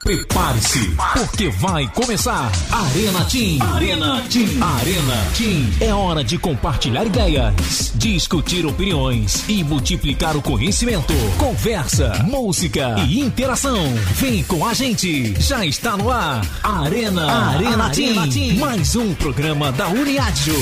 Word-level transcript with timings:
Prepare-se, 0.01 0.95
porque 1.13 1.49
vai 1.49 1.85
começar 1.89 2.49
Arena 2.71 3.25
Team. 3.25 3.59
Arena 3.61 4.21
Team. 4.29 4.63
Arena 4.63 5.25
Team. 5.37 5.69
É 5.81 5.93
hora 5.93 6.23
de 6.23 6.37
compartilhar 6.37 7.03
ideias, 7.03 7.91
discutir 7.95 8.65
opiniões 8.65 9.43
e 9.49 9.63
multiplicar 9.63 10.37
o 10.37 10.41
conhecimento. 10.41 11.13
Conversa, 11.37 12.23
música 12.23 12.95
e 13.05 13.19
interação. 13.19 13.93
Vem 14.13 14.41
com 14.43 14.65
a 14.65 14.73
gente. 14.73 15.35
Já 15.41 15.65
está 15.65 15.97
no 15.97 16.09
ar. 16.09 16.41
Arena, 16.63 17.29
Arena, 17.29 17.85
Arena 17.85 17.89
Team. 17.89 18.29
Team. 18.29 18.55
Mais 18.57 18.95
um 18.95 19.13
programa 19.13 19.73
da 19.73 19.89
Uniádio. 19.89 20.55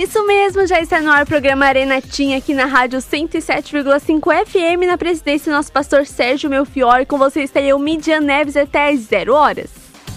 Isso 0.00 0.26
mesmo, 0.26 0.66
já 0.66 0.80
está 0.80 0.98
no 0.98 1.10
ar 1.10 1.24
o 1.24 1.26
programa 1.26 1.66
Arena 1.66 2.00
Tinha 2.00 2.38
aqui 2.38 2.54
na 2.54 2.64
rádio 2.64 3.00
107,5 3.00 4.46
FM, 4.46 4.86
na 4.86 4.96
presidência 4.96 5.52
do 5.52 5.56
nosso 5.56 5.70
pastor 5.70 6.06
Sérgio 6.06 6.48
Melfior, 6.48 7.02
e 7.02 7.04
com 7.04 7.18
você 7.18 7.42
está 7.42 7.60
eu, 7.60 7.78
Midian 7.78 8.22
Neves, 8.22 8.56
até 8.56 8.88
às 8.88 9.00
0 9.00 9.34
horas. 9.34 9.68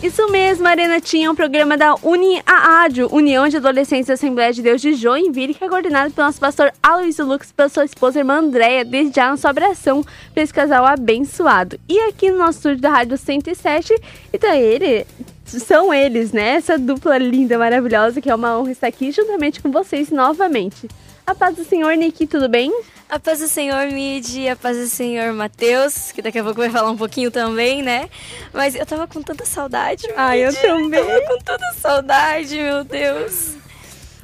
Isso 0.01 0.31
mesmo, 0.31 0.65
Arena 0.69 1.01
Tinha 1.01 1.27
é 1.27 1.29
um 1.29 1.35
programa 1.35 1.75
da 1.75 1.95
UniAádio, 2.01 3.09
União 3.13 3.45
de 3.49 3.57
Adolescentes 3.57 4.07
da 4.07 4.13
Assembleia 4.13 4.53
de 4.53 4.61
Deus 4.61 4.79
de 4.79 4.93
Joinville, 4.93 5.53
que 5.53 5.65
é 5.65 5.67
coordenado 5.67 6.13
pelo 6.13 6.27
nosso 6.27 6.39
pastor 6.39 6.71
Aloysio 6.81 7.25
Lux 7.25 7.49
e 7.49 7.53
pela 7.53 7.67
sua 7.67 7.83
esposa 7.83 8.19
irmã 8.19 8.35
Andréia, 8.35 8.85
desde 8.85 9.13
já 9.13 9.29
nossa 9.29 9.49
oração 9.49 10.01
para 10.33 10.43
esse 10.43 10.53
casal 10.53 10.85
abençoado. 10.85 11.77
E 11.89 11.99
aqui 12.03 12.31
no 12.31 12.37
nosso 12.37 12.59
estúdio 12.59 12.79
da 12.79 12.89
Rádio 12.89 13.17
107, 13.17 13.93
então 14.31 14.53
ele, 14.53 15.05
são 15.45 15.93
eles, 15.93 16.31
né? 16.31 16.55
Essa 16.55 16.77
dupla 16.77 17.17
linda, 17.17 17.57
maravilhosa, 17.57 18.21
que 18.21 18.29
é 18.29 18.35
uma 18.35 18.57
honra 18.57 18.71
estar 18.71 18.87
aqui 18.87 19.11
juntamente 19.11 19.61
com 19.61 19.71
vocês 19.71 20.09
novamente. 20.09 20.87
A 21.25 21.33
paz 21.33 21.55
do 21.55 21.63
Senhor, 21.63 21.95
Niki, 21.95 22.27
tudo 22.27 22.49
bem? 22.49 22.71
A 23.09 23.17
paz 23.17 23.39
do 23.39 23.47
Senhor, 23.47 23.85
Mid, 23.91 24.47
a 24.51 24.55
paz 24.55 24.77
do 24.77 24.87
Senhor, 24.87 25.31
Matheus, 25.33 26.11
que 26.11 26.21
daqui 26.21 26.39
a 26.39 26.43
pouco 26.43 26.59
vai 26.59 26.69
falar 26.69 26.91
um 26.91 26.97
pouquinho 26.97 27.31
também, 27.31 27.81
né? 27.81 28.09
Mas 28.51 28.75
eu 28.75 28.85
tava 28.85 29.07
com 29.07 29.21
tanta 29.21 29.45
saudade, 29.45 30.05
Ai, 30.17 30.45
eu 30.45 30.53
também. 30.53 30.99
Eu 30.99 31.05
tava 31.07 31.21
com 31.27 31.37
tanta 31.43 31.73
saudade, 31.79 32.57
meu 32.57 32.83
Deus. 32.83 33.51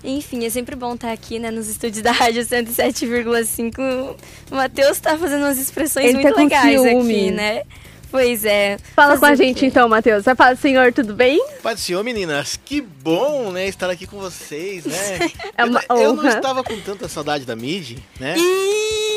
Enfim, 0.03 0.45
é 0.45 0.49
sempre 0.49 0.75
bom 0.75 0.93
estar 0.95 1.11
aqui, 1.11 1.39
né, 1.39 1.51
nos 1.51 1.67
estúdios 1.67 2.01
da 2.01 2.11
Rádio 2.11 2.41
107,5. 2.43 4.15
O 4.51 4.55
Matheus 4.55 4.99
tá 4.99 5.17
fazendo 5.17 5.43
umas 5.43 5.57
expressões 5.57 6.05
Ele 6.07 6.21
muito 6.21 6.33
tá 6.33 6.41
legais 6.41 6.81
ciúme. 6.81 7.13
aqui, 7.13 7.31
né? 7.31 7.63
Pois 8.11 8.43
é. 8.43 8.77
Fala 8.95 9.15
Fazer 9.17 9.19
com 9.19 9.25
a 9.25 9.35
gente 9.35 9.65
então, 9.65 9.87
Matheus. 9.87 10.27
A 10.27 10.35
paz 10.35 10.57
do 10.57 10.61
Senhor, 10.61 10.91
tudo 10.91 11.13
bem? 11.13 11.39
Pai 11.61 11.75
do 11.75 11.79
Senhor, 11.79 12.03
meninas, 12.03 12.59
que 12.65 12.81
bom, 12.81 13.51
né, 13.51 13.67
estar 13.67 13.89
aqui 13.89 14.07
com 14.07 14.17
vocês, 14.17 14.85
né? 14.85 14.95
É 15.55 15.65
uma 15.65 15.83
eu, 15.89 15.97
eu 15.97 16.13
não 16.15 16.23
honra. 16.23 16.29
estava 16.37 16.63
com 16.63 16.79
tanta 16.79 17.07
saudade 17.09 17.45
da 17.45 17.55
Mid, 17.55 17.99
né? 18.19 18.35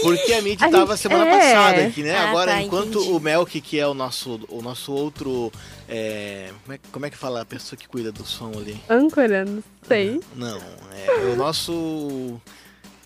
Porque 0.03 0.33
a 0.35 0.43
Mid 0.43 0.61
estava 0.61 0.95
gente- 0.97 1.03
semana 1.03 1.27
é. 1.27 1.39
passada 1.55 1.87
aqui, 1.87 2.03
né? 2.03 2.17
Ah, 2.17 2.29
Agora, 2.31 2.53
tá, 2.53 2.61
enquanto 2.63 2.99
entendi. 2.99 3.13
o 3.13 3.21
Melk, 3.21 3.61
que 3.61 3.79
é 3.79 3.87
o 3.87 3.95
nosso, 3.95 4.41
o 4.49 4.61
nosso 4.61 4.93
outro. 4.93 5.53
é, 5.89 6.51
como, 6.65 6.75
é, 6.75 6.81
como 6.91 7.07
é 7.07 7.11
que 7.11 7.17
fala 7.17 7.43
a 7.43 7.45
pessoa 7.45 7.79
que 7.79 7.87
cuida 7.87 8.11
do 8.11 8.27
som 8.27 8.51
ali? 8.57 8.77
Âncora, 8.91 9.45
não 9.45 9.63
sei. 9.87 10.21
Não, 10.35 10.59
é 11.07 11.33
o 11.33 11.37
nosso. 11.37 12.41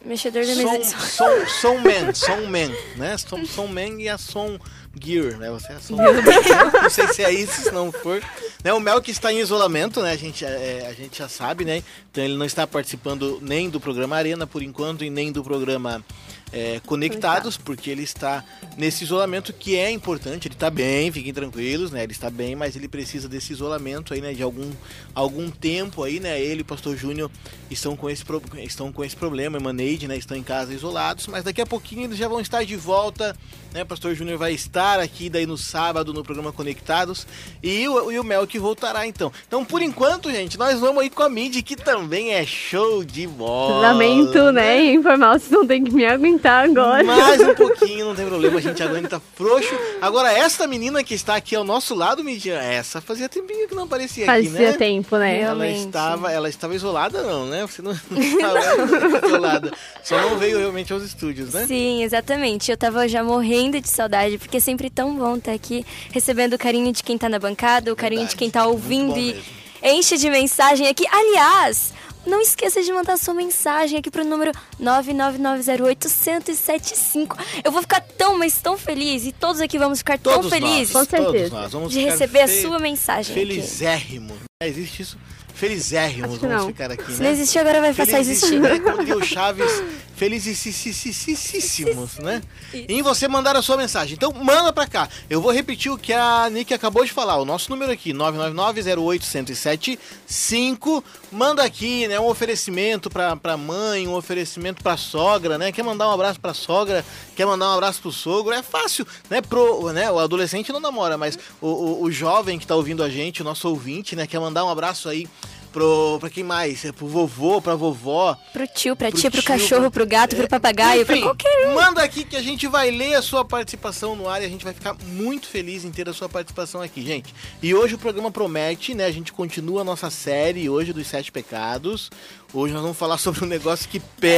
Mexedor 0.07 0.45
de 0.45 0.55
som. 0.55 0.85
som, 0.85 1.47
som 1.61 1.75
man, 1.79 2.15
som 2.15 2.47
man, 2.47 2.73
né? 2.97 3.19
Som, 3.19 3.45
som 3.45 3.67
man 3.67 4.01
e 4.01 4.09
a 4.09 4.17
som 4.17 4.57
gear, 4.99 5.37
né? 5.37 5.51
Você 5.51 5.73
é 5.73 5.79
som 5.79 5.97
Não 5.97 6.91
sei 6.91 7.09
se 7.09 7.23
é 7.25 7.33
isso, 7.33 7.63
se 7.63 7.71
não 7.71 7.93
for. 7.93 8.23
Né? 8.65 8.73
O 8.73 8.81
Mel 8.81 9.03
que 9.03 9.11
está 9.11 9.33
em 9.33 9.41
isolamento, 9.41 10.01
né? 10.01 10.13
A 10.13 10.17
gente, 10.17 10.45
é, 10.45 10.87
a 10.89 10.93
gente 10.93 11.19
já 11.19 11.29
sabe, 11.29 11.65
né? 11.65 11.83
Então 12.11 12.25
ele 12.25 12.37
não 12.37 12.47
está 12.47 12.67
participando 12.67 13.39
nem 13.43 13.69
do 13.69 13.81
programa 13.81 14.17
Arena 14.17 14.47
por 14.47 14.63
enquanto 14.63 15.05
e 15.05 15.11
nem 15.11 15.31
do 15.33 15.43
programa 15.43 16.05
é, 16.53 16.81
Conectados, 16.87 17.57
porque 17.57 17.91
ele 17.91 18.03
está 18.03 18.45
nesse 18.77 19.05
isolamento 19.05 19.53
que 19.53 19.77
é 19.77 19.91
importante. 19.91 20.49
Ele 20.49 20.55
está 20.55 20.71
bem, 20.71 21.11
fiquem 21.11 21.33
tranquilos, 21.33 21.91
né? 21.91 22.03
Ele 22.03 22.13
está 22.13 22.31
bem, 22.31 22.55
mas 22.55 22.77
ele 22.77 22.89
precisa 22.89 23.29
desse 23.29 23.53
isolamento 23.53 24.15
aí, 24.15 24.21
né? 24.21 24.33
De 24.33 24.43
algum, 24.43 24.71
algum 25.15 25.51
tempo 25.51 26.03
aí, 26.03 26.21
né? 26.21 26.41
Ele 26.41 26.61
e 26.61 26.63
o 26.63 26.65
Pastor 26.65 26.97
Júnior 26.97 27.31
estão 27.71 27.97
com 27.97 28.09
esse, 28.09 28.25
estão 28.63 28.93
com 28.93 29.05
esse 29.05 29.17
problema, 29.17 29.59
Emaneide, 29.97 30.07
né? 30.09 30.17
Estão 30.17 30.37
em 30.37 30.43
casa 30.43 30.73
isolados, 30.73 31.27
mas 31.27 31.43
daqui 31.43 31.61
a 31.61 31.67
pouquinho 31.67 32.05
eles 32.05 32.19
já 32.19 32.29
vão 32.29 32.41
estar 32.41 32.65
de 32.65 32.77
volta, 32.77 33.35
né? 33.73 33.83
O 33.83 33.87
Pastor 33.87 34.15
Júnior 34.15 34.39
vai 34.39 34.53
estar 34.53 35.01
aqui 35.01 35.29
daí 35.29 35.47
no 35.47 35.57
sábado 35.57 36.13
no 36.13 36.23
programa 36.23 36.53
Conectados 36.53 37.27
e 37.63 37.89
o, 37.89 38.13
e 38.13 38.19
o 38.19 38.25
Mel 38.25 38.47
que 38.47 38.59
voltará 38.59 39.07
então. 39.07 39.33
Então, 39.47 39.65
por 39.65 39.83
enquanto, 39.83 40.31
gente, 40.31 40.59
nós 40.59 40.79
vamos 40.79 41.03
aí 41.03 41.11
com 41.11 41.23
a 41.23 41.29
Mid, 41.29 41.63
que 41.63 41.77
também 41.77 42.35
é 42.35 42.45
show 42.45 43.05
de 43.05 43.27
bola. 43.27 43.93
Lamento, 43.93 44.53
né? 44.53 44.85
Informar, 44.93 45.39
vocês 45.39 45.51
não 45.51 45.67
tem 45.67 45.83
que 45.83 45.93
me 45.93 46.05
aguentar 46.05 46.69
agora. 46.69 47.03
Mais 47.03 47.41
um 47.41 47.55
pouquinho, 47.55 48.07
não 48.07 48.15
tem 48.15 48.27
problema, 48.27 48.59
a 48.59 48.63
gente 48.63 48.83
aguenta 48.83 49.21
frouxo. 49.35 49.75
Agora, 50.01 50.31
essa 50.33 50.67
menina 50.67 51.03
que 51.03 51.15
está 51.15 51.37
aqui 51.37 51.57
ao 51.57 51.65
nosso 51.65 51.95
lado, 51.95 52.23
Midian, 52.23 52.59
essa 52.59 53.01
fazia 53.01 53.29
tempinho 53.29 53.69
que 53.69 53.75
não 53.75 53.85
aparecia 53.85 54.31
aqui, 54.31 54.49
Fazia 54.49 54.73
né? 54.73 54.77
tempo, 54.77 55.17
né? 55.17 55.41
Ela 55.41 55.55
Realmente. 55.65 55.87
estava, 55.87 56.33
ela 56.33 56.49
estava 56.49 56.75
isolada, 56.75 57.23
não, 57.23 57.47
né? 57.47 57.67
Você 57.67 57.83
não 57.83 57.93
estava 58.13 59.27
isolada. 59.27 59.73
Só 60.05 60.21
não 60.21 60.39
veio 60.39 60.59
realmente 60.59 60.93
aos 60.93 61.03
estúdios, 61.03 61.53
né? 61.53 61.67
Sim, 61.67 62.05
exatamente. 62.05 62.71
Eu 62.71 62.77
tava 62.77 63.09
já 63.09 63.25
morrendo 63.25 63.81
de 63.81 63.89
saudade, 63.89 64.39
porque 64.39 64.59
é 64.59 64.61
sempre 64.61 64.89
tão 64.89 65.17
bom 65.17 65.37
estar 65.37 65.53
aqui 65.53 65.85
recebendo 66.13 66.53
o 66.55 66.59
carinho 66.59 66.93
de 66.93 67.03
quem 67.03 67.19
tá 67.19 67.29
na 67.29 67.41
bancada, 67.41 67.93
o 67.93 67.97
carinho 67.97 68.21
de 68.21 68.27
Verdade, 68.29 68.39
quem 68.39 68.51
tá 68.51 68.67
ouvindo 68.67 69.19
e 69.19 69.33
mesmo. 69.35 69.43
enche 69.83 70.17
de 70.17 70.31
mensagem 70.31 70.87
aqui. 70.87 71.05
Aliás, 71.11 71.93
não 72.25 72.41
esqueça 72.41 72.81
de 72.83 72.93
mandar 72.93 73.17
sua 73.17 73.35
mensagem 73.35 73.99
aqui 73.99 74.09
pro 74.11 74.25
número 74.25 74.53
99908-1075. 74.81 77.37
Eu 77.65 77.73
vou 77.73 77.83
ficar 77.83 78.01
tão, 78.01 78.39
mas 78.39 78.61
tão 78.61 78.77
feliz 78.79 79.25
e 79.27 79.33
todos 79.33 79.61
aqui 79.61 79.79
vamos 79.79 79.99
ficar 79.99 80.19
tão 80.19 80.35
Todos 80.35 80.51
felizes 80.51 80.93
nós, 80.93 81.07
Com 81.07 81.11
certeza. 81.11 81.33
todos 81.33 81.51
nós 81.51 81.73
vamos 81.73 81.93
de 81.93 82.01
receber 82.01 82.43
a 82.43 82.49
sua 82.49 82.79
mensagem 82.79 83.35
aqui. 83.35 83.47
Felizérrimos. 83.47 84.37
É, 84.63 84.69
existe 84.69 85.03
isso? 85.03 85.19
Felizérrimos 85.57 86.37
vamos 86.37 86.67
ficar 86.67 86.93
aqui, 86.93 87.13
Se 87.13 87.13
não 87.13 87.21
né? 87.25 87.31
existir, 87.31 87.59
agora 87.61 87.81
vai 87.81 87.95
passar 87.95 88.19
a 88.19 88.21
existir. 88.21 88.61
Né? 88.61 88.73
O 89.17 89.25
Chaves, 89.25 89.83
felicíssimos, 90.15 92.19
né? 92.19 92.43
E 92.75 92.85
em 92.93 93.01
você 93.01 93.27
mandar 93.27 93.57
a 93.57 93.63
sua 93.63 93.79
mensagem. 93.79 94.15
Então 94.15 94.31
manda 94.33 94.71
pra 94.71 94.87
cá. 94.87 95.09
Eu 95.31 95.41
vou 95.41 95.51
repetir 95.51 95.91
o 95.91 95.97
que 95.97 96.13
a 96.13 96.51
Nick 96.51 96.75
acabou 96.75 97.07
de 97.07 97.13
falar. 97.13 97.37
O 97.37 97.47
nosso 97.47 97.71
número 97.71 97.91
aqui, 97.91 98.13
999-08-1075. 98.13 101.03
Manda 101.33 101.65
aqui, 101.65 102.07
né? 102.07 102.21
Um 102.21 102.27
oferecimento 102.27 103.09
pra, 103.09 103.35
pra 103.35 103.57
mãe, 103.57 104.07
um 104.07 104.15
oferecimento 104.15 104.83
pra 104.83 104.99
sogra, 104.99 105.57
né? 105.57 105.73
Quer 105.73 105.85
mandar 105.85 106.11
um 106.11 106.13
abraço 106.13 106.39
pra 106.39 106.53
sogra, 106.53 107.03
quer 107.35 107.47
mandar 107.47 107.71
um 107.71 107.75
abraço 107.75 108.03
pro 108.03 108.13
sogro. 108.13 108.53
É 108.53 108.63
fácil, 108.63 109.07
né? 109.31 109.41
Pro, 109.41 109.91
né? 109.91 110.11
O 110.11 110.19
adolescente 110.19 110.71
não 110.71 110.81
namora, 110.81 111.17
mas 111.17 111.39
o, 111.63 111.69
o, 111.69 112.03
o 112.03 112.13
jovem 112.13 112.59
que 112.59 112.67
tá 112.67 112.77
ouvindo 112.77 113.03
a 113.03 113.09
gente, 113.09 113.41
o 113.41 113.45
nosso 113.45 113.67
ouvinte, 113.71 114.15
né? 114.15 114.27
Quer 114.27 114.39
mandar 114.39 114.67
um 114.67 114.69
abraço 114.69 115.09
aí 115.09 115.27
pro, 115.77 116.17
pra 116.19 116.31
quem 116.31 116.43
mais? 116.43 116.83
É 116.87 116.91
pro 116.93 117.07
vovô, 117.07 117.61
pra 117.61 117.75
vovó. 117.75 118.35
Pro 118.51 118.67
tio, 118.67 118.97
pra 118.97 119.11
Pro 119.11 119.21
tia, 119.21 119.31
pro 119.31 119.41
tio, 119.43 119.47
cachorro, 119.49 119.83
pro- 119.83 119.91
pro 119.91 120.07
gato, 120.07 120.35
pro 120.35 120.49
papagaio, 120.49 121.05
pra 121.05 121.15
Enfim, 121.17 121.25
qualquer 121.27 121.69
um. 121.69 121.75
Manda 121.75 122.03
aqui 122.03 122.25
que 122.25 122.35
a 122.35 122.41
gente 122.43 122.67
vai 122.67 122.91
ler 122.91 123.15
a 123.15 123.21
sua 123.21 123.45
participação 123.45 124.17
no 124.17 124.27
ar 124.27 124.41
e 124.41 124.47
a 124.47 124.49
gente 124.49 124.65
vai 124.65 124.73
ficar 124.73 124.97
muito 125.07 125.47
feliz 125.47 125.85
em 125.85 125.91
ter 125.91 126.09
a 126.09 126.15
sua 126.15 126.31
participação 126.31 126.81
aqui, 126.81 127.03
gente. 127.03 127.35
E 127.63 127.75
hoje 127.75 127.95
o 127.95 127.99
programa 127.99 128.31
promete, 128.31 128.95
né? 128.95 129.05
A 129.05 129.11
gente 129.13 129.35
continua 129.35 129.83
a 129.83 129.85
nossa 129.85 130.09
série 130.09 130.67
hoje 130.71 130.95
dos 130.95 131.07
Sete 131.07 131.31
Pecados. 131.31 132.11
Hoje 132.59 132.73
nós 132.73 132.81
vamos 132.81 132.97
falar 132.97 133.19
sobre 133.19 133.45
um 133.45 133.47
negócio 133.47 133.87
que 133.87 134.01
pega 134.01 134.33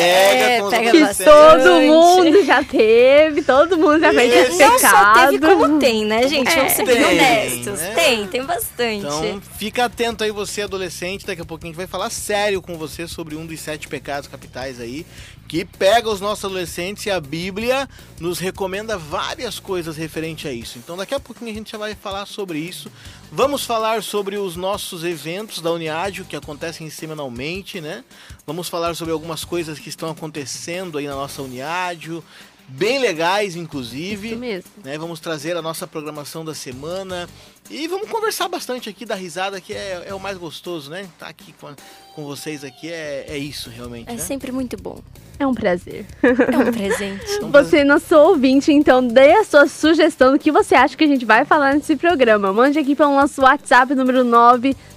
É, 0.45 0.59
com 0.59 0.65
os 0.67 0.71
pega 0.73 0.91
Que 0.91 1.01
bastante. 1.01 1.31
todo 1.31 1.81
mundo 1.83 2.45
já 2.45 2.65
teve, 2.65 3.43
todo 3.43 3.79
mundo 3.79 4.01
já 4.01 4.13
fez 4.13 4.33
esse 4.35 4.51
Esse 4.51 4.59
Não 4.59 4.77
só 4.77 4.89
pecado. 4.89 5.31
teve 5.31 5.47
como 5.55 5.79
tem, 5.79 6.05
né, 6.05 6.27
gente? 6.27 6.51
É. 6.51 6.57
Vamos 6.57 6.73
ser 6.73 6.85
bem 6.85 6.97
Tem, 6.97 7.05
honestos. 7.07 7.79
né? 7.79 7.95
Tem, 7.95 8.27
tem 8.27 8.43
bastante. 8.45 8.97
Então, 9.07 9.41
fica 9.57 9.85
atento 9.85 10.25
aí 10.25 10.33
você, 10.33 10.63
adolescente. 10.63 11.25
Daqui 11.25 11.43
a 11.43 11.45
pouquinho 11.45 11.71
a 11.71 11.73
gente 11.75 11.77
vai 11.79 11.87
falar 11.87 12.11
sério 12.11 12.61
com 12.61 12.77
você 12.77 13.07
sobre 13.07 13.37
um 13.37 13.47
dos 13.47 13.61
sete 13.61 13.87
pecados 13.87 14.29
capitais 14.29 14.81
aí, 14.81 15.07
que 15.49 15.65
pega 15.65 16.11
os 16.11 16.21
nossos 16.21 16.45
adolescentes 16.45 17.07
e 17.07 17.11
a 17.11 17.19
Bíblia 17.19 17.89
nos 18.21 18.39
recomenda 18.39 18.99
várias 18.99 19.59
coisas 19.59 19.97
referente 19.97 20.47
a 20.47 20.53
isso. 20.53 20.79
Então 20.79 20.95
daqui 20.95 21.15
a 21.15 21.19
pouquinho 21.19 21.51
a 21.51 21.55
gente 21.55 21.73
já 21.73 21.79
vai 21.79 21.95
falar 21.95 22.27
sobre 22.27 22.59
isso. 22.59 22.93
Vamos 23.33 23.65
falar 23.65 24.03
sobre 24.03 24.37
os 24.37 24.57
nossos 24.57 25.03
eventos 25.05 25.63
da 25.63 25.73
Uniádio 25.73 26.27
que 26.27 26.37
acontecem 26.37 26.91
semanalmente, 26.91 27.81
né? 27.81 28.05
Vamos 28.47 28.69
falar 28.69 28.95
sobre 28.95 29.13
algumas 29.13 29.43
coisas 29.43 29.79
que 29.79 29.89
estão 29.89 30.11
acontecendo 30.11 30.99
aí 30.99 31.07
na 31.07 31.15
nossa 31.15 31.41
Uniádio, 31.41 32.23
bem 32.69 32.99
legais 32.99 33.57
inclusive. 33.57 34.29
Isso 34.29 34.37
mesmo. 34.37 34.71
Né? 34.85 34.99
Vamos 34.99 35.19
trazer 35.19 35.57
a 35.57 35.63
nossa 35.63 35.87
programação 35.87 36.45
da 36.45 36.55
semana, 36.55 37.27
e 37.71 37.87
vamos 37.87 38.09
conversar 38.09 38.49
bastante 38.49 38.89
aqui 38.89 39.05
da 39.05 39.15
risada, 39.15 39.61
que 39.61 39.75
é, 39.75 40.05
é 40.07 40.15
o 40.15 40.21
mais 40.21 40.39
gostoso, 40.39 40.91
né? 40.91 41.07
Tá 41.19 41.29
aqui 41.29 41.53
com, 41.61 41.69
a, 41.69 41.75
com 42.15 42.25
vocês 42.25 42.65
aqui 42.65 42.91
é, 42.91 43.27
é 43.29 43.37
isso, 43.37 43.69
realmente. 43.69 44.09
É 44.09 44.15
né? 44.15 44.19
sempre 44.19 44.51
muito 44.51 44.77
bom. 44.77 45.01
É 45.39 45.47
um 45.47 45.55
prazer. 45.55 46.07
É 46.23 46.59
um 46.59 46.73
presente. 46.73 47.27
É 47.39 47.51
você, 47.51 47.85
nosso 47.85 48.17
ouvinte, 48.17 48.73
então 48.73 49.07
dê 49.07 49.33
a 49.33 49.45
sua 49.45 49.69
sugestão 49.69 50.33
do 50.33 50.39
que 50.39 50.51
você 50.51 50.75
acha 50.75 50.97
que 50.97 51.05
a 51.05 51.07
gente 51.07 51.25
vai 51.25 51.45
falar 51.45 51.75
nesse 51.75 51.95
programa. 51.95 52.53
Mande 52.53 52.79
aqui 52.79 52.95
para 52.95 53.07
o 53.07 53.15
nosso 53.15 53.43
WhatsApp 53.43 53.95
número 53.95 54.25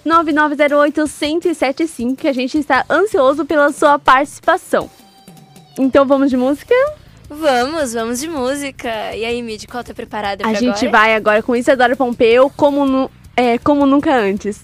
99908-1075, 0.05 2.15
que 2.15 2.27
a 2.27 2.33
gente 2.33 2.57
está 2.57 2.85
ansioso 2.89 3.45
pela 3.45 3.71
sua 3.71 3.99
participação. 3.99 4.89
Então 5.77 6.05
vamos 6.05 6.29
de 6.29 6.37
música? 6.37 6.73
Vamos, 7.33 7.93
vamos 7.93 8.19
de 8.19 8.27
música. 8.27 9.15
E 9.15 9.23
aí, 9.23 9.41
Mid, 9.41 9.65
qual 9.65 9.83
tá 9.85 9.93
preparada 9.93 10.43
pra 10.43 10.51
A 10.51 10.53
gente 10.53 10.85
agora? 10.85 10.91
vai 10.91 11.15
agora 11.15 11.41
com 11.41 11.55
Isadora 11.55 11.95
Pompeu, 11.95 12.49
como, 12.49 12.85
nu 12.85 13.09
é, 13.37 13.57
como 13.57 13.85
nunca 13.85 14.13
antes. 14.13 14.61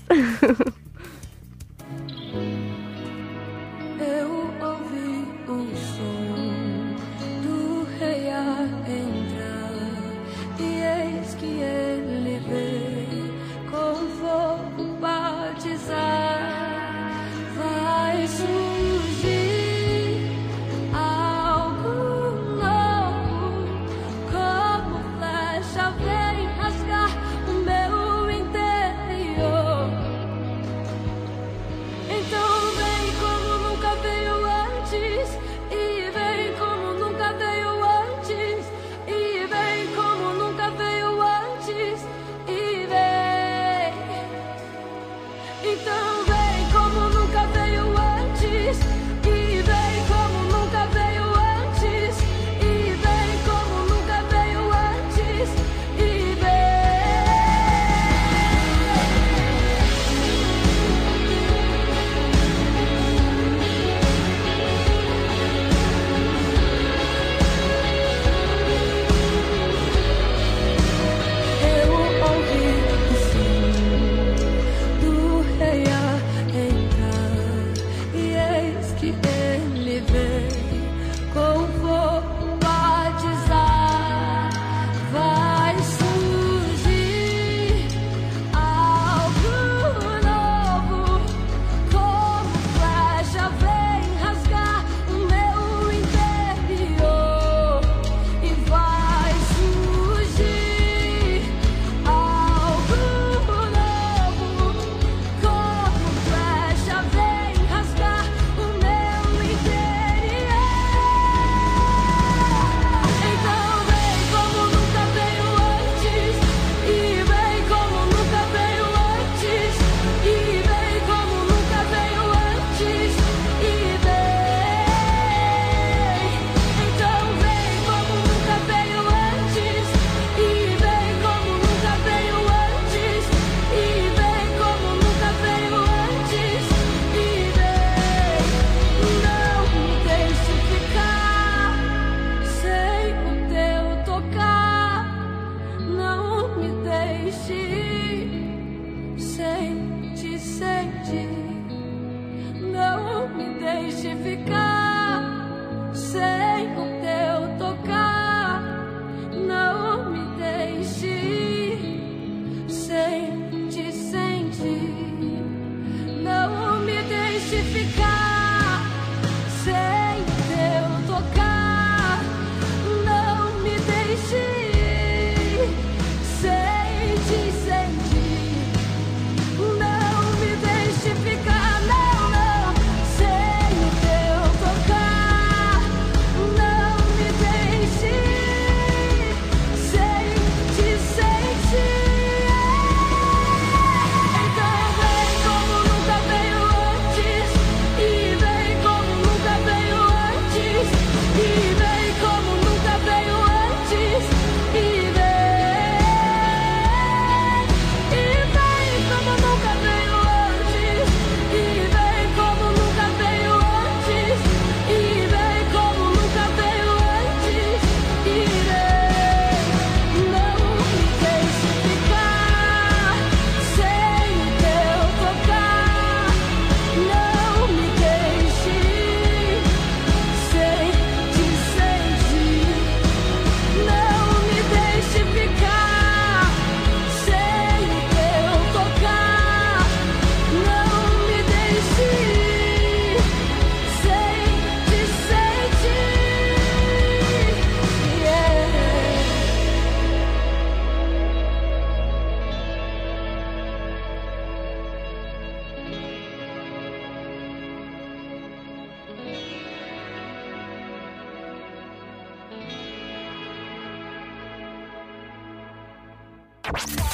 que 11.40 11.46
ele 11.46 12.40
veio 12.50 13.34
com 13.69 13.96
fogo 14.19 14.98
batizar. 15.00 16.56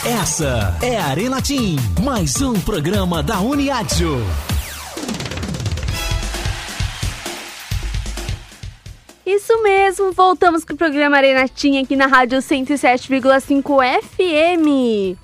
Essa 0.05 0.77
é 0.81 0.97
a 0.97 1.05
Arena 1.05 1.41
Team, 1.41 1.77
mais 2.03 2.41
um 2.41 2.59
programa 2.59 3.23
da 3.23 3.39
Uniadio. 3.39 4.17
Isso 9.25 9.63
mesmo, 9.63 10.11
voltamos 10.11 10.65
com 10.65 10.73
o 10.73 10.77
programa 10.77 11.15
Arena 11.15 11.47
Team 11.47 11.81
aqui 11.81 11.95
na 11.95 12.07
Rádio 12.07 12.39
107,5 12.39 14.01
FM. 14.01 15.17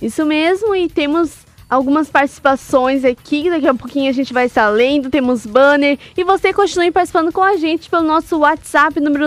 Isso 0.00 0.24
mesmo, 0.24 0.76
e 0.76 0.88
temos 0.88 1.38
algumas 1.68 2.08
participações 2.08 3.04
aqui, 3.04 3.50
daqui 3.50 3.66
a 3.66 3.74
pouquinho 3.74 4.08
a 4.08 4.12
gente 4.12 4.32
vai 4.32 4.46
estar 4.46 4.68
lendo, 4.68 5.10
temos 5.10 5.44
banner, 5.44 5.98
e 6.16 6.22
você 6.22 6.52
continue 6.52 6.92
participando 6.92 7.32
com 7.32 7.42
a 7.42 7.56
gente 7.56 7.90
pelo 7.90 8.04
nosso 8.04 8.38
WhatsApp 8.38 9.00
número 9.00 9.26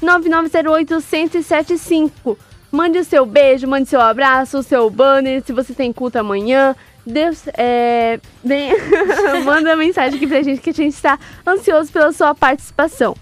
99908-1075. 0.00 2.38
Mande 2.70 2.98
o 2.98 3.04
seu 3.04 3.24
beijo, 3.24 3.66
mande 3.66 3.88
seu 3.88 4.00
abraço, 4.00 4.58
o 4.58 4.62
seu 4.62 4.90
banner, 4.90 5.42
se 5.44 5.52
você 5.52 5.72
tem 5.72 5.92
culto 5.92 6.18
amanhã. 6.18 6.74
Deus, 7.06 7.44
é, 7.54 8.18
bem, 8.42 8.72
manda 9.44 9.76
mensagem 9.76 10.16
aqui 10.16 10.26
pra 10.26 10.42
gente 10.42 10.60
que 10.60 10.70
a 10.70 10.74
gente 10.74 10.94
está 10.94 11.18
ansioso 11.46 11.92
pela 11.92 12.12
sua 12.12 12.34
participação. 12.34 13.16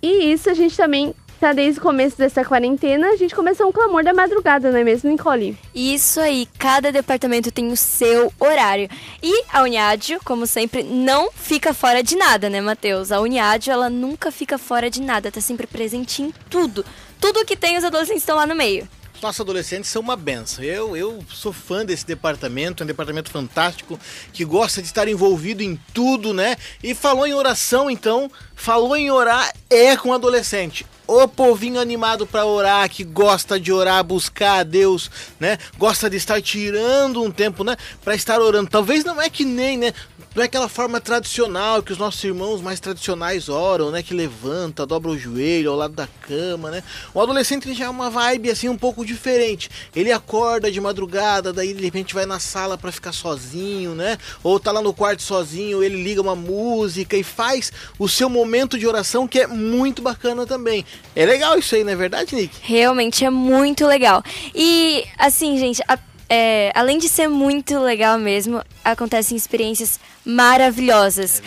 E 0.00 0.32
isso 0.32 0.48
a 0.48 0.54
gente 0.54 0.76
também 0.76 1.12
tá 1.38 1.52
desde 1.52 1.78
o 1.78 1.82
começo 1.82 2.18
dessa 2.18 2.44
quarentena, 2.44 3.08
a 3.08 3.16
gente 3.16 3.34
começou 3.34 3.68
um 3.68 3.72
clamor 3.72 4.02
da 4.02 4.12
madrugada, 4.12 4.70
não 4.70 4.78
é 4.78 4.84
mesmo, 4.84 5.10
Nicole? 5.10 5.56
Isso 5.74 6.20
aí, 6.20 6.48
cada 6.58 6.90
departamento 6.90 7.52
tem 7.52 7.70
o 7.70 7.76
seu 7.76 8.32
horário. 8.40 8.88
E 9.22 9.44
a 9.52 9.62
Uniádio, 9.62 10.20
como 10.24 10.46
sempre, 10.46 10.82
não 10.82 11.30
fica 11.32 11.72
fora 11.72 12.02
de 12.02 12.16
nada, 12.16 12.50
né, 12.50 12.60
Matheus? 12.60 13.12
A 13.12 13.20
Uniádio, 13.20 13.72
ela 13.72 13.88
nunca 13.88 14.32
fica 14.32 14.58
fora 14.58 14.90
de 14.90 15.00
nada, 15.00 15.30
tá 15.30 15.40
sempre 15.40 15.66
presente 15.66 16.22
em 16.22 16.32
tudo. 16.50 16.84
Tudo 17.20 17.44
que 17.44 17.56
tem, 17.56 17.76
os 17.76 17.84
adolescentes 17.84 18.22
estão 18.22 18.36
lá 18.36 18.46
no 18.46 18.54
meio. 18.54 18.88
Os 19.18 19.22
nossos 19.22 19.40
adolescentes 19.40 19.90
são 19.90 20.00
uma 20.00 20.14
benção. 20.14 20.62
Eu, 20.62 20.96
eu 20.96 21.24
sou 21.28 21.52
fã 21.52 21.84
desse 21.84 22.06
departamento, 22.06 22.82
é 22.82 22.84
um 22.84 22.86
departamento 22.86 23.28
fantástico, 23.30 23.98
que 24.32 24.44
gosta 24.44 24.80
de 24.80 24.86
estar 24.86 25.08
envolvido 25.08 25.60
em 25.60 25.74
tudo, 25.92 26.32
né? 26.32 26.56
E 26.80 26.94
falou 26.94 27.26
em 27.26 27.34
oração, 27.34 27.90
então, 27.90 28.30
falou 28.54 28.94
em 28.96 29.10
orar 29.10 29.52
é 29.68 29.96
com 29.96 30.12
adolescente. 30.12 30.86
O 31.04 31.26
povinho 31.26 31.80
animado 31.80 32.28
para 32.28 32.44
orar, 32.44 32.88
que 32.88 33.02
gosta 33.02 33.58
de 33.58 33.72
orar, 33.72 34.04
buscar 34.04 34.60
a 34.60 34.62
Deus, 34.62 35.10
né? 35.40 35.58
Gosta 35.76 36.08
de 36.08 36.16
estar 36.16 36.40
tirando 36.40 37.20
um 37.20 37.30
tempo, 37.32 37.64
né? 37.64 37.76
Para 38.04 38.14
estar 38.14 38.40
orando. 38.40 38.70
Talvez 38.70 39.04
não 39.04 39.20
é 39.20 39.28
que 39.28 39.44
nem, 39.44 39.76
né? 39.76 39.92
Não 40.34 40.42
é 40.42 40.46
aquela 40.46 40.68
forma 40.68 41.00
tradicional 41.00 41.82
que 41.82 41.90
os 41.90 41.98
nossos 41.98 42.22
irmãos 42.22 42.60
mais 42.60 42.78
tradicionais 42.78 43.48
oram, 43.48 43.90
né? 43.90 44.02
Que 44.04 44.14
levanta, 44.14 44.86
dobra 44.86 45.10
o 45.10 45.18
joelho 45.18 45.70
ao 45.70 45.76
lado 45.76 45.94
da 45.94 46.06
cama, 46.06 46.70
né? 46.70 46.82
O 47.12 47.20
adolescente 47.20 47.72
já 47.74 47.86
é 47.86 47.88
uma 47.88 48.08
vibe 48.08 48.50
assim 48.50 48.68
um 48.68 48.76
pouco 48.76 49.04
diferente. 49.04 49.68
Ele 49.96 50.12
acorda 50.12 50.70
de 50.70 50.80
madrugada, 50.80 51.52
daí 51.52 51.74
de 51.74 51.82
repente 51.82 52.14
vai 52.14 52.24
na 52.24 52.38
sala 52.38 52.78
para 52.78 52.92
ficar 52.92 53.12
sozinho, 53.12 53.94
né? 53.96 54.16
Ou 54.44 54.60
tá 54.60 54.70
lá 54.70 54.80
no 54.80 54.94
quarto 54.94 55.22
sozinho, 55.22 55.82
ele 55.82 56.00
liga 56.00 56.20
uma 56.22 56.36
música 56.36 57.16
e 57.16 57.24
faz 57.24 57.72
o 57.98 58.08
seu 58.08 58.28
momento 58.28 58.78
de 58.78 58.86
oração 58.86 59.26
que 59.26 59.40
é 59.40 59.46
muito 59.46 60.02
bacana 60.02 60.46
também. 60.46 60.84
É 61.16 61.26
legal 61.26 61.58
isso 61.58 61.74
aí, 61.74 61.82
não 61.82 61.92
é 61.92 61.96
verdade, 61.96 62.36
Nick? 62.36 62.54
Realmente 62.62 63.24
é 63.24 63.30
muito 63.30 63.84
legal. 63.86 64.22
E, 64.54 65.04
assim, 65.18 65.58
gente, 65.58 65.82
a- 65.88 65.98
é, 66.28 66.70
além 66.74 66.98
de 66.98 67.08
ser 67.08 67.28
muito 67.28 67.78
legal 67.78 68.18
mesmo, 68.18 68.62
acontecem 68.84 69.36
experiências 69.36 69.98
maravilhosas. 70.24 71.42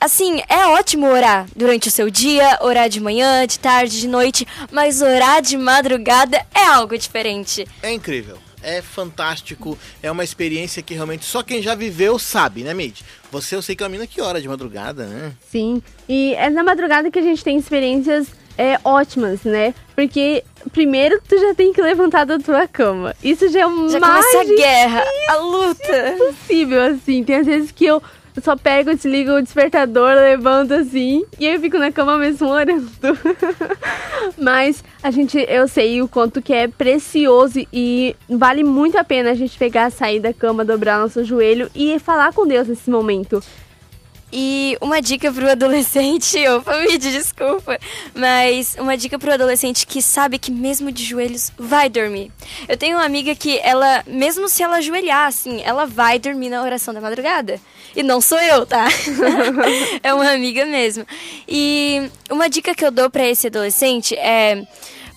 Assim, 0.00 0.42
é 0.48 0.66
ótimo 0.66 1.06
orar 1.06 1.46
durante 1.56 1.88
o 1.88 1.90
seu 1.90 2.10
dia, 2.10 2.58
orar 2.60 2.88
de 2.88 3.00
manhã, 3.00 3.46
de 3.46 3.58
tarde, 3.58 4.00
de 4.00 4.08
noite, 4.08 4.46
mas 4.70 5.00
orar 5.00 5.40
de 5.40 5.56
madrugada 5.56 6.44
é 6.54 6.64
algo 6.66 6.98
diferente. 6.98 7.66
É 7.82 7.92
incrível. 7.92 8.38
É 8.62 8.80
fantástico, 8.80 9.78
é 10.02 10.10
uma 10.10 10.24
experiência 10.24 10.82
que 10.82 10.94
realmente 10.94 11.26
só 11.26 11.42
quem 11.42 11.60
já 11.60 11.74
viveu 11.74 12.18
sabe, 12.18 12.62
né, 12.62 12.72
Mid? 12.72 13.00
Você 13.30 13.54
eu 13.54 13.60
sei 13.60 13.76
que 13.76 13.82
é 13.82 13.86
uma 13.86 13.90
mina 13.90 14.06
que 14.06 14.22
ora 14.22 14.40
de 14.40 14.48
madrugada, 14.48 15.04
né? 15.04 15.32
Sim, 15.50 15.82
e 16.08 16.34
é 16.34 16.48
na 16.48 16.64
madrugada 16.64 17.10
que 17.10 17.18
a 17.18 17.22
gente 17.22 17.44
tem 17.44 17.58
experiências 17.58 18.26
é, 18.56 18.78
ótimas, 18.84 19.42
né? 19.44 19.74
Porque 19.94 20.44
primeiro 20.72 21.20
tu 21.28 21.38
já 21.38 21.54
tem 21.54 21.72
que 21.72 21.80
levantar 21.80 22.24
da 22.24 22.38
tua 22.38 22.66
cama. 22.66 23.14
Isso 23.22 23.48
já 23.48 23.60
é 23.60 23.66
o 23.66 23.88
Já 23.88 24.00
mais 24.00 24.26
começa 24.26 24.52
a 24.52 24.56
guerra, 24.56 25.04
a 25.28 25.36
luta. 25.36 26.16
possível, 26.18 26.82
assim. 26.82 27.22
Tem 27.22 27.36
às 27.36 27.46
vezes 27.46 27.70
que 27.70 27.84
eu 27.84 28.02
só 28.42 28.56
pego, 28.56 28.94
desligo 28.94 29.32
o 29.32 29.42
despertador, 29.42 30.14
levanto 30.14 30.74
assim, 30.74 31.24
e 31.38 31.46
aí 31.46 31.54
eu 31.54 31.60
fico 31.60 31.78
na 31.78 31.92
cama 31.92 32.18
mesmo 32.18 32.48
orando. 32.48 32.90
Mas 34.36 34.82
a 35.02 35.10
gente, 35.10 35.38
eu 35.48 35.68
sei 35.68 36.02
o 36.02 36.08
quanto 36.08 36.42
que 36.42 36.52
é 36.52 36.66
precioso 36.66 37.64
e 37.72 38.16
vale 38.28 38.64
muito 38.64 38.98
a 38.98 39.04
pena 39.04 39.30
a 39.30 39.34
gente 39.34 39.56
pegar, 39.56 39.90
sair 39.90 40.18
da 40.18 40.32
cama, 40.32 40.64
dobrar 40.64 40.98
nosso 40.98 41.22
joelho 41.22 41.70
e 41.74 41.98
falar 41.98 42.32
com 42.32 42.46
Deus 42.46 42.66
nesse 42.66 42.90
momento. 42.90 43.42
E 44.36 44.76
uma 44.80 45.00
dica 45.00 45.32
pro 45.32 45.48
adolescente, 45.48 46.36
opa, 46.50 46.76
me 46.78 46.98
desculpa, 46.98 47.78
mas 48.12 48.74
uma 48.76 48.96
dica 48.96 49.16
pro 49.16 49.32
adolescente 49.32 49.86
que 49.86 50.02
sabe 50.02 50.40
que 50.40 50.50
mesmo 50.50 50.90
de 50.90 51.04
joelhos 51.04 51.52
vai 51.56 51.88
dormir. 51.88 52.32
Eu 52.68 52.76
tenho 52.76 52.96
uma 52.96 53.04
amiga 53.04 53.32
que 53.36 53.60
ela, 53.60 54.02
mesmo 54.08 54.48
se 54.48 54.60
ela 54.60 54.78
ajoelhar 54.78 55.28
assim, 55.28 55.62
ela 55.62 55.86
vai 55.86 56.18
dormir 56.18 56.48
na 56.48 56.60
oração 56.64 56.92
da 56.92 57.00
madrugada. 57.00 57.60
E 57.94 58.02
não 58.02 58.20
sou 58.20 58.40
eu, 58.40 58.66
tá? 58.66 58.88
é 60.02 60.12
uma 60.12 60.28
amiga 60.32 60.66
mesmo. 60.66 61.06
E 61.46 62.10
uma 62.28 62.48
dica 62.48 62.74
que 62.74 62.84
eu 62.84 62.90
dou 62.90 63.08
pra 63.08 63.24
esse 63.24 63.46
adolescente 63.46 64.16
é 64.16 64.66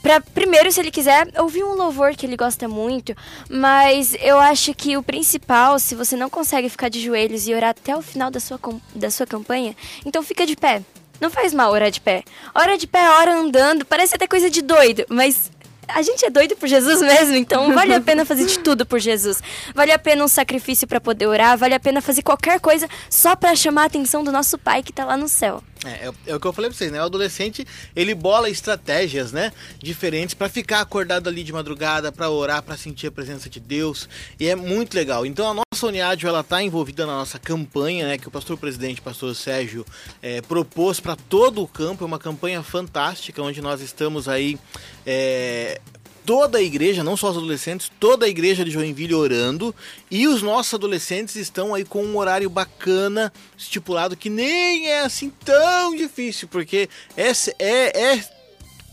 Pra, 0.02 0.22
primeiro, 0.22 0.72
se 0.72 0.80
ele 0.80 0.92
quiser, 0.92 1.28
ouvir 1.40 1.64
um 1.64 1.74
louvor 1.74 2.16
que 2.16 2.26
ele 2.26 2.38
gosta 2.38 2.68
muito, 2.68 3.16
mas 3.50 4.16
eu 4.22 4.38
acho 4.40 4.74
que 4.74 4.96
o 4.96 5.04
principal, 5.04 5.80
se 5.80 5.96
você 5.96 6.16
não 6.16 6.30
consegue 6.30 6.70
ficar 6.70 6.90
de 6.90 7.02
joelhos 7.02 7.48
e 7.48 7.54
orar 7.54 7.72
até 7.72 7.96
o 7.96 8.02
final 8.02 8.32
da 8.32 8.40
sua, 8.40 8.60
da 8.96 9.10
sua 9.10 9.26
campanha, 9.26 9.76
então 10.06 10.24
fica 10.24 10.46
de 10.46 10.56
pé. 10.56 10.82
Não 11.20 11.32
faz 11.32 11.52
mal 11.54 11.72
orar 11.72 11.90
de 11.90 12.00
pé. 12.00 12.24
Ora 12.54 12.78
de 12.78 12.86
pé, 12.86 13.10
ora 13.10 13.34
andando, 13.34 13.86
parece 13.86 14.16
até 14.16 14.28
coisa 14.28 14.50
de 14.50 14.62
doido, 14.62 15.04
mas 15.10 15.52
a 15.88 16.02
gente 16.02 16.26
é 16.26 16.30
doido 16.30 16.56
por 16.56 16.68
Jesus 16.68 17.02
mesmo, 17.02 17.36
então 17.36 17.74
vale 17.74 17.94
a 17.94 18.02
pena 18.02 18.26
fazer 18.26 18.46
de 18.46 18.60
tudo 18.60 18.86
por 18.86 19.00
Jesus. 19.00 19.42
Vale 19.74 19.92
a 19.92 20.00
pena 20.00 20.24
um 20.24 20.28
sacrifício 20.28 20.88
pra 20.88 21.00
poder 21.00 21.28
orar, 21.28 21.58
vale 21.58 21.74
a 21.74 21.80
pena 21.80 22.02
fazer 22.02 22.22
qualquer 22.22 22.60
coisa 22.60 22.88
só 23.10 23.36
pra 23.36 23.56
chamar 23.56 23.84
a 23.84 23.86
atenção 23.86 24.24
do 24.24 24.32
nosso 24.32 24.58
Pai 24.58 24.84
que 24.84 24.92
tá 24.92 25.06
lá 25.06 25.16
no 25.16 25.28
céu. 25.28 25.64
É, 25.86 26.08
é, 26.08 26.12
é 26.28 26.36
o 26.36 26.40
que 26.40 26.48
eu 26.48 26.54
falei 26.54 26.70
pra 26.70 26.78
vocês, 26.78 26.92
né? 26.92 27.00
O 27.02 27.06
adolescente, 27.06 27.66
ele 27.96 28.16
bola 28.16 28.50
estratégias, 28.50 29.32
né? 29.32 29.52
Diferentes 29.80 30.34
pra 30.34 30.50
ficar 30.50 30.82
acordado 30.82 31.30
ali 31.30 31.44
de 31.44 31.54
madrugada, 31.54 32.12
pra 32.12 32.30
orar, 32.30 32.64
pra 32.64 32.76
sentir 32.76 33.08
a 33.08 33.12
presença 33.12 33.50
de 33.50 33.60
Deus. 33.60 34.10
E 34.40 34.48
é 34.50 34.56
muito 34.56 34.96
legal. 34.96 35.26
Então 35.26 35.48
a 35.48 35.67
nossa 35.78 35.88
Uniádio, 35.88 36.28
ela 36.28 36.44
tá 36.44 36.64
envolvida 36.64 37.06
na 37.06 37.14
nossa 37.14 37.38
campanha, 37.38 38.08
né? 38.08 38.18
Que 38.18 38.28
o 38.28 38.32
pastor 38.32 38.58
presidente, 38.58 39.00
pastor 39.00 39.36
Sérgio, 39.36 39.86
é, 40.24 40.42
propôs 40.42 41.00
pra 41.00 41.16
todo 41.16 41.62
o 41.62 41.68
campo. 41.68 42.04
É 42.04 42.08
uma 42.08 42.18
campanha 42.18 42.64
fantástica, 42.64 43.44
onde 43.44 43.62
nós 43.62 43.80
estamos 43.80 44.28
aí... 44.28 44.58
é, 45.06 45.80
toda 46.26 46.58
a 46.58 46.62
igreja, 46.62 47.06
não 47.06 47.16
só 47.16 47.30
os 47.30 47.38
adolescentes, 47.38 47.90
toda 48.02 48.26
a 48.26 48.30
igreja 48.30 48.66
de 48.66 48.72
Joinville 48.72 49.14
orando. 49.14 49.74
E 50.10 50.28
os 50.28 50.42
nossos 50.42 50.74
adolescentes 50.74 51.36
estão 51.36 51.74
aí 51.74 51.86
com 51.86 52.04
um 52.04 52.18
horário 52.18 52.50
bacana, 52.50 53.32
estipulado, 53.58 54.18
que 54.18 54.30
nem 54.30 54.90
é 54.90 55.02
assim 55.02 55.30
tão 55.46 55.96
difícil, 55.96 56.48
porque 56.50 56.90
é, 57.16 57.32
é, 57.60 58.14
é 58.16 58.37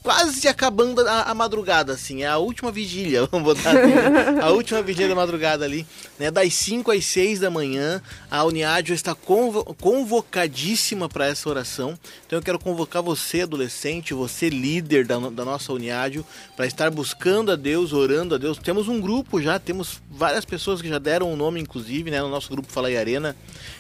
quase 0.05 0.47
acabando 0.47 1.01
a, 1.09 1.23
a 1.23 1.35
madrugada, 1.35 1.95
assim. 1.95 2.23
É 2.23 2.27
a 2.27 2.37
última 2.37 2.71
vigília, 2.71 3.25
vamos 3.33 3.55
botar 3.55 3.71
assim, 3.71 4.39
A 4.41 4.51
última 4.51 4.83
vigília 4.83 5.09
da 5.09 5.15
madrugada 5.15 5.65
ali, 5.65 5.87
né? 6.19 6.31
Das 6.31 6.53
5 6.53 6.93
às 6.93 7.07
6 7.07 7.41
da 7.41 7.51
manhã, 7.51 8.03
a 8.31 8.45
Uniádio 8.45 8.95
está 8.95 9.15
convo 9.15 9.65
convocadíssima 9.81 11.09
para 11.09 11.27
essa 11.27 11.49
oração. 11.49 11.99
Então 12.27 12.39
eu 12.39 12.43
quero 12.43 12.59
convocar 12.59 13.03
você, 13.03 13.41
adolescente, 13.41 14.13
você, 14.13 14.51
líder 14.51 15.07
da, 15.07 15.19
da 15.19 15.45
nossa 15.45 15.73
Uniádio, 15.73 16.25
para 16.55 16.67
estar 16.67 16.91
buscando 16.91 17.51
a 17.51 17.57
Deus, 17.57 17.95
orando 17.95 18.35
a 18.35 18.39
Deus. 18.39 18.59
Temos 18.59 18.89
um 18.89 19.01
grupo 19.01 19.41
já, 19.41 19.59
temos 19.59 20.03
várias 20.11 20.45
pessoas 20.45 20.83
que 20.83 20.89
já 20.89 20.99
deram 20.99 21.33
o 21.33 21.37
nome, 21.37 21.61
inclusive, 21.61 22.11
né? 22.11 22.21
No 22.21 22.29
nosso 22.29 22.51
grupo 22.51 22.71
Fala 22.71 22.89
aí 22.89 22.99
Arena, 22.99 23.35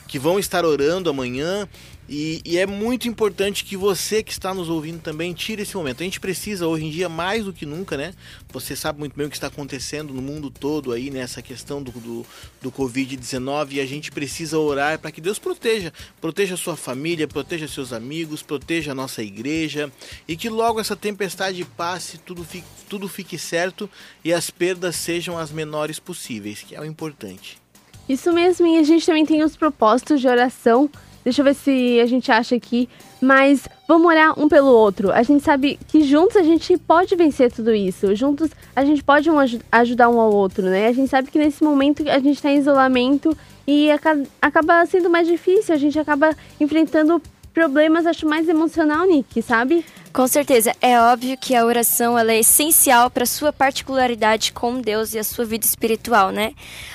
que 0.08 0.18
vão 0.18 0.38
estar 0.38 0.64
orando 0.64 1.10
amanhã. 1.10 1.68
E, 2.08 2.42
e 2.44 2.58
é 2.58 2.66
muito 2.66 3.08
importante 3.08 3.64
que 3.64 3.76
você 3.76 4.22
que 4.22 4.30
está 4.30 4.52
nos 4.52 4.68
ouvindo 4.68 5.00
também 5.00 5.32
tire 5.32 5.62
esse 5.62 5.74
momento. 5.74 6.02
A 6.02 6.04
gente 6.04 6.20
precisa 6.20 6.66
hoje 6.66 6.84
em 6.84 6.90
dia 6.90 7.08
mais 7.08 7.44
do 7.44 7.52
que 7.52 7.64
nunca, 7.64 7.96
né? 7.96 8.12
Você 8.52 8.76
sabe 8.76 8.98
muito 8.98 9.16
bem 9.16 9.26
o 9.26 9.30
que 9.30 9.36
está 9.36 9.46
acontecendo 9.46 10.12
no 10.12 10.20
mundo 10.20 10.50
todo 10.50 10.92
aí, 10.92 11.10
nessa 11.10 11.40
questão 11.40 11.82
do, 11.82 11.90
do, 11.92 12.26
do 12.60 12.70
Covid-19 12.70 13.72
e 13.72 13.80
a 13.80 13.86
gente 13.86 14.10
precisa 14.10 14.58
orar 14.58 14.98
para 14.98 15.10
que 15.10 15.20
Deus 15.20 15.38
proteja. 15.38 15.92
Proteja 16.20 16.56
sua 16.56 16.76
família, 16.76 17.26
proteja 17.26 17.66
seus 17.66 17.92
amigos, 17.92 18.42
proteja 18.42 18.92
a 18.92 18.94
nossa 18.94 19.22
igreja 19.22 19.90
e 20.28 20.36
que 20.36 20.50
logo 20.50 20.80
essa 20.80 20.94
tempestade 20.94 21.64
passe, 21.64 22.18
tudo 22.18 22.44
fique, 22.44 22.66
tudo 22.88 23.08
fique 23.08 23.38
certo 23.38 23.88
e 24.22 24.32
as 24.32 24.50
perdas 24.50 24.96
sejam 24.96 25.38
as 25.38 25.50
menores 25.50 25.98
possíveis, 25.98 26.60
que 26.60 26.74
é 26.74 26.80
o 26.80 26.84
importante. 26.84 27.58
Isso 28.06 28.30
mesmo, 28.34 28.66
e 28.66 28.78
a 28.78 28.82
gente 28.82 29.06
também 29.06 29.24
tem 29.24 29.42
os 29.42 29.56
propósitos 29.56 30.20
de 30.20 30.28
oração 30.28 30.90
Deixa 31.24 31.40
eu 31.40 31.44
ver 31.44 31.54
se 31.54 31.98
a 32.00 32.06
gente 32.06 32.30
acha 32.30 32.54
aqui. 32.54 32.88
Mas 33.20 33.66
vamos 33.88 34.06
orar 34.06 34.38
um 34.38 34.48
pelo 34.48 34.68
outro. 34.70 35.10
A 35.10 35.22
gente 35.22 35.42
sabe 35.42 35.78
que 35.88 36.02
juntos 36.02 36.36
a 36.36 36.42
gente 36.42 36.76
pode 36.76 37.16
vencer 37.16 37.50
tudo 37.50 37.74
isso. 37.74 38.14
Juntos 38.14 38.50
a 38.76 38.84
gente 38.84 39.02
pode 39.02 39.30
um 39.30 39.38
aju- 39.38 39.60
ajudar 39.72 40.08
um 40.10 40.20
ao 40.20 40.32
outro, 40.32 40.64
né? 40.64 40.88
A 40.88 40.92
gente 40.92 41.08
sabe 41.08 41.30
que 41.30 41.38
nesse 41.38 41.64
momento 41.64 42.06
a 42.08 42.18
gente 42.18 42.40
tá 42.42 42.50
em 42.50 42.58
isolamento 42.58 43.34
e 43.66 43.90
aca- 43.90 44.22
acaba 44.42 44.84
sendo 44.84 45.08
mais 45.08 45.26
difícil. 45.26 45.74
A 45.74 45.78
gente 45.78 45.98
acaba 45.98 46.36
enfrentando 46.60 47.20
problemas, 47.54 48.04
acho 48.04 48.26
mais 48.28 48.48
emocional, 48.48 49.06
Nick, 49.06 49.40
sabe? 49.40 49.84
Com 50.14 50.28
certeza, 50.28 50.72
é 50.80 51.00
óbvio 51.00 51.36
que 51.36 51.56
a 51.56 51.66
oração 51.66 52.16
ela 52.16 52.30
é 52.30 52.38
essencial 52.38 53.10
para 53.10 53.26
sua 53.26 53.52
particularidade 53.52 54.52
com 54.52 54.80
Deus 54.80 55.12
e 55.12 55.18
a 55.18 55.24
sua 55.24 55.44
vida 55.44 55.66
espiritual, 55.66 56.30
né? 56.30 56.54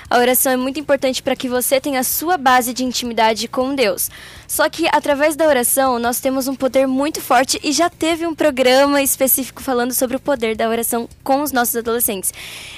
A 0.10 0.18
oração 0.18 0.54
é 0.54 0.56
muito 0.56 0.80
importante 0.80 1.22
para 1.22 1.36
que 1.36 1.50
você 1.50 1.82
tenha 1.82 2.00
a 2.00 2.04
sua 2.04 2.38
base 2.38 2.74
de 2.74 2.86
intimidade 2.86 3.50
com 3.50 3.76
Deus. 3.76 4.10
Só 4.48 4.68
que 4.70 4.88
através 4.92 5.36
da 5.36 5.46
oração 5.46 6.00
nós 6.00 6.20
temos 6.22 6.48
um 6.48 6.56
poder 6.56 6.88
muito 6.88 7.22
forte 7.22 7.60
e 7.62 7.72
já 7.74 7.90
teve 7.90 8.26
um 8.26 8.34
programa 8.34 9.02
específico 9.04 9.62
falando 9.62 9.94
sobre 9.94 10.16
o 10.16 10.20
poder 10.20 10.56
da 10.56 10.68
oração 10.68 11.08
com 11.22 11.42
os 11.42 11.52
nossos 11.52 11.76
adolescentes. 11.76 12.34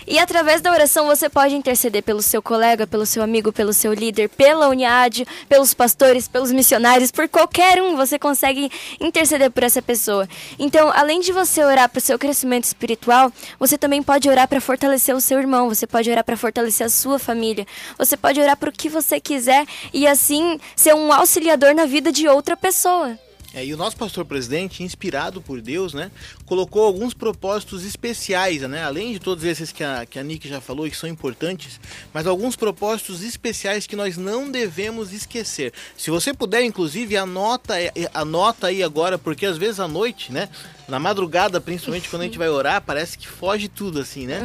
E 0.06 0.20
através 0.20 0.60
da 0.60 0.72
oração 0.72 1.06
você 1.06 1.30
pode 1.30 1.56
interceder 1.56 2.02
pelo 2.04 2.22
seu 2.22 2.42
colega, 2.42 2.88
pelo 2.88 3.06
seu 3.06 3.24
amigo, 3.24 3.54
pelo 3.54 3.72
seu 3.72 3.94
líder, 3.94 4.28
pela 4.28 4.68
Uniad, 4.68 5.24
pelos 5.48 5.74
pastores, 5.74 6.28
pelos 6.28 6.52
missionários, 6.52 7.12
por 7.12 7.30
qualquer 7.30 7.82
um 7.82 7.96
você 7.96 8.20
consegue 8.20 8.70
interceder 9.00 9.52
por 9.52 9.64
essa 9.64 9.82
pessoa. 9.82 10.28
Então, 10.58 10.92
além 10.94 11.20
de 11.20 11.32
você 11.32 11.64
orar 11.64 11.90
para 11.90 12.00
o 12.00 12.02
seu 12.02 12.18
crescimento 12.18 12.66
espiritual, 12.66 13.32
você 13.60 13.78
também 13.78 14.02
pode 14.04 14.30
orar 14.30 14.48
para 14.48 14.62
fortalecer 14.62 15.16
o 15.16 15.22
seu 15.22 15.40
irmão, 15.40 15.70
você 15.70 15.88
pode 15.88 16.10
orar 16.10 16.24
para 16.24 16.38
fortalecer 16.38 16.86
a 16.86 16.90
sua 16.90 17.20
família, 17.20 17.66
você 17.98 18.16
pode 18.16 18.40
orar 18.40 18.58
para 18.58 18.70
o 18.70 18.74
que 18.74 18.90
você 18.90 19.20
quiser 19.20 19.66
e 19.94 20.08
assim 20.08 20.60
ser 20.76 20.94
um 20.94 21.12
auxiliador 21.12 21.74
na 21.74 21.86
vida 21.86 22.12
de 22.12 22.28
outra 22.28 22.56
pessoa. 22.58 23.18
É, 23.54 23.66
e 23.66 23.74
o 23.74 23.78
nosso 23.78 23.98
pastor 23.98 24.24
presidente, 24.24 24.82
inspirado 24.82 25.42
por 25.42 25.62
Deus, 25.62 25.94
né, 25.94 26.10
colocou 26.46 26.86
alguns 26.86 27.14
propósitos 27.14 27.86
especiais, 27.86 28.62
né, 28.62 28.84
além 28.84 29.12
de 29.12 29.20
todos 29.20 29.44
esses 29.44 29.72
que 29.72 29.84
a, 29.84 30.06
que 30.06 30.18
a 30.18 30.24
Nick 30.24 30.48
já 30.48 30.62
falou 30.62 30.88
e 30.88 30.92
que 30.92 30.96
são 30.98 31.10
importantes, 31.10 31.80
mas 32.14 32.26
alguns 32.26 32.56
propósitos 32.56 33.22
especiais 33.24 33.86
que 33.86 33.96
nós 33.96 34.16
não 34.16 34.50
devemos 34.50 35.12
esquecer. 35.12 35.74
Se 35.98 36.10
você 36.10 36.34
puder, 36.34 36.64
inclusive, 36.64 37.18
anota, 37.18 37.78
é, 37.80 37.92
é, 37.96 38.10
anota 38.14 38.68
aí 38.68 38.82
agora, 38.82 39.18
porque 39.18 39.46
às 39.46 39.58
vezes 39.58 39.80
à 39.80 39.88
noite, 39.88 40.32
né, 40.32 40.48
na 40.88 41.00
madrugada, 41.00 41.62
principalmente 41.62 42.10
quando 42.10 42.24
a 42.24 42.26
gente 42.26 42.38
vai 42.38 42.50
orar, 42.50 42.82
parece 42.82 43.18
que 43.18 43.28
foge 43.28 43.70
tudo, 43.70 44.00
assim, 44.00 44.28
né? 44.28 44.42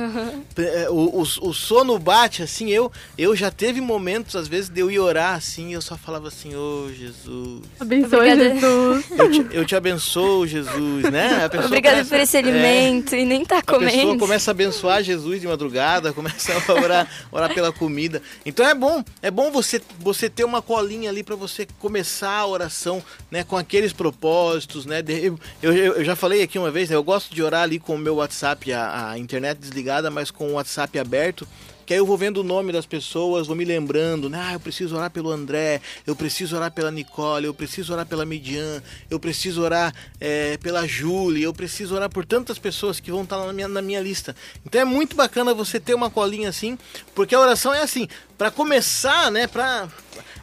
É, 0.56 0.88
O, 0.88 1.20
o, 1.20 1.22
o 1.22 1.52
sono 1.52 1.98
bate, 1.98 2.40
assim, 2.42 2.70
eu, 2.70 2.90
eu 3.18 3.34
já 3.34 3.50
teve 3.50 3.80
momentos, 3.80 4.36
às 4.36 4.46
vezes, 4.46 4.68
de 4.70 4.80
eu 4.80 4.88
ir 4.90 5.00
orar, 5.00 5.34
assim, 5.34 5.70
e 5.70 5.72
eu 5.72 5.82
só 5.82 5.96
falava 5.96 6.28
assim, 6.28 6.54
ô 6.54 6.88
Jesus, 6.96 7.62
Abençoe 7.80 8.30
Obrigada. 8.30 8.54
Jesus. 8.54 8.95
Eu 9.18 9.30
te, 9.30 9.46
eu 9.50 9.64
te 9.64 9.76
abençoo, 9.76 10.46
Jesus, 10.46 11.10
né? 11.10 11.48
Obrigada 11.64 12.04
por 12.04 12.18
esse 12.18 12.36
é, 12.36 12.40
alimento 12.40 13.14
e 13.14 13.24
nem 13.24 13.44
tá 13.44 13.58
a 13.58 13.62
pessoa 13.62 13.90
comendo. 13.90 14.18
começa 14.18 14.50
a 14.50 14.52
abençoar 14.52 15.02
Jesus 15.02 15.40
de 15.40 15.46
madrugada, 15.46 16.12
começa 16.12 16.52
a 16.52 16.72
orar, 16.72 17.08
orar 17.30 17.54
pela 17.54 17.72
comida. 17.72 18.22
Então 18.44 18.66
é 18.66 18.74
bom, 18.74 19.04
é 19.22 19.30
bom 19.30 19.50
você, 19.50 19.80
você 19.98 20.28
ter 20.28 20.44
uma 20.44 20.62
colinha 20.62 21.10
ali 21.10 21.22
para 21.22 21.36
você 21.36 21.66
começar 21.78 22.32
a 22.32 22.46
oração, 22.46 23.02
né, 23.30 23.44
com 23.44 23.56
aqueles 23.56 23.92
propósitos, 23.92 24.86
né? 24.86 25.02
Eu, 25.08 25.38
eu, 25.62 25.72
eu 25.72 26.04
já 26.04 26.16
falei 26.16 26.42
aqui 26.42 26.58
uma 26.58 26.70
vez, 26.70 26.90
né, 26.90 26.96
eu 26.96 27.04
gosto 27.04 27.34
de 27.34 27.42
orar 27.42 27.62
ali 27.62 27.78
com 27.78 27.94
o 27.94 27.98
meu 27.98 28.16
WhatsApp, 28.16 28.72
a, 28.72 29.10
a 29.10 29.18
internet 29.18 29.58
desligada, 29.58 30.10
mas 30.10 30.30
com 30.30 30.48
o 30.48 30.52
WhatsApp 30.54 30.98
aberto. 30.98 31.46
Que 31.86 31.94
aí 31.94 32.00
eu 32.00 32.04
vou 32.04 32.18
vendo 32.18 32.38
o 32.38 32.42
nome 32.42 32.72
das 32.72 32.84
pessoas, 32.84 33.46
vou 33.46 33.54
me 33.54 33.64
lembrando, 33.64 34.28
né? 34.28 34.38
Ah, 34.42 34.52
eu 34.54 34.60
preciso 34.60 34.96
orar 34.96 35.08
pelo 35.08 35.30
André, 35.30 35.80
eu 36.04 36.16
preciso 36.16 36.56
orar 36.56 36.72
pela 36.72 36.90
Nicole, 36.90 37.46
eu 37.46 37.54
preciso 37.54 37.92
orar 37.92 38.04
pela 38.04 38.26
Midian, 38.26 38.82
eu 39.08 39.20
preciso 39.20 39.62
orar 39.62 39.94
eh, 40.20 40.58
pela 40.60 40.84
Julie, 40.84 41.44
eu 41.44 41.54
preciso 41.54 41.94
orar 41.94 42.10
por 42.10 42.26
tantas 42.26 42.58
pessoas 42.58 42.98
que 42.98 43.12
vão 43.12 43.22
estar 43.22 43.38
na 43.38 43.52
minha, 43.52 43.68
na 43.68 43.80
minha 43.80 44.00
lista. 44.00 44.34
Então 44.64 44.80
é 44.80 44.84
muito 44.84 45.14
bacana 45.14 45.54
você 45.54 45.78
ter 45.78 45.94
uma 45.94 46.10
colinha 46.10 46.48
assim, 46.48 46.76
porque 47.14 47.36
a 47.36 47.40
oração 47.40 47.72
é 47.72 47.82
assim, 47.82 48.08
para 48.36 48.50
começar, 48.50 49.30
né? 49.30 49.46
Pra, 49.46 49.88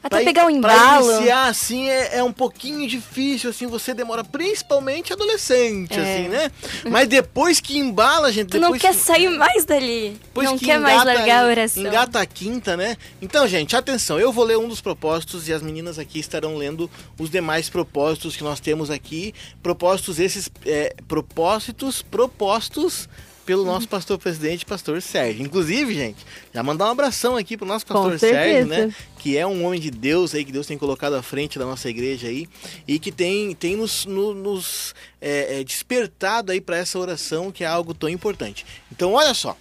Até 0.04 0.18
pra- 0.18 0.26
pegar 0.26 0.42
o 0.44 0.48
pra 0.48 0.52
embalo. 0.58 1.12
iniciar 1.14 1.48
assim 1.48 1.88
é, 1.90 2.18
é 2.18 2.24
um 2.24 2.34
pouquinho 2.34 2.86
difícil, 2.88 3.50
assim, 3.50 3.66
você 3.68 3.94
demora, 3.94 4.22
principalmente 4.24 5.14
adolescente, 5.14 5.94
É. 5.98 6.02
assim, 6.02 6.28
né? 6.28 6.52
Mas 6.92 7.08
depois 7.08 7.62
que 7.62 7.78
embala, 7.78 8.30
gente, 8.32 8.50
Tu 8.50 8.60
não 8.60 8.74
quer 8.78 8.92
que- 8.94 9.00
sair 9.00 9.30
mais 9.30 9.64
dali. 9.64 10.18
depois 10.22 10.50
não 10.50 10.58
que 10.58 10.66
quer 10.66 10.78
mais 10.80 11.02
engata- 11.02 11.18
largar 11.20 11.44
a 11.46 11.48
oração. 11.48 11.84
Engata 11.84 12.20
a 12.20 12.26
quinta, 12.26 12.76
né? 12.76 12.98
Então, 13.22 13.48
gente, 13.48 13.76
atenção, 13.76 14.20
eu 14.20 14.32
vou 14.34 14.44
ler 14.44 14.58
um 14.58 14.68
dos 14.68 14.82
propósitos 14.82 15.48
e 15.48 15.54
as 15.54 15.62
meninas 15.62 15.98
aqui 15.98 16.20
estarão 16.20 16.58
lendo 16.58 16.92
os 17.18 17.30
demais 17.30 17.70
propósitos 17.70 18.36
que 18.36 18.44
nós 18.44 18.60
temos 18.60 18.92
aqui. 18.92 19.34
Propósitos 19.64 20.20
esses, 20.20 20.50
é, 20.66 20.94
propósitos 21.08 22.02
propostos 22.02 23.08
pelo 23.46 23.64
nosso 23.66 23.88
pastor 23.88 24.18
presidente, 24.18 24.66
pastor 24.66 25.02
Sérgio. 25.02 25.44
Inclusive, 25.46 25.94
gente, 25.94 26.26
já 26.54 26.64
mandar 26.64 26.86
um 26.88 26.92
abração 26.92 27.36
aqui 27.36 27.56
pro 27.58 27.66
nosso 27.66 27.86
pastor 27.86 28.12
Sérgio, 28.20 28.66
né? 28.68 28.96
Que 29.20 29.38
é 29.38 29.46
um 29.48 29.66
homem 29.66 29.80
de 29.80 29.90
Deus 29.92 30.34
aí, 30.36 30.44
que 30.44 30.52
Deus 30.52 30.68
tem 30.68 30.78
colocado 30.78 31.14
à 31.14 31.22
frente 31.22 31.58
da 31.60 31.66
nossa 31.66 31.90
igreja 31.90 32.28
aí, 32.28 32.48
e 32.88 33.00
que 33.00 33.12
tem, 33.12 33.54
tem 33.56 33.76
nos, 33.76 34.06
no- 34.06 34.34
nos 34.34 34.94
é, 35.22 35.60
é, 35.60 35.64
despertado 35.64 36.52
aí 36.52 36.60
para 36.62 36.78
essa 36.78 36.98
oração, 37.00 37.52
que 37.52 37.64
é 37.64 37.68
algo 37.68 37.94
tão 37.94 38.10
importante. 38.10 38.66
Então, 38.92 39.14
olha 39.14 39.34
só. 39.34 39.58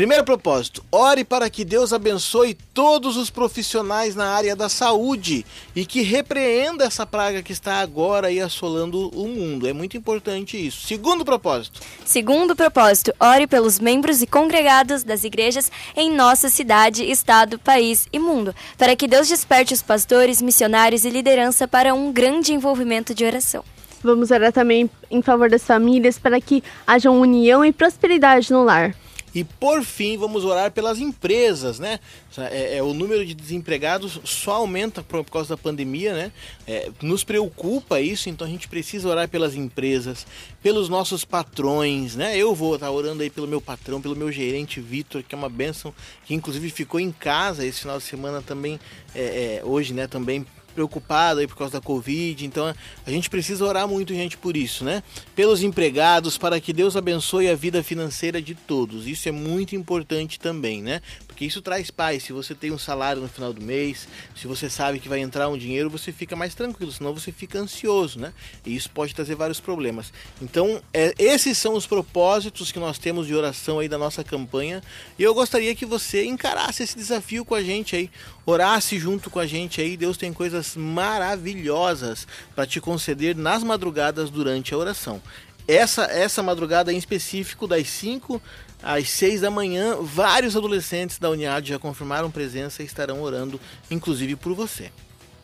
Primeiro 0.00 0.24
propósito, 0.24 0.82
ore 0.90 1.24
para 1.24 1.50
que 1.50 1.62
Deus 1.62 1.92
abençoe 1.92 2.54
todos 2.72 3.18
os 3.18 3.28
profissionais 3.28 4.16
na 4.16 4.30
área 4.30 4.56
da 4.56 4.66
saúde 4.66 5.44
e 5.76 5.84
que 5.84 6.00
repreenda 6.00 6.86
essa 6.86 7.04
praga 7.04 7.42
que 7.42 7.52
está 7.52 7.80
agora 7.80 8.28
aí 8.28 8.40
assolando 8.40 9.10
o 9.10 9.28
mundo. 9.28 9.68
É 9.68 9.74
muito 9.74 9.98
importante 9.98 10.56
isso. 10.56 10.86
Segundo 10.86 11.22
propósito, 11.22 11.82
Segundo 12.02 12.56
propósito, 12.56 13.12
ore 13.20 13.46
pelos 13.46 13.78
membros 13.78 14.22
e 14.22 14.26
congregados 14.26 15.02
das 15.02 15.22
igrejas 15.22 15.70
em 15.94 16.10
nossa 16.10 16.48
cidade, 16.48 17.04
estado, 17.04 17.58
país 17.58 18.08
e 18.10 18.18
mundo, 18.18 18.54
para 18.78 18.96
que 18.96 19.06
Deus 19.06 19.28
desperte 19.28 19.74
os 19.74 19.82
pastores, 19.82 20.40
missionários 20.40 21.04
e 21.04 21.10
liderança 21.10 21.68
para 21.68 21.92
um 21.92 22.10
grande 22.10 22.54
envolvimento 22.54 23.12
de 23.12 23.26
oração. 23.26 23.62
Vamos 24.02 24.30
orar 24.30 24.50
também 24.50 24.88
em 25.10 25.20
favor 25.20 25.50
das 25.50 25.62
famílias 25.62 26.18
para 26.18 26.40
que 26.40 26.64
haja 26.86 27.10
união 27.10 27.62
e 27.62 27.70
prosperidade 27.70 28.50
no 28.50 28.64
lar. 28.64 28.96
E 29.34 29.44
por 29.44 29.84
fim, 29.84 30.16
vamos 30.16 30.44
orar 30.44 30.72
pelas 30.72 30.98
empresas, 30.98 31.78
né? 31.78 32.00
É, 32.36 32.78
é, 32.78 32.82
o 32.82 32.92
número 32.92 33.24
de 33.24 33.34
desempregados 33.34 34.20
só 34.24 34.52
aumenta 34.52 35.02
por, 35.02 35.24
por 35.24 35.32
causa 35.32 35.50
da 35.50 35.56
pandemia, 35.56 36.14
né? 36.14 36.32
É, 36.66 36.90
nos 37.00 37.22
preocupa 37.22 38.00
isso, 38.00 38.28
então 38.28 38.46
a 38.46 38.50
gente 38.50 38.68
precisa 38.68 39.08
orar 39.08 39.28
pelas 39.28 39.54
empresas, 39.54 40.26
pelos 40.62 40.88
nossos 40.88 41.24
patrões, 41.24 42.16
né? 42.16 42.36
Eu 42.36 42.54
vou 42.54 42.74
estar 42.74 42.90
orando 42.90 43.22
aí 43.22 43.30
pelo 43.30 43.46
meu 43.46 43.60
patrão, 43.60 44.00
pelo 44.00 44.16
meu 44.16 44.32
gerente 44.32 44.80
Vitor, 44.80 45.22
que 45.22 45.34
é 45.34 45.38
uma 45.38 45.48
bênção, 45.48 45.94
que 46.24 46.34
inclusive 46.34 46.68
ficou 46.70 46.98
em 46.98 47.12
casa 47.12 47.64
esse 47.64 47.80
final 47.80 47.98
de 47.98 48.04
semana 48.04 48.42
também, 48.42 48.80
é, 49.14 49.60
é, 49.60 49.64
hoje, 49.64 49.94
né? 49.94 50.06
Também 50.06 50.44
preocupado 50.70 51.40
aí 51.40 51.46
por 51.46 51.56
causa 51.56 51.74
da 51.74 51.80
Covid, 51.80 52.44
então 52.46 52.74
a 53.06 53.10
gente 53.10 53.28
precisa 53.28 53.64
orar 53.64 53.86
muito, 53.86 54.14
gente, 54.14 54.36
por 54.36 54.56
isso, 54.56 54.84
né? 54.84 55.02
Pelos 55.34 55.62
empregados, 55.62 56.38
para 56.38 56.60
que 56.60 56.72
Deus 56.72 56.96
abençoe 56.96 57.48
a 57.48 57.54
vida 57.54 57.82
financeira 57.82 58.40
de 58.40 58.54
todos. 58.54 59.06
Isso 59.06 59.28
é 59.28 59.32
muito 59.32 59.76
importante 59.76 60.38
também, 60.38 60.82
né? 60.82 61.00
Porque 61.40 61.46
isso 61.46 61.62
traz 61.62 61.90
paz. 61.90 62.24
Se 62.24 62.34
você 62.34 62.54
tem 62.54 62.70
um 62.70 62.76
salário 62.76 63.22
no 63.22 63.26
final 63.28 63.50
do 63.50 63.62
mês, 63.62 64.06
se 64.36 64.46
você 64.46 64.68
sabe 64.68 65.00
que 65.00 65.08
vai 65.08 65.20
entrar 65.20 65.48
um 65.48 65.56
dinheiro, 65.56 65.88
você 65.88 66.12
fica 66.12 66.36
mais 66.36 66.54
tranquilo, 66.54 66.92
senão 66.92 67.14
você 67.14 67.32
fica 67.32 67.58
ansioso, 67.58 68.18
né? 68.20 68.34
E 68.66 68.76
isso 68.76 68.90
pode 68.90 69.14
trazer 69.14 69.36
vários 69.36 69.58
problemas. 69.58 70.12
Então, 70.42 70.82
é, 70.92 71.14
esses 71.18 71.56
são 71.56 71.72
os 71.72 71.86
propósitos 71.86 72.70
que 72.70 72.78
nós 72.78 72.98
temos 72.98 73.26
de 73.26 73.34
oração 73.34 73.78
aí 73.78 73.88
da 73.88 73.96
nossa 73.96 74.22
campanha. 74.22 74.82
E 75.18 75.22
eu 75.22 75.32
gostaria 75.32 75.74
que 75.74 75.86
você 75.86 76.26
encarasse 76.26 76.82
esse 76.82 76.94
desafio 76.94 77.42
com 77.42 77.54
a 77.54 77.62
gente 77.62 77.96
aí, 77.96 78.10
orasse 78.44 78.98
junto 78.98 79.30
com 79.30 79.38
a 79.38 79.46
gente 79.46 79.80
aí. 79.80 79.96
Deus 79.96 80.18
tem 80.18 80.34
coisas 80.34 80.76
maravilhosas 80.76 82.28
para 82.54 82.66
te 82.66 82.82
conceder 82.82 83.34
nas 83.34 83.62
madrugadas 83.62 84.28
durante 84.28 84.74
a 84.74 84.76
oração. 84.76 85.22
Essa, 85.66 86.02
essa 86.04 86.42
madrugada 86.42 86.92
em 86.92 86.98
específico, 86.98 87.66
das 87.66 87.88
5 87.88 88.42
às 88.82 89.08
6 89.10 89.40
da 89.40 89.50
manhã, 89.50 89.96
vários 90.00 90.56
adolescentes 90.56 91.18
da 91.18 91.30
Uniad 91.30 91.68
já 91.68 91.78
confirmaram 91.78 92.30
presença 92.30 92.82
e 92.82 92.86
estarão 92.86 93.22
orando, 93.22 93.60
inclusive 93.90 94.36
por 94.36 94.54
você. 94.54 94.90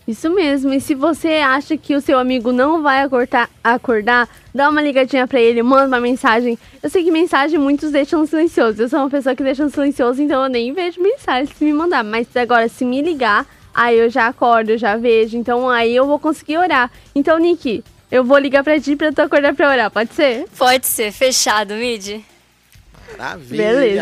Isso 0.06 0.30
mesmo. 0.30 0.72
E 0.72 0.80
se 0.80 0.94
você 0.94 1.34
acha 1.44 1.76
que 1.76 1.94
o 1.94 2.00
seu 2.00 2.18
amigo 2.18 2.52
não 2.52 2.80
vai 2.80 3.00
acordar, 3.02 3.50
acordar 3.62 4.28
dá 4.54 4.68
uma 4.70 4.80
ligadinha 4.80 5.26
pra 5.26 5.40
ele, 5.40 5.62
manda 5.62 5.88
uma 5.88 6.00
mensagem. 6.00 6.56
Eu 6.80 6.88
sei 6.88 7.02
que 7.02 7.10
mensagem 7.10 7.58
muitos 7.58 7.90
deixam 7.90 8.24
silencioso. 8.24 8.80
Eu 8.80 8.88
sou 8.88 9.00
uma 9.00 9.10
pessoa 9.10 9.34
que 9.34 9.42
deixa 9.42 9.68
silencioso, 9.68 10.22
então 10.22 10.44
eu 10.44 10.48
nem 10.48 10.72
vejo 10.72 11.02
mensagem 11.02 11.52
se 11.52 11.64
me 11.64 11.72
mandar. 11.72 12.04
Mas 12.04 12.28
agora, 12.36 12.68
se 12.68 12.84
me 12.84 13.02
ligar, 13.02 13.46
aí 13.74 13.98
eu 13.98 14.08
já 14.08 14.28
acordo, 14.28 14.70
eu 14.70 14.78
já 14.78 14.96
vejo. 14.96 15.36
Então 15.36 15.68
aí 15.68 15.94
eu 15.94 16.06
vou 16.06 16.20
conseguir 16.20 16.58
orar. 16.58 16.88
Então, 17.12 17.36
Nick, 17.38 17.82
eu 18.08 18.22
vou 18.22 18.38
ligar 18.38 18.62
pra 18.62 18.78
ti 18.78 18.94
pra 18.94 19.12
tu 19.12 19.20
acordar 19.22 19.54
pra 19.54 19.68
orar, 19.68 19.90
pode 19.90 20.14
ser? 20.14 20.46
Pode 20.56 20.86
ser, 20.86 21.10
fechado, 21.10 21.74
Mid. 21.74 22.22
Maravilha! 23.18 23.56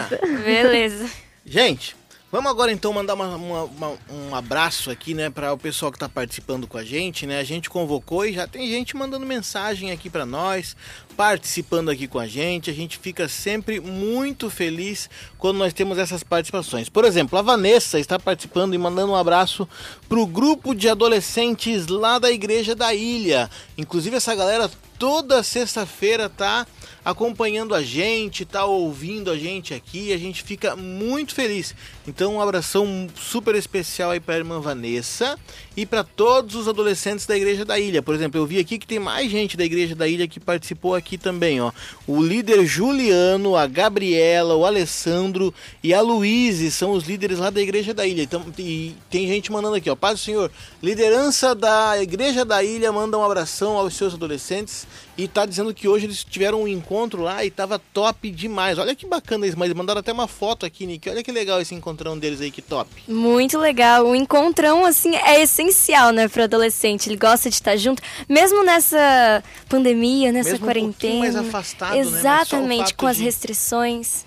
Beleza. 0.08 0.20
Beleza. 0.44 1.10
Gente, 1.44 1.96
Vamos 2.32 2.50
agora 2.50 2.72
então 2.72 2.92
mandar 2.92 3.14
uma- 3.14 3.36
uma- 3.36 3.62
uma- 3.62 3.98
um 4.10 4.34
abraço 4.34 4.90
aqui, 4.90 5.14
né, 5.14 5.30
para 5.30 5.52
o 5.52 5.56
pessoal 5.56 5.92
que 5.92 5.96
está 5.96 6.08
participando 6.08 6.66
com 6.66 6.76
a 6.76 6.82
gente, 6.82 7.28
né? 7.28 7.38
A 7.38 7.44
gente 7.44 7.70
convocou 7.70 8.26
e 8.26 8.32
já 8.32 8.44
tem 8.44 8.68
gente 8.68 8.96
mandando 8.96 9.24
mensagem 9.24 9.92
aqui 9.92 10.10
para 10.10 10.26
nós, 10.26 10.74
participando 11.16 11.90
aqui 11.90 12.08
com 12.08 12.18
a 12.18 12.26
gente. 12.26 12.68
A 12.68 12.72
gente 12.74 12.98
fica 12.98 13.28
sempre 13.28 13.78
muito 13.78 14.50
feliz 14.50 15.08
quando 15.38 15.58
nós 15.58 15.72
temos 15.72 15.96
essas 15.96 16.24
participações. 16.24 16.88
Por 16.88 17.04
exemplo, 17.04 17.38
a 17.38 17.42
Vanessa 17.42 18.00
está 18.00 18.18
participando 18.18 18.74
e 18.74 18.78
mandando 18.78 19.12
um 19.12 19.16
abraço 19.16 19.68
para 20.08 20.18
o 20.18 20.26
grupo 20.26 20.74
de 20.74 20.88
adolescentes 20.88 21.86
lá 21.86 22.18
da 22.18 22.32
Igreja 22.32 22.74
da 22.74 22.92
Ilha. 22.92 23.48
Inclusive 23.78 24.16
essa 24.16 24.34
galera 24.34 24.68
toda 24.98 25.40
sexta-feira 25.44 26.28
tá 26.28 26.66
acompanhando 27.04 27.74
a 27.74 27.82
gente, 27.82 28.44
tá 28.44 28.64
ouvindo 28.64 29.30
a 29.30 29.36
gente 29.36 29.74
aqui, 29.74 30.12
a 30.12 30.16
gente 30.16 30.42
fica 30.42 30.74
muito 30.74 31.34
feliz. 31.34 31.74
Então 32.06 32.36
um 32.36 32.40
abração 32.40 33.08
super 33.14 33.54
especial 33.54 34.10
aí 34.10 34.20
para 34.20 34.34
a 34.34 34.38
irmã 34.38 34.60
Vanessa 34.60 35.38
e 35.76 35.84
para 35.84 36.02
todos 36.02 36.54
os 36.54 36.68
adolescentes 36.68 37.26
da 37.26 37.36
Igreja 37.36 37.64
da 37.64 37.78
Ilha. 37.78 38.02
Por 38.02 38.14
exemplo, 38.14 38.40
eu 38.40 38.46
vi 38.46 38.58
aqui 38.58 38.78
que 38.78 38.86
tem 38.86 38.98
mais 38.98 39.30
gente 39.30 39.56
da 39.56 39.64
Igreja 39.64 39.94
da 39.94 40.08
Ilha 40.08 40.26
que 40.26 40.40
participou 40.40 40.94
aqui 40.94 41.18
também, 41.18 41.60
ó. 41.60 41.72
O 42.06 42.22
líder 42.22 42.64
Juliano, 42.64 43.56
a 43.56 43.66
Gabriela, 43.66 44.54
o 44.54 44.64
Alessandro 44.64 45.52
e 45.82 45.92
a 45.92 46.00
Luíse 46.00 46.70
são 46.70 46.92
os 46.92 47.04
líderes 47.04 47.38
lá 47.38 47.50
da 47.50 47.60
Igreja 47.60 47.92
da 47.92 48.06
Ilha. 48.06 48.22
Então, 48.22 48.44
e 48.58 48.94
tem 49.10 49.26
gente 49.26 49.52
mandando 49.52 49.76
aqui, 49.76 49.90
ó. 49.90 49.96
Paz 49.96 50.20
do 50.20 50.24
Senhor, 50.24 50.50
liderança 50.82 51.54
da 51.54 52.00
Igreja 52.00 52.44
da 52.44 52.62
Ilha 52.62 52.90
manda 52.92 53.18
um 53.18 53.24
abração 53.24 53.76
aos 53.76 53.94
seus 53.94 54.14
adolescentes 54.14 54.86
e 55.16 55.28
tá 55.28 55.46
dizendo 55.46 55.72
que 55.72 55.86
hoje 55.86 56.06
eles 56.06 56.24
tiveram 56.24 56.62
um 56.64 56.68
encontro 56.68 57.22
lá 57.22 57.44
e 57.44 57.50
tava 57.50 57.78
top 57.78 58.30
demais. 58.30 58.78
Olha 58.78 58.96
que 58.96 59.06
bacana 59.06 59.46
isso, 59.46 59.56
mas 59.58 59.72
mandaram 59.72 60.00
até 60.00 60.12
uma 60.12 60.26
foto 60.26 60.66
aqui, 60.66 60.86
Nick. 60.86 61.08
Olha 61.08 61.22
que 61.22 61.30
legal 61.30 61.60
esse 61.60 61.72
encontrão 61.74 62.18
deles 62.18 62.40
aí, 62.40 62.50
que 62.50 62.60
top. 62.60 62.90
Muito 63.06 63.56
legal. 63.58 64.06
O 64.06 64.14
encontrão, 64.16 64.84
assim, 64.84 65.14
é 65.14 65.40
essencial, 65.40 66.10
né, 66.10 66.26
pro 66.26 66.42
adolescente. 66.42 67.08
Ele 67.08 67.16
gosta 67.16 67.48
de 67.48 67.54
estar 67.54 67.76
junto, 67.76 68.02
mesmo 68.28 68.64
nessa 68.64 69.42
pandemia, 69.68 70.32
nessa 70.32 70.50
Mesmo 70.50 70.64
um 70.64 70.68
quarentena. 70.68 71.18
mais 71.20 71.36
afastado, 71.36 71.92
né, 71.94 71.98
Exatamente, 72.00 72.80
fato 72.86 72.96
com 72.96 73.06
as 73.06 73.16
de- 73.16 73.22
restrições. 73.24 74.24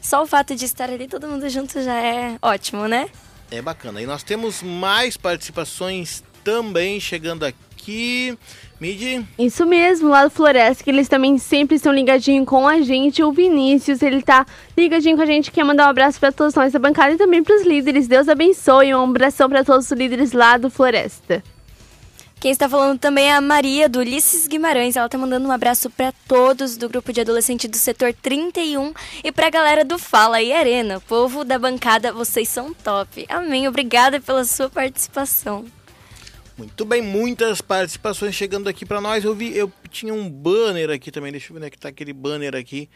Só 0.00 0.22
o 0.24 0.26
fato 0.26 0.56
de 0.56 0.64
estar 0.64 0.90
ali 0.90 1.06
todo 1.06 1.28
mundo 1.28 1.48
junto 1.48 1.80
já 1.80 1.94
é 1.94 2.36
ótimo, 2.42 2.88
né? 2.88 3.08
É 3.52 3.62
bacana. 3.62 4.02
E 4.02 4.06
nós 4.06 4.24
temos 4.24 4.62
mais 4.62 5.16
participações 5.16 6.24
também 6.42 6.98
chegando 6.98 7.44
aqui. 7.44 8.36
Midi, 8.82 9.24
Isso 9.38 9.64
mesmo, 9.64 10.08
lá 10.08 10.24
do 10.24 10.30
Floresta, 10.30 10.82
que 10.82 10.90
eles 10.90 11.06
também 11.06 11.38
sempre 11.38 11.76
estão 11.76 11.92
ligadinhos 11.92 12.48
com 12.48 12.66
a 12.66 12.80
gente. 12.80 13.22
O 13.22 13.30
Vinícius, 13.30 14.02
ele 14.02 14.20
tá 14.20 14.44
ligadinho 14.76 15.14
com 15.14 15.22
a 15.22 15.26
gente, 15.26 15.52
quer 15.52 15.62
mandar 15.62 15.86
um 15.86 15.90
abraço 15.90 16.18
pra 16.18 16.32
todos 16.32 16.52
nós 16.56 16.72
da 16.72 16.80
bancada 16.80 17.12
e 17.12 17.16
também 17.16 17.44
pros 17.44 17.62
líderes. 17.62 18.08
Deus 18.08 18.28
abençoe, 18.28 18.92
um 18.92 19.04
abração 19.04 19.48
pra 19.48 19.62
todos 19.62 19.86
os 19.86 19.92
líderes 19.92 20.32
lá 20.32 20.58
do 20.58 20.68
Floresta. 20.68 21.44
Quem 22.40 22.50
está 22.50 22.68
falando 22.68 22.98
também 22.98 23.26
é 23.26 23.36
a 23.36 23.40
Maria 23.40 23.88
do 23.88 24.00
Ulisses 24.00 24.48
Guimarães. 24.48 24.96
Ela 24.96 25.08
tá 25.08 25.16
mandando 25.16 25.46
um 25.46 25.52
abraço 25.52 25.88
para 25.88 26.12
todos 26.26 26.76
do 26.76 26.88
grupo 26.88 27.12
de 27.12 27.20
adolescente 27.20 27.68
do 27.68 27.76
setor 27.76 28.12
31 28.12 28.92
e 29.22 29.30
pra 29.30 29.48
galera 29.48 29.84
do 29.84 29.96
Fala 29.96 30.38
aí 30.38 30.52
Arena. 30.52 30.98
Povo 31.06 31.44
da 31.44 31.56
bancada, 31.56 32.12
vocês 32.12 32.48
são 32.48 32.74
top. 32.74 33.26
Amém. 33.28 33.68
Obrigada 33.68 34.20
pela 34.20 34.44
sua 34.44 34.68
participação. 34.68 35.66
Muito 36.62 36.84
bem, 36.84 37.02
muitas 37.02 37.60
participações 37.60 38.34
chegando 38.34 38.68
aqui 38.68 38.86
pra 38.86 39.00
nós. 39.00 39.24
Eu 39.24 39.34
vi, 39.34 39.56
eu 39.56 39.70
tinha 39.90 40.14
um 40.14 40.28
banner 40.30 40.90
aqui 40.90 41.10
também, 41.10 41.32
deixa 41.32 41.48
eu 41.50 41.54
ver 41.54 41.58
onde 41.58 41.66
é 41.66 41.70
que 41.70 41.78
tá 41.78 41.88
aquele 41.88 42.12
banner 42.12 42.54
aqui 42.54 42.88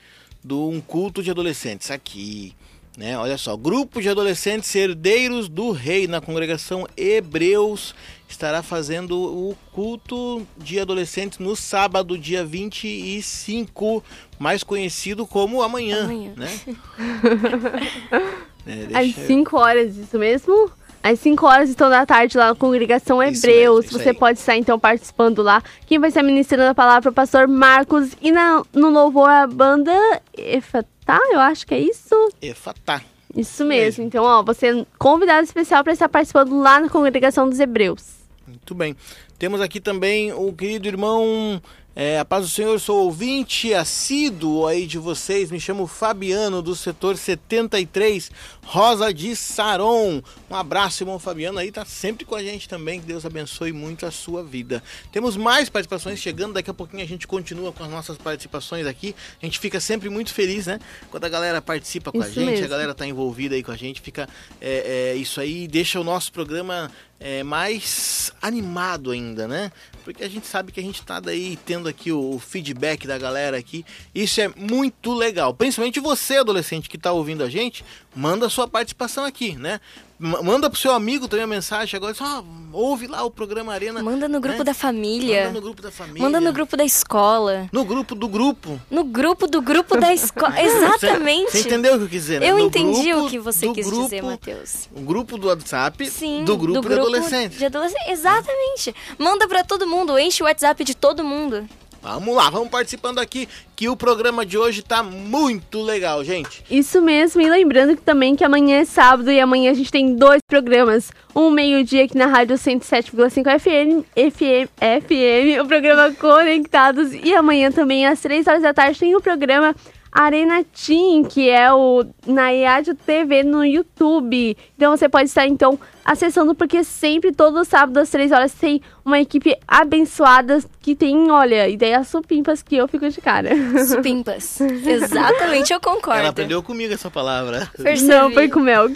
do 0.42 0.68
um 0.68 0.80
culto 0.80 1.22
de 1.22 1.30
adolescentes 1.30 1.90
aqui, 1.90 2.54
né? 2.96 3.18
Olha 3.18 3.36
só, 3.36 3.56
grupo 3.56 4.00
de 4.00 4.08
adolescentes 4.08 4.72
herdeiros 4.74 5.48
do 5.48 5.72
rei 5.72 6.06
na 6.06 6.20
congregação 6.20 6.86
Hebreus 6.96 7.94
estará 8.28 8.62
fazendo 8.62 9.16
o 9.20 9.56
culto 9.72 10.46
de 10.56 10.78
adolescentes 10.80 11.38
no 11.38 11.54
sábado, 11.56 12.16
dia 12.16 12.44
25, 12.44 14.02
mais 14.38 14.62
conhecido 14.62 15.26
como 15.26 15.62
amanhã, 15.62 16.04
Amanhã. 16.04 16.32
né? 16.36 16.50
É, 18.68 18.80
Às 18.98 19.04
deixa 19.14 19.20
eu- 19.20 19.26
5 19.28 19.56
horas, 19.56 19.96
isso 19.96 20.18
mesmo? 20.18 20.68
Às 21.02 21.20
5 21.20 21.46
horas 21.46 21.70
então 21.70 21.88
da 21.88 22.04
tarde 22.04 22.36
lá 22.36 22.48
na 22.48 22.54
congregação 22.54 23.22
Hebreus. 23.22 23.86
mesmo, 23.86 23.98
Você 23.98 24.12
pode 24.12 24.38
estar 24.38 24.56
então 24.56 24.78
participando 24.78 25.42
lá. 25.42 25.62
Quem 25.86 25.98
vai 25.98 26.08
estar 26.08 26.22
ministrando 26.22 26.70
a 26.70 26.74
palavra 26.74 27.08
é 27.08 27.12
o 27.12 27.14
pastor 27.14 27.46
Marcos. 27.46 28.10
E 28.20 28.32
na, 28.32 28.62
no 28.72 28.90
louvor 28.90 29.28
a 29.28 29.46
banda 29.46 29.92
Efatá, 30.36 31.20
eu 31.30 31.40
acho 31.40 31.66
que 31.66 31.74
é 31.74 31.80
isso. 31.80 32.14
Efatá. 32.42 33.02
Isso 33.36 33.64
mesmo. 33.64 34.02
Então, 34.02 34.24
ó, 34.24 34.42
você 34.42 34.68
é 34.68 34.86
convidado 34.98 35.44
especial 35.44 35.84
para 35.84 35.92
estar 35.92 36.08
participando 36.08 36.58
lá 36.58 36.80
na 36.80 36.88
congregação 36.88 37.48
dos 37.48 37.60
Hebreus. 37.60 38.16
Muito 38.46 38.74
bem. 38.74 38.96
Temos 39.38 39.60
aqui 39.60 39.80
também 39.80 40.32
o 40.32 40.50
querido 40.54 40.88
irmão, 40.88 41.60
é, 41.94 42.18
a 42.18 42.24
paz 42.24 42.44
do 42.44 42.50
Senhor, 42.50 42.80
sou 42.80 43.04
ouvinte 43.04 43.74
assíduo 43.74 44.66
aí 44.66 44.86
de 44.86 44.98
vocês. 44.98 45.50
Me 45.50 45.60
chamo 45.60 45.86
Fabiano, 45.86 46.62
do 46.62 46.74
setor 46.74 47.18
73, 47.18 48.30
Rosa 48.66 49.14
de 49.14 49.36
Saron. 49.36 50.20
Um 50.50 50.54
abraço, 50.54 51.04
irmão 51.04 51.20
Fabiano, 51.20 51.58
aí 51.58 51.70
tá 51.70 51.84
sempre 51.84 52.24
com 52.24 52.34
a 52.34 52.42
gente 52.42 52.68
também. 52.68 53.00
Que 53.00 53.06
Deus 53.06 53.24
abençoe 53.24 53.72
muito 53.72 54.04
a 54.04 54.10
sua 54.10 54.42
vida. 54.42 54.82
Temos 55.12 55.36
mais 55.36 55.68
participações 55.68 56.18
chegando, 56.18 56.54
daqui 56.54 56.68
a 56.68 56.74
pouquinho 56.74 57.02
a 57.02 57.06
gente 57.06 57.28
continua 57.28 57.72
com 57.72 57.84
as 57.84 57.90
nossas 57.90 58.18
participações 58.18 58.84
aqui. 58.84 59.14
A 59.40 59.46
gente 59.46 59.60
fica 59.60 59.78
sempre 59.78 60.10
muito 60.10 60.34
feliz, 60.34 60.66
né? 60.66 60.80
Quando 61.12 61.24
a 61.24 61.28
galera 61.28 61.62
participa 61.62 62.10
com 62.10 62.20
a 62.20 62.26
Isso 62.26 62.34
gente, 62.34 62.48
a 62.48 62.50
mesmo. 62.50 62.68
galera 62.68 62.92
tá 62.92 63.06
envolvida 63.06 63.54
aí 63.54 63.62
com 63.62 63.70
a 63.70 63.76
gente, 63.76 64.00
fica 64.00 64.28
é, 64.60 65.12
é, 65.12 65.14
isso 65.14 65.40
aí 65.40 65.68
deixa 65.68 66.00
o 66.00 66.04
nosso 66.04 66.32
programa 66.32 66.90
é, 67.18 67.42
mais 67.42 68.32
animado 68.42 69.10
ainda, 69.10 69.48
né? 69.48 69.72
Porque 70.04 70.22
a 70.22 70.28
gente 70.28 70.46
sabe 70.46 70.70
que 70.70 70.78
a 70.78 70.82
gente 70.82 71.02
tá 71.02 71.18
daí 71.18 71.58
tendo 71.64 71.88
aqui 71.88 72.12
o, 72.12 72.34
o 72.34 72.38
feedback 72.38 73.06
da 73.06 73.18
galera 73.18 73.56
aqui. 73.56 73.84
Isso 74.14 74.40
é 74.40 74.48
muito 74.48 75.14
legal. 75.14 75.52
Principalmente 75.54 75.98
você, 75.98 76.36
adolescente, 76.36 76.88
que 76.88 76.98
tá 76.98 77.12
ouvindo 77.12 77.42
a 77.42 77.48
gente, 77.48 77.84
manda 78.16 78.48
sua 78.48 78.66
participação 78.66 79.24
aqui, 79.24 79.54
né? 79.56 79.80
Manda 80.18 80.70
pro 80.70 80.78
seu 80.78 80.92
amigo 80.92 81.28
também 81.28 81.44
a 81.44 81.46
mensagem 81.46 81.94
agora, 81.94 82.14
só 82.14 82.42
ouve 82.72 83.06
lá 83.06 83.22
o 83.22 83.30
programa 83.30 83.74
Arena. 83.74 84.02
Manda 84.02 84.26
no 84.26 84.40
grupo 84.40 84.58
né? 84.58 84.64
da 84.64 84.72
família. 84.72 85.44
Manda 85.44 85.52
no 85.52 85.60
grupo 85.60 85.82
da 85.82 85.90
família. 85.90 86.22
Manda 86.22 86.40
no 86.40 86.52
grupo 86.54 86.74
da 86.74 86.84
escola. 86.86 87.68
No 87.70 87.84
grupo 87.84 88.14
do 88.14 88.26
grupo. 88.26 88.80
No 88.90 89.04
grupo 89.04 89.46
do 89.46 89.60
grupo 89.60 89.98
da 90.00 90.14
escola. 90.14 90.54
Exatamente. 90.58 91.50
Você 91.52 91.60
entendeu 91.60 91.96
o 91.96 91.98
que 91.98 92.04
eu 92.04 92.08
quis 92.08 92.22
dizer, 92.22 92.40
né? 92.40 92.50
Eu 92.50 92.56
No 92.56 92.64
entendi 92.64 93.10
grupo 93.12 93.26
o 93.26 93.30
que 93.30 93.38
você 93.38 93.66
do 93.66 93.74
quis 93.74 93.86
grupo- 93.86 94.04
dizer, 94.04 94.22
Matheus. 94.22 94.88
O 94.96 95.00
grupo 95.02 95.36
do 95.36 95.48
WhatsApp 95.48 96.08
Sim, 96.08 96.44
do 96.44 96.56
grupo, 96.56 96.88
de 96.88 96.94
adolescentes. 96.94 97.58
de 97.58 97.66
adolescente. 97.66 98.08
Exatamente. 98.10 98.94
Manda 99.18 99.46
pra 99.46 99.62
todo 99.64 99.86
mundo, 99.86 100.18
enche 100.18 100.42
o 100.42 100.46
WhatsApp 100.46 100.82
de 100.82 100.94
todo 100.94 101.22
mundo. 101.22 101.68
Vamos 102.06 102.36
lá, 102.36 102.48
vamos 102.48 102.68
participando 102.68 103.18
aqui, 103.18 103.48
que 103.74 103.88
o 103.88 103.96
programa 103.96 104.46
de 104.46 104.56
hoje 104.56 104.80
tá 104.80 105.02
muito 105.02 105.82
legal, 105.82 106.22
gente. 106.22 106.64
Isso 106.70 107.02
mesmo, 107.02 107.40
e 107.40 107.48
lembrando 107.50 107.96
que 107.96 108.02
também 108.02 108.36
que 108.36 108.44
amanhã 108.44 108.78
é 108.78 108.84
sábado 108.84 109.28
e 109.30 109.40
amanhã 109.40 109.72
a 109.72 109.74
gente 109.74 109.90
tem 109.90 110.14
dois 110.14 110.40
programas. 110.48 111.10
Um 111.34 111.50
meio-dia 111.50 112.04
aqui 112.04 112.16
na 112.16 112.26
Rádio 112.26 112.54
107,5 112.56 113.58
FM, 113.58 114.04
FM, 114.14 114.70
FM, 115.02 115.62
o 115.62 115.66
programa 115.66 116.12
Conectados. 116.12 117.12
E 117.12 117.34
amanhã 117.34 117.72
também, 117.72 118.06
às 118.06 118.20
3 118.20 118.46
horas 118.46 118.62
da 118.62 118.72
tarde, 118.72 119.00
tem 119.00 119.16
o 119.16 119.20
programa 119.20 119.74
Arena 120.12 120.64
Team, 120.64 121.24
que 121.24 121.50
é 121.50 121.70
o 121.72 122.06
na 122.26 122.50
IAD 122.50 122.94
TV 122.94 123.42
no 123.42 123.64
YouTube. 123.64 124.56
Então 124.76 124.96
você 124.96 125.08
pode 125.08 125.28
estar 125.28 125.46
então 125.46 125.78
acessando, 126.06 126.54
porque 126.54 126.84
sempre, 126.84 127.32
todo 127.32 127.64
sábado, 127.64 127.98
às 127.98 128.08
3 128.08 128.30
horas, 128.30 128.52
tem 128.52 128.80
uma 129.04 129.20
equipe 129.20 129.56
abençoada 129.66 130.62
que 130.80 130.94
tem, 130.94 131.30
olha, 131.30 131.68
ideias 131.68 132.08
supimpas 132.08 132.62
que 132.62 132.76
eu 132.76 132.86
fico 132.86 133.08
de 133.08 133.20
cara. 133.20 133.50
Supimpas. 133.86 134.60
Exatamente, 134.62 135.72
eu 135.72 135.80
concordo. 135.80 136.20
Ela 136.20 136.28
aprendeu 136.28 136.62
comigo 136.62 136.94
essa 136.94 137.10
palavra. 137.10 137.70
Percebi. 137.76 138.08
Não, 138.08 138.30
foi 138.32 138.48
com 138.48 138.60
o 138.60 138.62
Melk. 138.62 138.94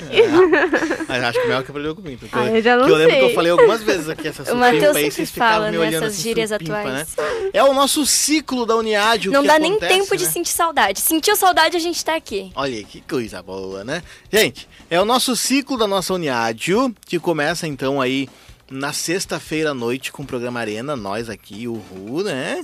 Mas 1.08 1.24
acho 1.24 1.40
que 1.40 1.46
o 1.46 1.48
Mel 1.48 1.62
que 1.62 1.70
aprendeu 1.70 1.96
comigo. 1.96 2.20
Porque 2.20 2.38
Ah, 2.38 2.46
eu 2.46 2.62
já 2.62 2.76
não 2.76 2.84
que 2.86 2.90
eu 2.92 2.96
lembro 2.96 3.16
que 3.16 3.24
eu 3.24 3.34
falei 3.34 3.50
algumas 3.52 3.82
vezes 3.82 4.08
aqui 4.08 4.28
essa 4.28 4.42
O 4.42 4.46
supimpa 4.46 4.66
Matheus 4.72 4.96
aí, 4.96 5.10
sempre 5.10 5.26
fala 5.26 5.70
nessas 5.70 6.02
assim, 6.02 6.22
gírias 6.22 6.50
supimpa, 6.50 6.78
atuais. 6.78 7.16
Né? 7.16 7.50
É 7.52 7.64
o 7.64 7.72
nosso 7.74 8.06
ciclo 8.06 8.64
da 8.64 8.76
Uniad, 8.76 9.26
o 9.28 9.32
Não 9.32 9.42
dá 9.42 9.58
nem 9.58 9.72
acontece, 9.72 9.94
tempo 9.94 10.16
de 10.16 10.24
né? 10.24 10.30
sentir 10.30 10.52
saudade. 10.52 11.00
Sentiu 11.00 11.34
saudade, 11.34 11.76
a 11.76 11.80
gente 11.80 12.04
tá 12.04 12.14
aqui. 12.14 12.52
Olha 12.54 12.76
aí, 12.76 12.84
que 12.84 13.00
coisa 13.00 13.42
boa, 13.42 13.82
né? 13.84 14.02
Gente, 14.32 14.68
é 14.88 15.00
o 15.00 15.04
nosso 15.04 15.34
ciclo 15.34 15.76
da 15.76 15.86
nossa 15.86 16.14
Uniádio, 16.14 16.94
que 17.06 17.18
começa 17.18 17.66
então 17.66 18.00
aí 18.00 18.28
na 18.70 18.92
sexta-feira 18.92 19.72
à 19.72 19.74
noite 19.74 20.12
com 20.12 20.22
o 20.22 20.26
programa 20.26 20.60
Arena, 20.60 20.94
nós 20.94 21.28
aqui, 21.28 21.66
o 21.66 21.74
Ru, 21.74 22.22
né? 22.22 22.62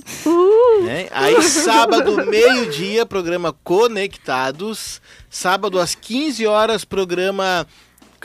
Né? 0.83 1.09
Aí 1.11 1.41
sábado, 1.43 2.25
meio-dia, 2.25 3.05
programa 3.05 3.53
Conectados. 3.63 5.01
Sábado 5.29 5.79
às 5.79 5.95
15 5.95 6.47
horas, 6.47 6.85
programa 6.85 7.67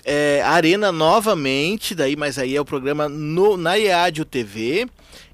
é, 0.05 0.43
Arena 0.45 0.91
novamente, 0.93 1.95
daí, 1.95 2.17
mas 2.17 2.39
aí 2.39 2.57
é 2.57 2.61
o 2.61 2.65
programa 2.65 3.09
no, 3.09 3.57
na 3.57 3.75
IADIO 3.77 4.25
TV. 4.25 4.87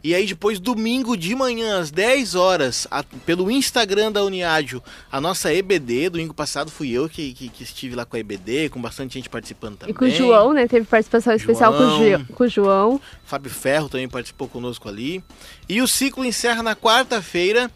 E 0.03 0.15
aí 0.15 0.27
depois, 0.27 0.61
domingo 0.61 1.17
de 1.17 1.35
manhã, 1.35 1.81
às 1.81 1.91
10 1.91 2.35
horas, 2.37 2.87
a- 2.91 3.03
pelo 3.27 3.51
Instagram 3.51 4.13
da 4.13 4.23
Uniádio, 4.23 4.81
a 5.11 5.21
nossa 5.21 5.53
EBD, 5.53 6.09
domingo 6.11 6.33
passado 6.33 6.71
fui 6.71 6.91
eu 6.93 7.09
que, 7.09 7.33
que, 7.35 7.49
que 7.49 7.63
estive 7.65 7.97
lá 7.97 8.05
com 8.05 8.17
a 8.17 8.21
EBD, 8.21 8.69
com 8.69 8.81
bastante 8.81 9.15
gente 9.15 9.29
participando 9.29 9.77
também. 9.79 9.93
E 9.93 9.99
com 9.99 10.05
o 10.05 10.11
João, 10.11 10.53
né? 10.53 10.69
Teve 10.69 10.87
participação 10.87 11.35
especial 11.35 11.73
com 11.73 11.83
o, 11.83 11.91
João. 11.99 12.25
Com 12.27 12.45
o 12.45 12.49
João. 12.49 13.01
Fábio 13.25 13.51
Ferro 13.51 13.89
também 13.89 14.09
participou 14.09 14.47
conosco 14.49 14.89
ali. 14.89 15.23
E 15.69 15.83
o 15.83 15.89
ciclo 15.89 16.25
encerra 16.25 16.63
na 16.63 16.77
quarta-feira 16.77 17.69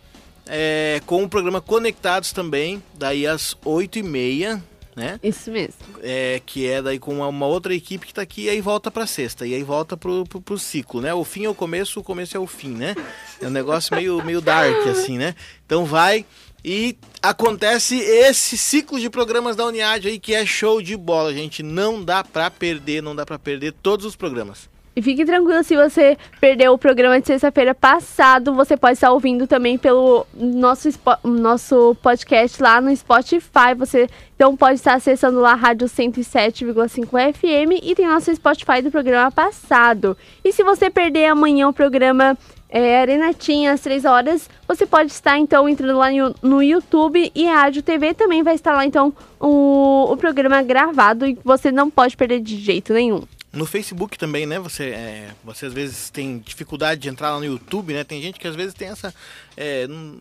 é, 0.46 1.00
com 1.06 1.24
o 1.24 1.28
programa 1.28 1.60
Conectados 1.60 2.30
também, 2.32 2.80
daí 2.94 3.26
às 3.26 3.56
8h30, 3.64 4.60
né? 4.94 5.18
Isso 5.22 5.50
mesmo. 5.50 5.74
É, 6.02 6.40
que 6.44 6.66
é 6.66 6.82
daí 6.82 6.98
com 6.98 7.16
uma, 7.16 7.28
uma 7.28 7.46
outra 7.46 7.74
equipe 7.74 8.06
que 8.06 8.14
tá 8.14 8.22
aqui 8.22 8.44
e 8.44 8.50
aí 8.50 8.60
volta 8.60 8.90
pra 8.90 9.06
sexta. 9.06 9.46
E 9.46 9.54
aí 9.54 9.62
volta 9.62 9.96
pro, 9.96 10.24
pro, 10.24 10.40
pro 10.40 10.58
ciclo, 10.58 11.00
né? 11.00 11.12
O 11.14 11.24
fim 11.24 11.44
é 11.44 11.48
o 11.48 11.54
começo, 11.54 12.00
o 12.00 12.04
começo 12.04 12.36
é 12.36 12.40
o 12.40 12.46
fim, 12.46 12.70
né? 12.70 12.94
É 13.40 13.46
um 13.46 13.50
negócio 13.50 13.94
meio, 13.94 14.22
meio 14.24 14.40
dark, 14.40 14.86
assim, 14.88 15.18
né? 15.18 15.34
Então 15.64 15.84
vai 15.84 16.24
e 16.64 16.96
acontece 17.20 17.98
esse 17.98 18.56
ciclo 18.56 19.00
de 19.00 19.10
programas 19.10 19.56
da 19.56 19.66
Uniad 19.66 20.06
aí 20.06 20.18
que 20.18 20.34
é 20.34 20.46
show 20.46 20.80
de 20.80 20.96
bola, 20.96 21.32
gente. 21.32 21.62
Não 21.62 22.02
dá 22.02 22.22
pra 22.22 22.50
perder, 22.50 23.02
não 23.02 23.16
dá 23.16 23.26
pra 23.26 23.38
perder 23.38 23.72
todos 23.82 24.06
os 24.06 24.14
programas. 24.14 24.71
E 24.94 25.00
fique 25.00 25.24
tranquilo, 25.24 25.64
se 25.64 25.74
você 25.74 26.18
perdeu 26.38 26.74
o 26.74 26.78
programa 26.78 27.18
de 27.18 27.26
sexta-feira 27.26 27.74
passado, 27.74 28.52
você 28.52 28.76
pode 28.76 28.94
estar 28.94 29.10
ouvindo 29.10 29.46
também 29.46 29.78
pelo 29.78 30.26
nosso, 30.34 30.88
nosso 31.24 31.96
podcast 32.02 32.62
lá 32.62 32.78
no 32.78 32.94
Spotify. 32.94 33.74
Você 33.78 34.06
então 34.36 34.54
pode 34.54 34.74
estar 34.74 34.94
acessando 34.94 35.40
lá 35.40 35.52
a 35.52 35.54
Rádio 35.54 35.86
107,5 35.86 37.06
FM 37.32 37.80
e 37.82 37.94
tem 37.94 38.06
nosso 38.06 38.34
Spotify 38.34 38.82
do 38.82 38.90
programa 38.90 39.30
passado. 39.30 40.14
E 40.44 40.52
se 40.52 40.62
você 40.62 40.90
perder 40.90 41.26
amanhã 41.26 41.68
o 41.68 41.72
programa 41.72 42.36
é, 42.68 43.00
Arena 43.00 43.32
Tinha 43.32 43.72
às 43.72 43.80
3 43.80 44.04
horas, 44.04 44.50
você 44.68 44.84
pode 44.84 45.10
estar 45.10 45.38
então 45.38 45.66
entrando 45.68 45.96
lá 45.96 46.10
no, 46.10 46.34
no 46.42 46.62
YouTube 46.62 47.30
e 47.34 47.48
a 47.48 47.60
Rádio 47.60 47.82
TV 47.82 48.12
também 48.12 48.42
vai 48.42 48.56
estar 48.56 48.74
lá 48.74 48.84
então 48.84 49.14
o, 49.40 50.12
o 50.12 50.16
programa 50.18 50.62
gravado 50.62 51.26
e 51.26 51.38
você 51.42 51.72
não 51.72 51.88
pode 51.88 52.14
perder 52.14 52.40
de 52.40 52.56
jeito 52.56 52.92
nenhum. 52.92 53.22
No 53.52 53.66
Facebook 53.66 54.18
também, 54.18 54.46
né? 54.46 54.58
Você, 54.58 54.84
é, 54.84 55.30
você 55.44 55.66
às 55.66 55.72
vezes 55.72 56.08
tem 56.10 56.38
dificuldade 56.38 57.00
de 57.02 57.08
entrar 57.08 57.32
lá 57.32 57.38
no 57.38 57.44
YouTube, 57.44 57.92
né? 57.92 58.02
Tem 58.02 58.20
gente 58.22 58.40
que 58.40 58.48
às 58.48 58.56
vezes 58.56 58.72
tem 58.72 58.88
essa. 58.88 59.14
é, 59.56 59.86
não- 59.86 60.18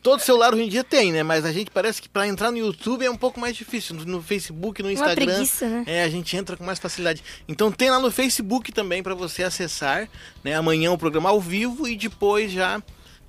Todo 0.00 0.20
celular 0.20 0.54
hoje 0.54 0.62
em 0.62 0.68
dia 0.68 0.84
tem, 0.84 1.10
né? 1.12 1.22
Mas 1.24 1.44
a 1.44 1.50
gente 1.52 1.70
parece 1.72 2.00
que 2.00 2.08
para 2.08 2.26
entrar 2.26 2.50
no 2.52 2.56
YouTube 2.58 3.04
é 3.04 3.10
um 3.10 3.16
pouco 3.16 3.40
mais 3.40 3.56
difícil. 3.56 3.96
No, 3.96 4.22
Facebook, 4.22 4.80
no 4.80 4.88
Uma 4.88 4.92
Instagram. 4.94 5.26
preguiça, 5.26 5.66
né? 5.68 5.82
É, 5.86 6.04
a 6.04 6.08
gente 6.08 6.36
entra 6.36 6.56
com 6.56 6.64
mais 6.64 6.78
facilidade. 6.78 7.22
Então 7.48 7.70
tem 7.72 7.90
lá 7.90 7.98
no 7.98 8.10
Facebook 8.10 8.70
também 8.72 9.02
para 9.02 9.14
você 9.14 9.42
acessar, 9.42 10.08
né? 10.44 10.54
Amanhã 10.54 10.92
o 10.92 10.98
programa 10.98 11.30
ao 11.30 11.40
vivo 11.40 11.88
e 11.88 11.96
depois 11.96 12.52
já 12.52 12.80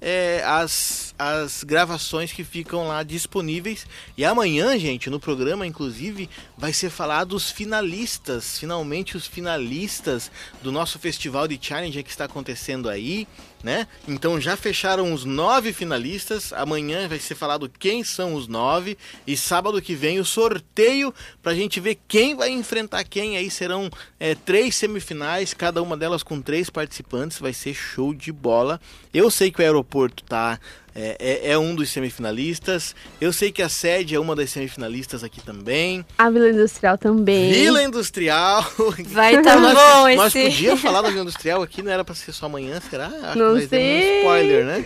é, 0.01 0.41
as, 0.45 1.13
as 1.17 1.63
gravações 1.63 2.31
que 2.31 2.43
ficam 2.43 2.87
lá 2.87 3.03
disponíveis. 3.03 3.85
E 4.17 4.23
amanhã, 4.23 4.77
gente, 4.77 5.09
no 5.09 5.19
programa, 5.19 5.67
inclusive, 5.67 6.29
vai 6.57 6.73
ser 6.73 6.89
falado 6.89 7.33
os 7.33 7.49
finalistas, 7.51 8.59
finalmente 8.59 9.17
os 9.17 9.27
finalistas 9.27 10.31
do 10.61 10.71
nosso 10.71 10.99
festival 10.99 11.47
de 11.47 11.59
Challenger 11.61 12.03
que 12.03 12.09
está 12.09 12.25
acontecendo 12.25 12.89
aí, 12.89 13.27
né? 13.63 13.87
Então 14.07 14.39
já 14.39 14.55
fecharam 14.55 15.13
os 15.13 15.25
nove 15.25 15.73
finalistas. 15.73 16.53
Amanhã 16.53 17.07
vai 17.07 17.19
ser 17.19 17.35
falado 17.35 17.69
quem 17.69 18.03
são 18.03 18.33
os 18.33 18.47
nove. 18.47 18.97
E 19.25 19.35
sábado 19.35 19.81
que 19.81 19.95
vem 19.95 20.19
o 20.19 20.25
sorteio 20.25 21.13
pra 21.41 21.53
gente 21.53 21.79
ver 21.79 21.97
quem 22.07 22.35
vai 22.35 22.49
enfrentar 22.49 23.03
quem. 23.03 23.37
Aí 23.37 23.49
serão 23.49 23.89
é, 24.19 24.35
três 24.35 24.75
semifinais, 24.75 25.53
cada 25.53 25.81
uma 25.81 25.97
delas 25.97 26.23
com 26.23 26.41
três 26.41 26.69
participantes. 26.69 27.39
Vai 27.39 27.53
ser 27.53 27.73
show 27.73 28.13
de 28.13 28.31
bola. 28.31 28.79
Eu 29.13 29.29
sei 29.29 29.51
que 29.51 29.61
o 29.61 29.63
aeroporto 29.63 30.23
tá. 30.23 30.59
É, 31.01 31.15
é- 31.17 31.51
é 31.51 31.57
um 31.57 31.73
dos 31.73 31.89
semifinalistas. 31.89 32.93
Eu 33.21 33.31
sei 33.31 33.53
que 33.53 33.61
a 33.61 33.69
sede 33.69 34.15
é 34.15 34.19
uma 34.19 34.35
das 34.35 34.49
semifinalistas 34.49 35.23
aqui 35.23 35.39
também. 35.39 36.05
A 36.17 36.29
Vila 36.29 36.49
Industrial 36.49 36.97
também. 36.97 37.53
Vila 37.53 37.81
Industrial. 37.81 38.69
Vai 39.07 39.41
tá 39.41 39.55
nós, 39.55 39.73
bom 39.73 40.15
nós 40.17 40.35
esse. 40.35 40.49
podíamos 40.51 40.81
falar 40.81 41.01
da 41.01 41.09
Vila 41.09 41.21
Industrial 41.21 41.61
aqui, 41.61 41.81
não 41.81 41.89
era 41.91 42.03
pra 42.03 42.13
ser 42.13 42.33
só 42.33 42.47
amanhã, 42.47 42.81
será? 42.89 43.05
Acho 43.05 43.39
Não 43.39 43.53
que 43.55 43.59
nós 43.61 43.67
demos 43.67 43.69
sei. 43.69 44.13
um 44.13 44.17
spoiler, 44.19 44.65
né? 44.65 44.85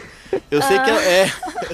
Eu 0.51 0.61
sei 0.61 0.79
que 0.79 0.89
é. 0.91 0.93
é. 1.23 1.31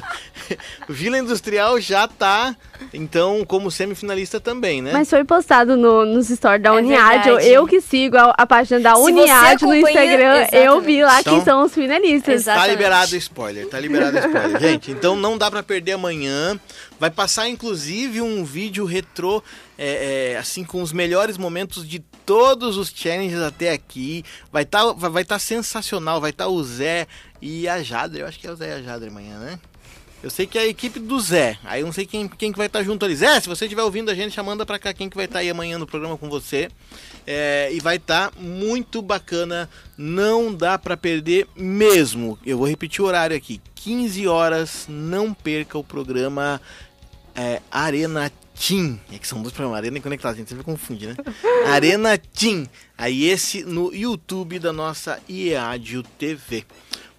Vila 0.87 1.17
Industrial 1.17 1.79
já 1.81 2.07
tá, 2.07 2.55
então, 2.93 3.43
como 3.45 3.69
semifinalista 3.69 4.39
também, 4.39 4.81
né? 4.81 4.91
Mas 4.93 5.09
foi 5.09 5.23
postado 5.23 5.75
no, 5.77 6.05
nos 6.05 6.27
stories 6.27 6.61
da 6.63 6.69
É 6.69 6.73
Uniad. 6.73 7.27
Eu, 7.27 7.35
verdade. 7.35 7.47
eu 7.53 7.67
que 7.67 7.81
sigo 7.81 8.17
a, 8.17 8.33
a 8.37 8.45
página 8.47 8.79
da 8.79 8.97
Uniad 8.97 9.61
no 9.61 9.75
Instagram, 9.75 10.47
eu 10.51 10.81
vi 10.81 11.03
lá 11.03 11.19
Então- 11.21 11.35
quem 11.35 11.43
são 11.43 11.63
os 11.63 11.73
finalistas. 11.73 12.45
Tá 12.45 12.51
Exatamente. 12.53 12.69
liberado 12.71 13.13
o 13.13 13.17
spoiler, 13.17 13.67
tá 13.69 13.79
liberado 13.79 14.17
o 14.17 14.19
spoiler. 14.19 14.59
Gente, 14.61 14.91
então 14.91 15.15
não 15.15 15.37
dá 15.37 15.49
pra 15.51 15.61
perder 15.63 15.93
amanhã. 15.93 16.59
Vai 16.99 17.09
passar, 17.09 17.47
inclusive, 17.47 18.21
um 18.21 18.43
vídeo 18.43 18.83
retrô, 18.85 19.41
é, 19.77 20.33
é, 20.33 20.37
assim, 20.37 20.65
com 20.65 20.81
os 20.81 20.91
melhores 20.91 21.37
momentos 21.37 21.87
de 21.87 21.99
todos 22.25 22.75
os 22.75 22.89
challenges 22.93 23.39
até 23.41 23.71
aqui. 23.71 24.23
Vai 24.51 24.63
estar 24.63 24.91
vai, 24.93 25.09
vai 25.09 25.23
tá 25.25 25.39
sensacional, 25.39 26.19
vai 26.19 26.31
estar 26.31 26.47
o 26.47 26.61
Zé 26.61 27.07
e 27.41 27.69
a 27.69 27.81
Jadre. 27.81 28.19
Eu 28.19 28.27
acho 28.27 28.37
que 28.37 28.45
é 28.47 28.51
o 28.51 28.55
Zé 28.55 28.69
e 28.69 28.73
a 28.73 28.81
Jadre 28.81 29.07
amanhã, 29.09 29.37
né? 29.39 29.59
Eu 30.21 30.29
sei 30.29 30.45
que 30.45 30.57
é 30.57 30.61
a 30.61 30.67
equipe 30.67 30.99
do 30.99 31.17
Zé. 31.19 31.57
Aí 31.63 31.81
eu 31.81 31.85
não 31.85 31.93
sei 31.93 32.05
quem, 32.05 32.27
quem 32.27 32.51
que 32.51 32.57
vai 32.57 32.67
estar 32.67 32.83
junto 32.83 33.05
ali. 33.05 33.15
Zé, 33.15 33.39
se 33.39 33.47
você 33.47 33.65
estiver 33.65 33.83
ouvindo 33.83 34.11
a 34.11 34.15
gente, 34.15 34.35
já 34.35 34.43
manda 34.43 34.65
pra 34.65 34.77
cá 34.77 34.93
quem 34.93 35.09
que 35.09 35.15
vai 35.15 35.25
estar 35.25 35.39
aí 35.39 35.49
amanhã 35.49 35.77
no 35.77 35.87
programa 35.87 36.17
com 36.17 36.29
você. 36.29 36.69
É, 37.25 37.69
e 37.71 37.79
vai 37.79 37.95
estar 37.95 38.33
muito 38.37 39.01
bacana. 39.01 39.69
Não 39.97 40.53
dá 40.53 40.77
pra 40.77 40.97
perder 40.97 41.47
mesmo. 41.55 42.37
Eu 42.45 42.57
vou 42.57 42.67
repetir 42.67 43.01
o 43.01 43.07
horário 43.07 43.35
aqui. 43.35 43.61
15 43.75 44.27
horas, 44.27 44.85
não 44.89 45.33
perca 45.33 45.77
o 45.77 45.83
programa 45.83 46.61
é, 47.33 47.61
Arena 47.71 48.29
Team. 48.59 48.99
É 49.13 49.17
que 49.17 49.27
são 49.27 49.41
dois 49.41 49.53
programas, 49.53 49.77
Arena 49.77 49.97
e 49.97 50.01
Conectado, 50.01 50.33
a 50.33 50.37
gente 50.37 50.49
sempre 50.49 50.65
confunde, 50.65 51.07
né? 51.07 51.15
Arena 51.65 52.17
Team. 52.17 52.67
Aí 52.97 53.23
esse 53.23 53.63
no 53.63 53.95
YouTube 53.95 54.59
da 54.59 54.73
nossa 54.73 55.17
IEADIO 55.29 56.03
TV. 56.03 56.65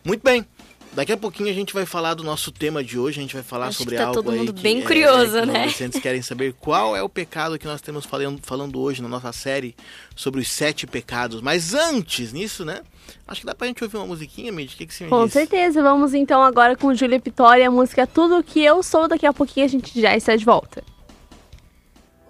Muito 0.04 0.22
bem. 0.22 0.44
Daqui 0.92 1.12
a 1.12 1.16
pouquinho 1.16 1.48
a 1.48 1.53
gente 1.53 1.72
vai 1.72 1.87
falar 1.87 2.14
do 2.14 2.24
nosso 2.24 2.50
tema 2.50 2.83
de 2.83 2.98
hoje. 2.98 3.20
A 3.20 3.22
gente 3.22 3.35
vai 3.35 3.44
falar 3.44 3.68
Acho 3.68 3.79
sobre 3.79 3.94
que 3.94 4.00
tá 4.00 4.09
algo 4.09 4.22
todo 4.22 4.33
aí 4.33 4.38
mundo 4.38 4.53
que, 4.53 4.61
bem 4.61 4.81
é, 4.81 4.83
curioso, 4.83 5.33
que 5.33 5.38
os 5.40 5.46
né? 5.46 5.55
adolescentes 5.55 6.00
querem 6.03 6.20
saber 6.20 6.53
qual 6.55 6.96
é 6.96 7.03
o 7.03 7.09
pecado 7.09 7.59
que 7.59 7.66
nós 7.66 7.81
temos 7.81 8.05
falando, 8.05 8.40
falando 8.42 8.81
hoje 8.81 9.00
na 9.00 9.09
nossa 9.09 9.33
série 9.33 9.76
sobre 10.16 10.40
os 10.40 10.50
sete 10.50 10.88
pecados. 10.88 11.40
Mas 11.40 11.74
antes 11.74 12.33
nisso, 12.33 12.64
né? 12.64 12.81
Acho 13.26 13.40
que 13.40 13.46
dá 13.46 13.55
pra 13.55 13.68
gente 13.68 13.83
ouvir 13.85 13.98
uma 13.98 14.07
musiquinha, 14.07 14.50
Mid? 14.50 14.72
O 14.72 14.76
que, 14.76 14.87
que 14.87 14.92
você 14.94 15.05
me 15.05 15.11
Com 15.11 15.24
diz? 15.24 15.33
certeza. 15.33 15.81
Vamos 15.81 16.12
então 16.12 16.42
agora 16.42 16.74
com 16.76 16.92
Júlia 16.92 17.20
Vitória, 17.20 17.68
a 17.68 17.70
música 17.70 18.05
Tudo 18.05 18.42
Que 18.42 18.64
Eu 18.64 18.83
Sou. 18.83 19.07
Daqui 19.07 19.26
a 19.26 19.33
pouquinho 19.33 19.66
a 19.66 19.68
gente 19.68 20.00
já 20.00 20.16
está 20.16 20.35
de 20.35 20.44
volta. 20.44 20.83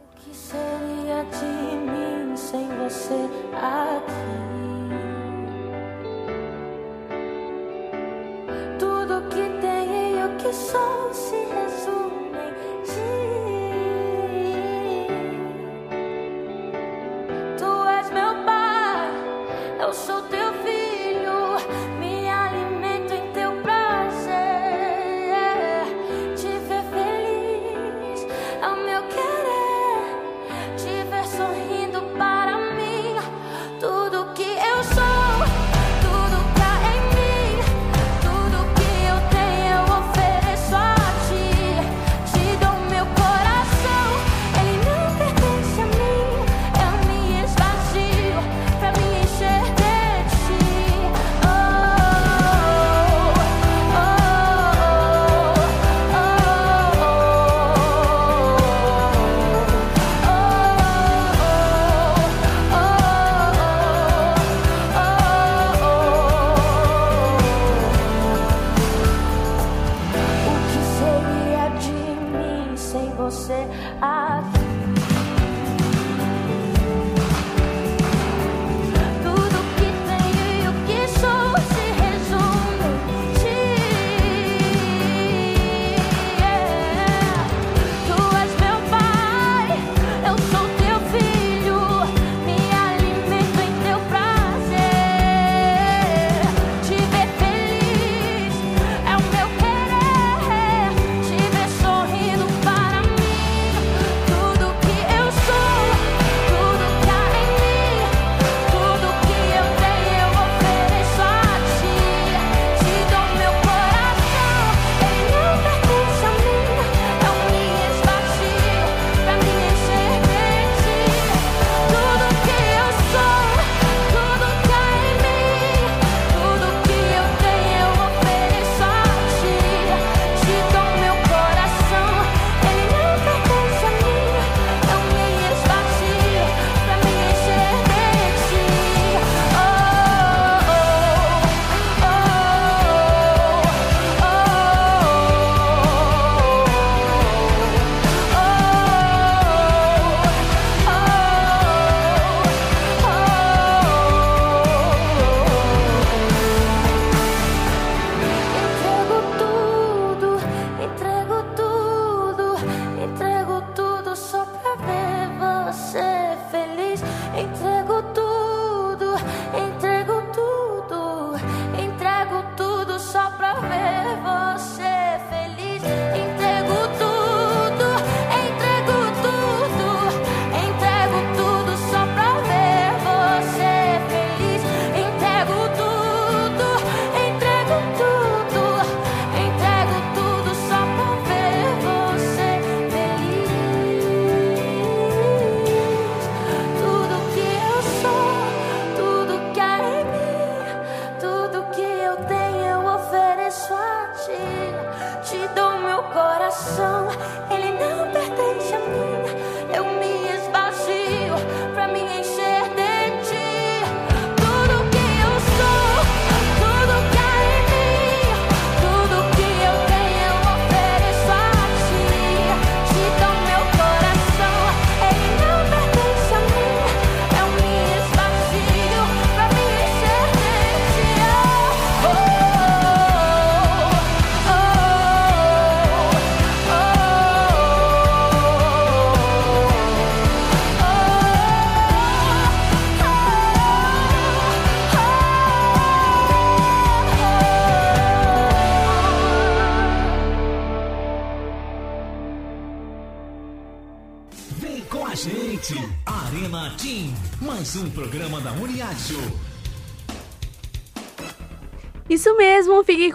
O 0.05 0.31
que 0.31 0.37
seria 0.37 1.25
de 1.25 1.77
mim 1.87 2.37
sem 2.37 2.67
você 2.79 3.15
aqui? 3.55 4.30
Que 9.31 9.49
tenho 9.61 10.19
e 10.19 10.25
o 10.25 10.37
que 10.37 10.53
sou 10.53 11.15
se 11.15 11.37
resume 11.37 12.39
em 12.47 12.83
ti. 12.83 13.11
Tu 17.59 17.71
és 17.99 18.11
meu 18.11 18.35
pai, 18.45 19.11
eu 19.81 19.93
sou 19.93 20.21
teu 20.23 20.40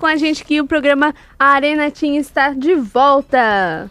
com 0.05 0.09
a 0.09 0.17
gente 0.17 0.43
que 0.45 0.61
o 0.61 0.67
programa 0.67 1.15
Arena 1.39 1.89
Team 1.89 2.13
está 2.17 2.51
de 2.51 2.75
volta. 2.75 3.89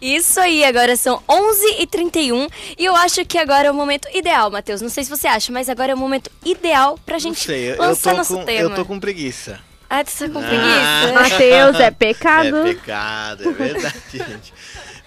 Isso 0.00 0.40
aí, 0.40 0.64
agora 0.64 0.96
são 0.96 1.22
11h31 1.28 2.50
e 2.78 2.84
eu 2.86 2.96
acho 2.96 3.22
que 3.26 3.36
agora 3.36 3.68
é 3.68 3.70
o 3.70 3.74
momento 3.74 4.08
ideal, 4.14 4.50
Matheus. 4.50 4.80
Não 4.80 4.88
sei 4.88 5.04
se 5.04 5.10
você 5.10 5.28
acha, 5.28 5.52
mas 5.52 5.68
agora 5.68 5.92
é 5.92 5.94
o 5.94 5.98
momento 5.98 6.30
ideal 6.42 6.98
pra 7.04 7.16
Não 7.16 7.20
gente 7.20 7.40
sei, 7.40 7.72
eu, 7.72 7.74
eu 7.74 7.82
lançar 7.82 8.12
tô 8.12 8.16
nosso 8.16 8.34
com, 8.38 8.44
tema. 8.46 8.60
eu 8.60 8.74
tô 8.74 8.84
com 8.86 8.98
preguiça. 8.98 9.60
Ah, 9.90 10.02
tu 10.02 10.10
tá 10.16 10.28
com 10.30 10.38
Ah. 10.38 10.42
preguiça? 10.42 11.12
Matheus, 11.20 11.80
é 11.80 11.90
pecado. 11.92 12.56
É 12.56 12.62
pecado, 12.74 13.48
é 13.50 13.52
verdade, 13.52 13.94
gente. 14.10 14.54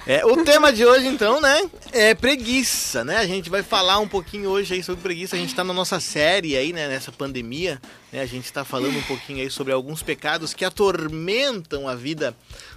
É, 0.07 0.23
o 0.23 0.43
tema 0.43 0.71
de 0.71 0.85
hoje, 0.85 1.07
então, 1.07 1.41
né, 1.41 1.67
é 1.91 2.13
preguiça, 2.13 3.03
né? 3.03 3.17
A 3.17 3.25
gente 3.25 3.49
vai 3.49 3.63
falar 3.63 3.97
um 3.97 4.07
pouquinho 4.07 4.51
hoje 4.51 4.75
aí 4.75 4.83
sobre 4.83 5.01
preguiça. 5.01 5.35
A 5.35 5.39
gente 5.39 5.55
tá 5.55 5.63
na 5.63 5.73
nossa 5.73 5.99
série 5.99 6.55
aí, 6.55 6.71
né, 6.71 6.87
nessa 6.87 7.11
pandemia, 7.11 7.81
né? 8.13 8.21
A 8.21 8.25
gente 8.27 8.53
tá 8.53 8.63
falando 8.63 8.95
um 8.95 9.01
pouquinho 9.01 9.41
aí 9.41 9.49
sobre 9.49 9.73
alguns 9.73 10.03
pecados 10.03 10.53
que 10.53 10.63
atormentam 10.63 11.87
a 11.87 11.95
vida 11.95 12.35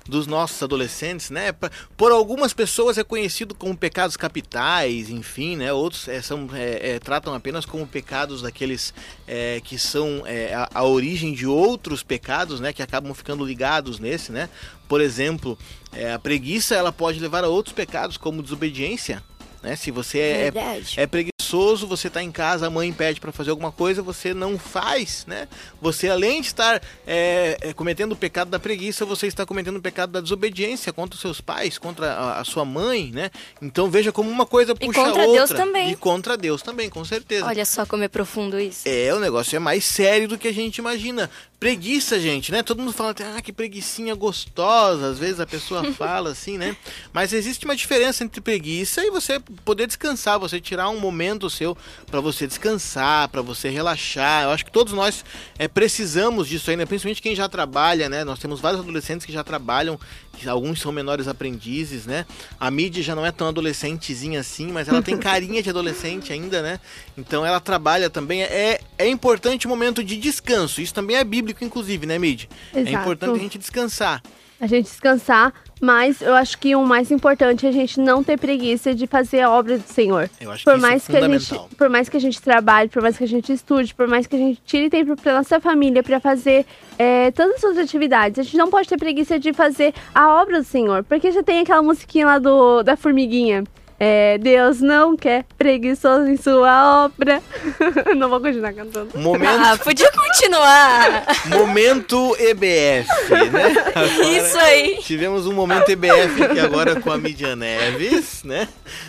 dos 0.09 0.27
nossos 0.27 0.63
adolescentes, 0.63 1.31
né? 1.31 1.53
Por 1.97 2.11
algumas 2.11 2.53
pessoas 2.53 2.99
é 2.99 3.05
conhecido 3.05 3.55
como 3.55 3.77
pecados 3.77 4.17
capitais, 4.17 5.11
enfim, 5.11 5.57
né? 5.57 5.73
Outros 5.73 6.09
é, 6.09 6.23
são, 6.23 6.49
é, 6.53 6.95
é, 6.95 6.99
tratam 6.99 7.35
apenas 7.35 7.67
como 7.67 7.87
pecados 7.87 8.43
daqueles 8.43 8.95
é, 9.27 9.61
que 9.63 9.79
são 9.79 10.23
é, 10.27 10.55
a, 10.55 10.69
a 10.75 10.85
origem 10.85 11.33
de 11.33 11.47
outros 11.47 12.03
pecados, 12.03 12.59
né? 12.59 12.73
Que 12.73 12.83
acabam 12.83 13.13
ficando 13.15 13.45
ligados 13.45 13.99
nesse, 13.99 14.33
né? 14.33 14.49
Por 14.89 15.01
exemplo, 15.01 15.59
é, 15.93 16.13
a 16.13 16.19
preguiça 16.19 16.75
ela 16.75 16.91
pode 16.91 17.21
levar 17.21 17.45
a 17.45 17.49
outros 17.49 17.75
pecados 17.75 18.17
como 18.17 18.43
desobediência, 18.43 19.23
né? 19.63 19.77
Se 19.77 19.91
você 19.91 20.19
é, 20.19 20.53
é 20.55 21.03
é 21.03 21.07
preguiçoso, 21.07 21.87
você 21.87 22.11
tá 22.11 22.23
em 22.23 22.31
casa, 22.31 22.67
a 22.67 22.71
mãe 22.71 22.93
pede 22.93 23.21
para 23.21 23.33
fazer 23.33 23.51
alguma 23.51 23.73
coisa, 23.73 24.03
você 24.03 24.35
não 24.35 24.59
faz, 24.59 25.25
né? 25.27 25.49
Você 25.81 26.09
além 26.09 26.41
de 26.41 26.49
estar 26.49 26.83
é, 27.07 27.57
é, 27.61 27.73
cometendo 27.73 28.13
o 28.13 28.17
pecado 28.17 28.51
da 28.51 28.59
preguiça, 28.59 29.05
você 29.05 29.27
está 29.27 29.47
cometendo 29.47 29.77
o 29.77 29.83
pecado 29.83 30.13
da 30.13 30.21
desobediência 30.21 30.93
contra 30.93 31.15
os 31.15 31.21
seus 31.21 31.41
pais, 31.41 31.79
contra 31.79 32.13
a, 32.13 32.41
a 32.41 32.45
sua 32.45 32.65
mãe, 32.65 33.11
né? 33.13 33.31
Então 33.63 33.91
veja 33.91 34.13
como 34.13 34.31
uma 34.31 34.47
coisa 34.47 34.73
E 34.73 34.87
puxa 34.87 35.01
a 35.01 35.05
contra 35.05 35.23
outra. 35.23 35.47
Deus 35.47 35.51
também. 35.51 35.91
E 35.91 35.97
contra 35.97 36.37
Deus 36.37 36.63
também, 36.63 36.91
com 36.91 37.05
certeza. 37.05 37.47
Olha 37.47 37.65
só 37.65 37.87
como 37.87 38.05
é 38.05 38.09
profundo 38.09 38.59
isso. 38.59 38.83
É, 38.87 39.13
o 39.15 39.19
negócio 39.19 39.57
é 39.57 39.59
mais 39.59 39.85
sério 39.85 40.29
do 40.29 40.39
que 40.39 40.49
a 40.49 40.53
gente 40.53 40.79
imagina. 40.79 41.31
Preguiça, 41.59 42.21
gente, 42.21 42.53
né? 42.53 42.63
Todo 42.63 42.79
mundo 42.79 42.93
fala, 42.93 43.13
ah, 43.37 43.43
que 43.43 43.53
preguiçinha 43.53 44.15
gostosa. 44.15 45.09
Às 45.09 45.19
vezes 45.19 45.41
a 45.41 45.47
pessoa 45.47 45.91
fala 45.95 46.31
assim, 46.31 46.57
né? 46.57 46.77
Mas 47.13 47.33
existe 47.33 47.65
uma 47.65 47.75
diferença 47.75 48.23
entre 48.23 48.41
preguiça 48.41 49.05
e 49.05 49.11
você 49.11 49.41
poder 49.65 49.89
descansar, 49.89 50.39
você 50.39 50.61
tirar 50.61 50.89
um 50.89 51.01
momento 51.01 51.51
seu 51.51 51.77
para 52.07 52.21
você 52.21 52.47
descansar, 52.47 53.29
para 53.29 53.43
você 53.43 53.69
relaxar. 53.71 54.45
Eu 54.45 54.51
acho 54.51 54.65
que 54.65 54.71
todos 54.71 54.93
nós 54.93 55.25
é, 55.59 55.67
precisamos 55.67 56.47
disso 56.47 56.71
aí, 56.71 56.77
né? 56.77 56.87
Principalmente 56.87 57.21
quem 57.21 57.35
já 57.35 57.49
trabalha, 57.49 58.09
né? 58.09 58.23
Nós 58.23 58.39
temos 58.39 58.61
vários 58.61 58.81
adolescentes 58.81 59.27
que 59.27 59.33
já 59.33 59.43
trabalham, 59.43 59.99
que 60.39 60.49
alguns 60.49 60.81
são 60.81 60.93
menores 60.93 61.27
aprendizes, 61.27 62.07
né? 62.07 62.25
A 62.59 62.71
mídia 62.71 63.03
já 63.03 63.15
não 63.15 63.27
é 63.27 63.33
tão 63.33 63.49
adolescentezinha 63.49 64.41
assim, 64.41 64.71
mas 64.71 64.89
ela 64.89 65.03
tem 65.03 65.17
carinha 65.19 65.63
de 65.63 65.71
adolescente 65.71 66.33
ainda, 66.33 66.63
né? 66.63 66.81
Então 67.17 67.45
ela 67.45 67.61
trabalha 67.61 68.09
também. 68.09 68.43
É, 68.43 68.81
é 68.97 69.09
importante 69.09 69.67
o 69.67 69.71
momento 69.71 70.03
de 70.03 70.17
descanso. 70.17 70.81
Isso 70.81 70.95
também 70.95 71.17
é 71.17 71.25
bíblico, 71.25 71.65
inclusive, 71.65 72.07
né, 72.07 72.19
Mid? 72.19 72.45
É 72.73 72.81
Exato. 72.81 72.97
importante 72.97 73.39
a 73.39 73.43
gente 73.43 73.59
descansar. 73.59 74.23
A 74.61 74.67
gente 74.67 74.87
descansar, 74.87 75.53
mas 75.81 76.21
eu 76.21 76.35
acho 76.35 76.59
que 76.59 76.75
o 76.75 76.85
mais 76.85 77.11
importante 77.11 77.65
é 77.65 77.69
a 77.69 77.73
gente 77.73 78.01
não 78.01 78.25
ter 78.25 78.37
preguiça 78.39 78.93
de 78.95 79.07
fazer 79.07 79.41
a 79.41 79.51
obra 79.51 79.79
do 79.79 79.87
Senhor. 79.87 80.29
Eu 80.41 80.51
acho 80.51 80.65
Por 80.65 80.75
que 80.75 80.81
mais 80.81 81.03
isso 81.03 81.13
é 81.13 81.21
que 81.21 81.25
a 81.25 81.29
gente, 81.29 81.77
por 81.77 81.89
mais 81.89 82.09
que 82.09 82.17
a 82.17 82.21
gente 82.21 82.43
trabalhe, 82.43 82.89
por 82.89 83.01
mais 83.01 83.17
que 83.17 83.25
a 83.25 83.29
gente 83.29 83.53
estude, 83.53 83.95
por 83.95 84.09
mais 84.09 84.27
que 84.27 84.35
a 84.35 84.39
gente 84.39 84.61
tire 84.65 84.91
tempo 84.91 85.15
pra 85.17 85.35
nossa 85.35 85.61
família 85.61 86.03
pra 86.03 86.19
fazer 86.19 86.67
é, 86.99 87.31
todas 87.31 87.55
as 87.55 87.61
suas 87.61 87.79
atividades, 87.79 88.39
a 88.41 88.43
gente 88.43 88.57
não 88.57 88.69
pode 88.69 88.89
ter 88.89 88.99
preguiça 88.99 89.39
de 89.39 89.53
fazer 89.53 89.95
a 90.13 90.41
obra 90.41 90.61
do 90.61 90.67
Senhor, 90.67 91.05
porque 91.05 91.31
já 91.31 91.43
tem 91.43 91.61
aquela 91.61 91.83
musiquinha 91.83 92.27
lá 92.27 92.39
do 92.39 92.83
da 92.83 92.97
formiguinha. 92.97 93.63
É, 94.01 94.39
Deus 94.39 94.81
não 94.81 95.17
quer 95.17 95.45
preguiçoso 95.59 96.29
em 96.29 96.37
sua 96.37 97.05
obra. 97.07 97.43
não 98.17 98.29
vou 98.29 98.41
continuar 98.41 98.73
cantando. 98.73 99.19
Momento, 99.19 99.61
Ah, 99.61 99.77
podia 99.83 100.11
continuar. 100.13 101.25
momento 101.47 102.37
EBF, 102.39 103.09
né? 103.53 103.85
Agora 103.95 104.31
Isso 104.31 104.59
aí. 104.59 104.99
Tivemos 105.03 105.47
um 105.47 105.53
momento 105.53 105.89
EBF 105.91 106.43
aqui 106.45 106.61
agora 106.61 107.01
com 107.01 107.11
a 107.11 107.19
Midian 107.19 107.57
Neves, 107.57 108.45
né? 108.45 108.69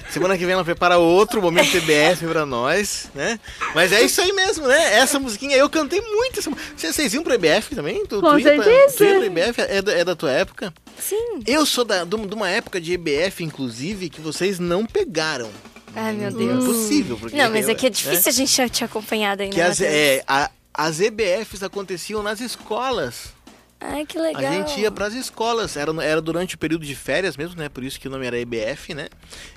Semana 0.09 0.35
que 0.35 0.43
vem 0.45 0.53
ela 0.53 0.65
prepara 0.65 0.97
outro 0.97 1.39
momento 1.39 1.75
EBF 1.77 2.25
pra 2.27 2.43
nós, 2.45 3.09
né? 3.13 3.39
Mas 3.75 3.91
é 3.91 4.01
isso 4.01 4.19
aí 4.21 4.31
mesmo, 4.33 4.67
né? 4.67 4.95
Essa 4.95 5.19
musiquinha, 5.19 5.55
eu 5.55 5.69
cantei 5.69 6.01
muito. 6.01 6.41
Vocês 6.75 7.13
iam 7.13 7.23
pro 7.23 7.33
EBF 7.35 7.75
também? 7.75 8.03
Tu, 8.07 8.19
Com 8.19 8.35
tu 8.37 8.41
pra- 8.41 8.63
certeza. 8.63 8.97
Tu 8.97 9.03
ia 9.03 9.15
pro 9.15 9.25
EBF? 9.25 9.61
É 9.61 9.81
da, 9.83 9.93
é 9.93 10.03
da 10.03 10.15
tua 10.15 10.31
época? 10.31 10.73
Sim. 10.99 11.39
Eu 11.47 11.65
sou 11.65 11.83
da, 11.85 12.03
de 12.03 12.15
uma 12.15 12.49
época 12.49 12.79
de 12.81 12.93
EBF, 12.93 13.43
inclusive, 13.43 14.09
que 14.09 14.21
vocês 14.21 14.59
não 14.59 14.85
pegaram. 14.85 15.49
Ai, 15.95 16.13
meu 16.13 16.27
É 16.27 16.31
Deus. 16.31 16.63
impossível. 16.63 17.17
Porque 17.17 17.35
Não, 17.35 17.49
mas 17.49 17.67
é 17.67 17.73
que 17.73 17.87
é 17.87 17.89
né? 17.89 17.95
difícil 17.95 18.29
a 18.29 18.31
gente 18.33 18.69
te 18.69 18.83
acompanhar 18.83 19.35
daí, 19.35 19.49
Que 19.49 19.57
né, 19.57 19.65
as, 19.65 19.81
é, 19.81 20.23
a- 20.27 20.51
as 20.73 20.99
EBFs 20.99 21.63
aconteciam 21.63 22.21
nas 22.21 22.39
escolas. 22.41 23.33
Ai, 23.81 24.05
que 24.05 24.19
legal. 24.19 24.43
A 24.45 24.55
gente 24.55 24.81
ia 24.81 24.91
pras 24.91 25.13
escolas, 25.13 25.77
era, 25.77 25.91
era 26.03 26.21
durante 26.21 26.55
o 26.55 26.57
período 26.57 26.85
de 26.85 26.93
férias 26.95 27.37
mesmo, 27.37 27.55
né? 27.57 27.69
Por 27.69 27.81
isso 27.83 27.97
que 27.97 28.09
o 28.09 28.11
nome 28.11 28.25
era 28.25 28.37
EBF, 28.37 28.93
né? 28.93 29.07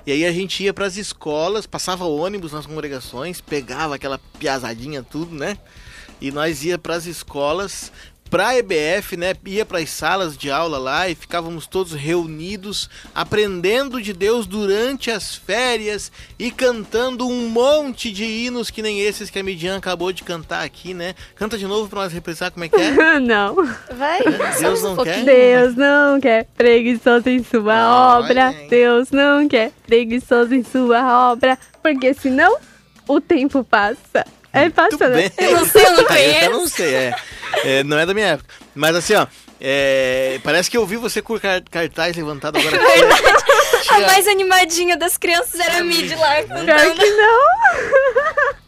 E 0.07 0.13
aí 0.13 0.25
a 0.25 0.31
gente 0.31 0.63
ia 0.63 0.73
pras 0.73 0.95
escolas, 0.95 1.65
passava 1.67 2.05
ônibus 2.05 2.53
nas 2.53 2.65
congregações, 2.65 3.41
pegava 3.41 3.95
aquela 3.95 4.17
piazadinha 4.39 5.03
tudo, 5.03 5.35
né? 5.35 5.57
E 6.21 6.31
nós 6.31 6.63
ia 6.63 6.77
pras 6.77 7.05
escolas, 7.05 7.91
pra 8.33 8.57
EBF, 8.57 9.15
né? 9.15 9.35
Ia 9.45 9.63
pras 9.63 9.91
salas 9.91 10.35
de 10.35 10.49
aula 10.49 10.79
lá 10.79 11.07
e 11.07 11.13
ficávamos 11.13 11.67
todos 11.67 11.93
reunidos, 11.93 12.89
aprendendo 13.13 14.01
de 14.01 14.11
Deus 14.11 14.47
durante 14.47 15.11
as 15.11 15.35
férias 15.35 16.11
e 16.39 16.49
cantando 16.49 17.27
um 17.27 17.47
monte 17.47 18.11
de 18.11 18.23
hinos 18.23 18.71
que 18.71 18.81
nem 18.81 19.01
esses 19.01 19.29
que 19.29 19.37
a 19.37 19.43
Midian 19.43 19.77
acabou 19.77 20.11
de 20.11 20.23
cantar 20.23 20.65
aqui, 20.65 20.95
né? 20.95 21.13
Canta 21.35 21.59
de 21.59 21.67
novo 21.67 21.87
pra 21.87 22.01
nós 22.01 22.11
representar 22.11 22.49
como 22.49 22.65
é 22.65 22.69
que 22.69 22.75
é. 22.75 23.19
não. 23.21 23.53
Vai, 23.95 24.21
Deus 24.59 24.81
não 24.81 24.97
quer? 24.97 25.23
Deus 25.23 25.75
não 25.75 26.19
quer 26.19 26.45
preguiçoso 26.57 27.29
em 27.29 27.43
sua 27.43 28.15
Olha, 28.15 28.25
obra. 28.25 28.55
Deus 28.67 29.11
não 29.11 29.47
quer 29.47 29.71
preguiçoso 29.85 30.55
em 30.55 30.63
sua 30.63 31.29
obra. 31.31 31.55
Porque 31.83 32.15
senão 32.15 32.57
o 33.07 33.21
tempo 33.21 33.63
passa. 33.63 34.25
É, 34.53 34.69
passa, 34.69 35.09
né? 35.09 35.15
bem. 35.15 35.31
Eu 35.47 35.51
não 35.59 35.65
sei, 35.65 35.85
eu 35.85 35.91
não 35.91 35.99
Eu 36.03 36.05
conheço. 36.07 36.49
não 36.51 36.67
sei, 36.67 36.93
é. 36.95 37.15
É, 37.63 37.83
Não 37.83 37.97
é 37.97 38.05
da 38.05 38.13
minha 38.13 38.27
época. 38.27 38.53
Mas 38.75 38.95
assim, 38.95 39.13
ó. 39.15 39.25
é, 39.59 40.39
parece 40.43 40.69
que 40.69 40.77
eu 40.77 40.85
vi 40.85 40.95
você 40.95 41.21
com 41.21 41.37
cartaz 41.71 42.15
levantado 42.15 42.57
agora. 42.59 42.77
A 43.89 43.99
mais 44.01 44.27
animadinha 44.27 44.95
das 44.97 45.17
crianças 45.17 45.59
era 45.59 45.79
a 45.79 45.83
Mid 45.83 46.11
lá 46.17 46.35
Pior 46.43 46.93
que 46.95 47.09
não. 47.11 48.53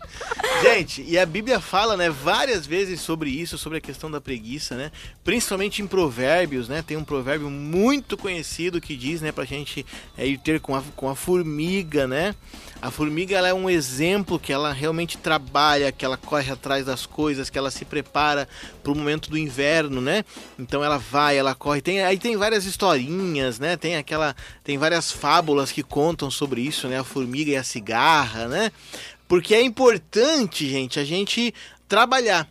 Gente, 0.61 1.03
e 1.07 1.17
a 1.17 1.25
Bíblia 1.25 1.59
fala, 1.59 1.95
né, 1.95 2.09
várias 2.09 2.65
vezes 2.65 3.01
sobre 3.01 3.29
isso, 3.29 3.57
sobre 3.57 3.77
a 3.77 3.81
questão 3.81 4.09
da 4.09 4.19
preguiça, 4.19 4.75
né? 4.75 4.91
Principalmente 5.23 5.81
em 5.81 5.87
provérbios, 5.87 6.67
né? 6.67 6.81
Tem 6.81 6.97
um 6.97 7.03
provérbio 7.03 7.49
muito 7.49 8.17
conhecido 8.17 8.81
que 8.81 8.95
diz, 8.95 9.21
né, 9.21 9.31
pra 9.31 9.45
gente 9.45 9.85
é, 10.17 10.25
ir 10.25 10.37
ter 10.37 10.59
com 10.59 10.75
a, 10.75 10.83
com 10.95 11.09
a 11.09 11.15
formiga, 11.15 12.07
né? 12.07 12.33
A 12.81 12.91
formiga 12.91 13.35
ela 13.35 13.47
é 13.47 13.53
um 13.53 13.69
exemplo 13.69 14.39
que 14.39 14.53
ela 14.53 14.71
realmente 14.71 15.17
trabalha, 15.17 15.91
que 15.91 16.05
ela 16.05 16.17
corre 16.17 16.51
atrás 16.51 16.85
das 16.85 17.05
coisas, 17.05 17.49
que 17.49 17.57
ela 17.57 17.71
se 17.71 17.85
prepara 17.85 18.47
para 18.83 18.91
o 18.91 18.95
momento 18.95 19.29
do 19.29 19.37
inverno, 19.37 20.01
né? 20.01 20.23
Então 20.59 20.83
ela 20.83 20.97
vai, 20.97 21.37
ela 21.37 21.55
corre. 21.55 21.81
Tem, 21.81 22.03
aí 22.03 22.17
tem 22.17 22.37
várias 22.37 22.65
historinhas, 22.65 23.59
né? 23.59 23.75
Tem 23.77 23.95
aquela, 23.95 24.35
tem 24.63 24.77
várias 24.77 25.11
fábulas 25.11 25.71
que 25.71 25.81
contam 25.81 26.29
sobre 26.29 26.61
isso, 26.61 26.87
né? 26.87 26.99
A 26.99 27.03
formiga 27.03 27.51
e 27.51 27.55
a 27.55 27.63
cigarra, 27.63 28.47
né? 28.47 28.71
Porque 29.27 29.55
é 29.55 29.61
importante, 29.61 30.69
gente, 30.69 30.99
a 30.99 31.03
gente 31.03 31.53
trabalhar. 31.87 32.47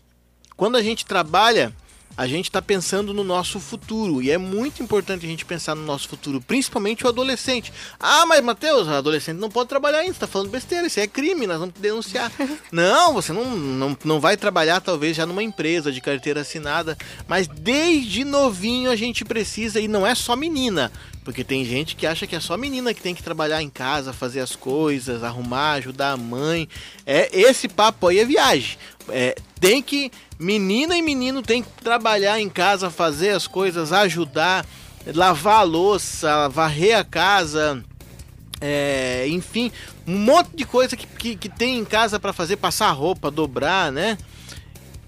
Quando 0.56 0.76
a 0.76 0.82
gente 0.82 1.04
trabalha, 1.04 1.74
a 2.16 2.26
gente 2.26 2.44
está 2.44 2.62
pensando 2.62 3.12
no 3.12 3.24
nosso 3.24 3.58
futuro. 3.58 4.22
E 4.22 4.30
é 4.30 4.38
muito 4.38 4.82
importante 4.82 5.26
a 5.26 5.28
gente 5.28 5.44
pensar 5.44 5.74
no 5.74 5.84
nosso 5.84 6.08
futuro, 6.08 6.40
principalmente 6.40 7.04
o 7.04 7.08
adolescente. 7.08 7.72
Ah, 7.98 8.24
mas 8.26 8.42
Matheus, 8.42 8.86
o 8.86 8.90
adolescente 8.90 9.38
não 9.38 9.50
pode 9.50 9.68
trabalhar 9.68 9.98
ainda, 9.98 10.14
você 10.14 10.20
tá 10.20 10.26
falando 10.26 10.50
besteira, 10.50 10.86
isso 10.86 11.00
é 11.00 11.06
crime, 11.06 11.46
nós 11.46 11.58
vamos 11.58 11.74
denunciar. 11.78 12.30
não, 12.70 13.12
você 13.12 13.32
não, 13.32 13.56
não, 13.56 13.98
não 14.04 14.20
vai 14.20 14.36
trabalhar 14.36 14.80
talvez 14.80 15.16
já 15.16 15.26
numa 15.26 15.42
empresa 15.42 15.90
de 15.90 16.00
carteira 16.00 16.42
assinada, 16.42 16.96
mas 17.26 17.48
desde 17.48 18.24
novinho 18.24 18.90
a 18.90 18.96
gente 18.96 19.24
precisa, 19.24 19.80
e 19.80 19.88
não 19.88 20.06
é 20.06 20.14
só 20.14 20.36
menina, 20.36 20.92
porque 21.24 21.42
tem 21.42 21.64
gente 21.64 21.96
que 21.96 22.06
acha 22.06 22.26
que 22.26 22.36
é 22.36 22.40
só 22.40 22.56
menina 22.56 22.92
que 22.92 23.00
tem 23.00 23.14
que 23.14 23.22
trabalhar 23.22 23.62
em 23.62 23.70
casa, 23.70 24.12
fazer 24.12 24.40
as 24.40 24.54
coisas, 24.54 25.24
arrumar, 25.24 25.72
ajudar 25.72 26.12
a 26.12 26.16
mãe. 26.16 26.68
É 27.06 27.28
esse 27.32 27.66
papo 27.66 28.08
aí 28.08 28.18
é 28.18 28.24
viagem. 28.24 28.76
É, 29.08 29.34
tem 29.58 29.82
que 29.82 30.12
menina 30.38 30.96
e 30.96 31.02
menino 31.02 31.40
tem 31.40 31.62
que 31.62 31.70
trabalhar 31.82 32.38
em 32.38 32.48
casa, 32.50 32.90
fazer 32.90 33.30
as 33.30 33.46
coisas, 33.46 33.92
ajudar, 33.92 34.66
lavar 35.14 35.60
a 35.60 35.62
louça, 35.62 36.48
varrer 36.50 36.98
a 36.98 37.04
casa, 37.04 37.82
é, 38.60 39.26
enfim, 39.28 39.72
um 40.06 40.18
monte 40.18 40.50
de 40.54 40.64
coisa 40.64 40.96
que, 40.96 41.06
que, 41.06 41.36
que 41.36 41.48
tem 41.48 41.78
em 41.78 41.84
casa 41.84 42.20
para 42.20 42.32
fazer, 42.32 42.56
passar 42.56 42.90
roupa, 42.92 43.30
dobrar, 43.30 43.90
né? 43.90 44.18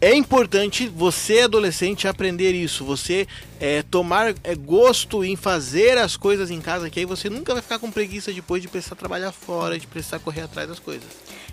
É 0.00 0.14
importante 0.14 0.88
você, 0.88 1.40
adolescente, 1.40 2.06
aprender 2.06 2.52
isso. 2.52 2.84
Você 2.84 3.26
é, 3.58 3.82
tomar 3.82 4.34
é, 4.44 4.54
gosto 4.54 5.24
em 5.24 5.36
fazer 5.36 5.96
as 5.96 6.16
coisas 6.16 6.50
em 6.50 6.60
casa, 6.60 6.90
que 6.90 7.00
aí 7.00 7.06
você 7.06 7.30
nunca 7.30 7.54
vai 7.54 7.62
ficar 7.62 7.78
com 7.78 7.90
preguiça 7.90 8.32
depois 8.32 8.60
de 8.60 8.68
precisar 8.68 8.94
trabalhar 8.94 9.32
fora, 9.32 9.78
de 9.78 9.86
precisar 9.86 10.18
correr 10.18 10.42
atrás 10.42 10.68
das 10.68 10.78
coisas. 10.78 11.08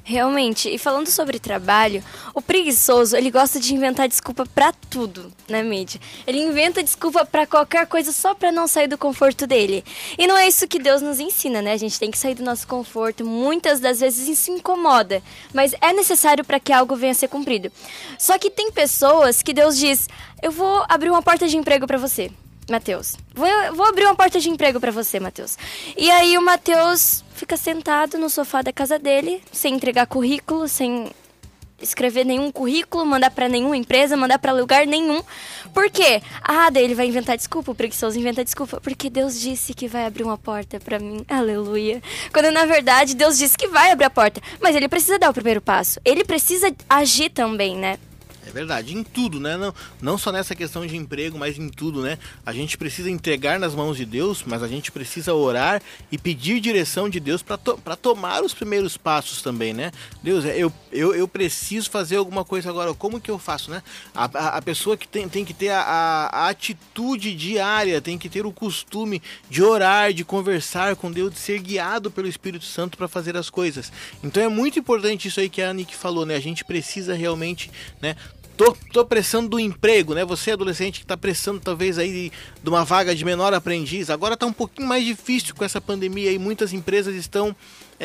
Realmente, 0.06 0.68
e 0.68 0.78
falando 0.78 1.08
sobre 1.08 1.40
trabalho, 1.40 2.04
o 2.34 2.42
preguiçoso, 2.42 3.16
ele 3.16 3.32
gosta 3.32 3.58
de 3.58 3.74
inventar 3.74 4.06
desculpa 4.06 4.46
pra 4.46 4.74
tudo, 4.90 5.32
né, 5.48 5.64
mídia? 5.64 6.00
Ele 6.28 6.42
inventa 6.42 6.84
desculpa 6.84 7.26
pra 7.26 7.48
qualquer 7.48 7.88
coisa 7.88 8.12
só 8.12 8.36
pra 8.36 8.52
não 8.52 8.68
sair 8.68 8.90
do 8.90 8.98
conforto 8.98 9.48
dele. 9.48 9.82
E 10.18 10.28
não 10.28 10.38
é 10.38 10.46
isso 10.46 10.68
que 10.68 10.78
Deus 10.78 11.02
nos 11.02 11.22
ensina, 11.22 11.62
né? 11.62 11.72
A 11.72 11.78
gente 11.78 11.98
tem 11.98 12.12
que 12.12 12.18
sair 12.18 12.36
do 12.36 12.44
nosso 12.44 12.68
conforto. 12.68 13.26
Muitas 13.26 13.80
das 13.80 14.02
vezes 14.02 14.28
isso 14.28 14.52
incomoda, 14.52 15.24
mas 15.54 15.74
é 15.80 15.94
necessário 15.94 16.44
para 16.44 16.60
que 16.60 16.74
algo 16.74 16.98
venha 16.98 17.14
a 17.14 17.16
ser 17.16 17.30
cumprido. 17.30 17.72
Só 18.20 18.38
que 18.38 18.50
tem 18.50 18.74
pessoas 18.74 19.42
que 19.42 19.54
Deus 19.54 19.78
diz: 19.78 20.10
"Eu 20.42 20.52
vou 20.52 20.84
abrir 20.90 21.12
uma 21.12 21.22
porta 21.22 21.48
de 21.48 21.56
emprego 21.56 21.88
pra 21.88 21.98
você". 21.98 22.30
Mateus. 22.70 23.16
Vou, 23.34 23.48
vou 23.74 23.86
abrir 23.86 24.06
uma 24.06 24.16
porta 24.16 24.40
de 24.40 24.50
emprego 24.50 24.80
pra 24.80 24.92
você, 24.92 25.20
Mateus. 25.20 25.58
E 25.98 26.10
aí 26.10 26.38
o 26.38 26.42
Mateus 26.42 27.24
fica 27.36 27.58
sentado 27.58 28.18
no 28.18 28.30
sofá 28.30 28.62
da 28.62 28.72
casa 28.72 28.98
dele, 28.98 29.42
sem 29.52 29.76
entregar 29.76 30.08
currículo, 30.08 30.68
sem 30.68 31.12
escrever 31.84 32.26
nenhum 32.26 32.52
currículo, 32.52 33.06
mandar 33.06 33.30
pra 33.30 33.50
nenhuma 33.50 33.76
empresa, 33.76 34.16
mandar 34.16 34.40
pra 34.40 34.54
lugar 34.54 34.88
nenhum. 34.88 35.22
Por 35.74 35.90
quê? 35.90 36.22
Ah, 36.42 36.70
daí 36.70 36.84
ele 36.84 36.96
vai 36.96 37.08
inventar 37.08 37.36
desculpa, 37.36 37.72
o 37.72 37.76
preguiçoso 37.76 38.18
inventa 38.18 38.44
desculpa, 38.44 38.80
porque 38.80 39.10
Deus 39.10 39.40
disse 39.40 39.74
que 39.74 39.88
vai 39.88 40.06
abrir 40.06 40.24
uma 40.24 40.38
porta 40.38 40.80
pra 40.80 41.00
mim. 41.00 41.26
Aleluia. 41.28 42.02
Quando 42.32 42.52
na 42.52 42.66
verdade 42.66 43.16
Deus 43.16 43.38
disse 43.38 43.58
que 43.58 43.68
vai 43.68 43.92
abrir 43.92 44.06
a 44.06 44.10
porta, 44.10 44.42
mas 44.62 44.76
ele 44.76 44.88
precisa 44.88 45.20
dar 45.20 45.30
o 45.30 45.34
primeiro 45.34 45.62
passo. 45.62 46.00
Ele 46.06 46.24
precisa 46.24 46.74
agir 46.90 47.30
também, 47.30 47.76
né? 47.76 48.00
É 48.46 48.52
verdade, 48.52 48.94
em 48.94 49.04
tudo, 49.04 49.40
né? 49.40 49.56
Não, 49.56 49.74
não 50.02 50.18
só 50.18 50.32
nessa 50.32 50.54
questão 50.54 50.86
de 50.86 50.98
emprego, 50.98 51.38
mas 51.38 51.58
em 51.58 51.70
tudo, 51.70 52.02
né? 52.02 52.18
A 52.46 52.52
gente 52.52 52.78
precisa 52.78 53.10
entregar 53.10 53.58
nas 53.60 53.74
mãos 53.74 53.96
de 53.96 54.06
Deus, 54.06 54.44
mas 54.46 54.62
a 54.62 54.68
gente 54.68 54.92
precisa 54.92 55.34
orar 55.34 55.82
e 56.12 56.18
pedir 56.18 56.60
direção 56.60 57.10
de 57.10 57.20
Deus 57.20 57.42
para 57.42 57.58
to 57.58 57.80
tomar 58.02 58.44
os 58.44 58.54
primeiros 58.54 58.98
passos 58.98 59.42
também, 59.42 59.74
né? 59.74 59.92
Deus, 60.22 60.44
eu, 60.44 60.72
eu, 60.92 61.16
eu 61.16 61.28
preciso 61.28 61.90
fazer 61.90 62.18
alguma 62.18 62.44
coisa 62.44 62.70
agora, 62.70 62.94
como 62.94 63.20
que 63.20 63.32
eu 63.32 63.40
faço, 63.40 63.72
né? 63.72 63.82
A, 64.14 64.26
a, 64.26 64.58
a 64.58 64.62
pessoa 64.62 64.98
que 64.98 65.08
tem, 65.08 65.30
tem 65.30 65.46
que 65.46 65.54
ter 65.54 65.70
a, 65.70 65.82
a, 65.82 66.26
a 66.26 66.50
atitude 66.50 67.34
diária, 67.34 68.02
tem 68.02 68.18
que 68.18 68.28
ter 68.28 68.46
o 68.46 68.52
costume 68.52 69.22
de 69.50 69.64
orar, 69.64 70.12
de 70.12 70.26
conversar 70.26 70.96
com 70.98 71.12
Deus, 71.12 71.34
de 71.34 71.40
ser 71.40 71.60
guiado 71.60 72.12
pelo 72.12 72.28
Espírito 72.28 72.66
Santo 72.66 72.98
para 72.98 73.08
fazer 73.08 73.38
as 73.38 73.50
coisas. 73.50 73.92
Então 74.22 74.44
é 74.44 74.50
muito 74.50 74.78
importante 74.78 75.30
isso 75.30 75.40
aí 75.40 75.50
que 75.50 75.62
a 75.62 75.74
Nick 75.74 75.96
falou, 75.96 76.26
né? 76.26 76.36
A 76.36 76.42
gente 76.42 76.66
precisa 76.66 77.14
realmente, 77.14 77.72
né? 78.02 78.16
Tô, 78.56 78.76
tô 78.92 79.06
pressando 79.06 79.50
do 79.50 79.60
emprego, 79.60 80.14
né? 80.14 80.24
Você 80.24 80.52
adolescente 80.52 81.00
que 81.00 81.06
está 81.06 81.18
pressando 81.18 81.60
talvez 81.60 81.98
aí 81.98 82.32
de, 82.62 82.70
uma 82.70 82.86
vaga 82.86 83.16
de 83.16 83.26
menor 83.26 83.54
aprendiz. 83.54 84.10
Agora 84.10 84.36
está 84.36 84.46
um 84.46 84.54
pouquinho 84.54 84.88
mais 84.88 85.04
difícil 85.04 85.56
com 85.56 85.66
essa 85.66 85.82
pandemia 85.82 86.32
e 86.32 86.38
muitas 86.38 86.72
empresas 86.72 87.16
estão 87.16 87.56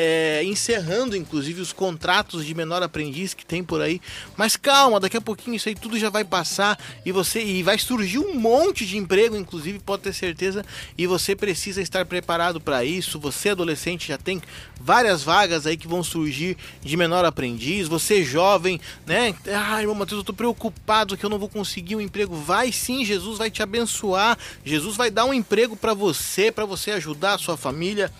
é, 0.00 0.44
encerrando 0.44 1.16
inclusive 1.16 1.60
os 1.60 1.72
contratos 1.72 2.46
de 2.46 2.54
menor 2.54 2.84
aprendiz 2.84 3.34
que 3.34 3.44
tem 3.44 3.64
por 3.64 3.80
aí. 3.80 4.00
Mas 4.36 4.56
calma, 4.56 5.00
daqui 5.00 5.16
a 5.16 5.20
pouquinho 5.20 5.56
isso 5.56 5.68
aí 5.68 5.74
tudo 5.74 5.98
já 5.98 6.08
vai 6.08 6.22
passar 6.22 6.78
e 7.04 7.10
você 7.10 7.42
e 7.42 7.64
vai 7.64 7.76
surgir 7.76 8.20
um 8.20 8.34
monte 8.34 8.86
de 8.86 8.96
emprego, 8.96 9.36
inclusive 9.36 9.80
pode 9.80 10.04
ter 10.04 10.12
certeza, 10.12 10.64
e 10.96 11.04
você 11.04 11.34
precisa 11.34 11.82
estar 11.82 12.06
preparado 12.06 12.60
para 12.60 12.84
isso. 12.84 13.18
Você 13.18 13.48
adolescente 13.48 14.06
já 14.06 14.16
tem 14.16 14.40
várias 14.80 15.24
vagas 15.24 15.66
aí 15.66 15.76
que 15.76 15.88
vão 15.88 16.04
surgir 16.04 16.56
de 16.80 16.96
menor 16.96 17.24
aprendiz. 17.24 17.88
Você 17.88 18.22
jovem, 18.22 18.80
né? 19.04 19.34
Ai, 19.52 19.82
irmão 19.82 19.96
Matheus, 19.96 20.20
eu 20.20 20.24
tô 20.24 20.32
preocupado 20.32 21.16
que 21.16 21.26
eu 21.26 21.30
não 21.30 21.40
vou 21.40 21.48
conseguir 21.48 21.96
um 21.96 22.00
emprego. 22.00 22.36
Vai 22.36 22.70
sim, 22.70 23.04
Jesus 23.04 23.36
vai 23.36 23.50
te 23.50 23.64
abençoar. 23.64 24.38
Jesus 24.64 24.94
vai 24.94 25.10
dar 25.10 25.24
um 25.24 25.34
emprego 25.34 25.76
para 25.76 25.92
você, 25.92 26.52
para 26.52 26.64
você 26.64 26.92
ajudar 26.92 27.34
a 27.34 27.38
sua 27.38 27.56
família 27.56 28.12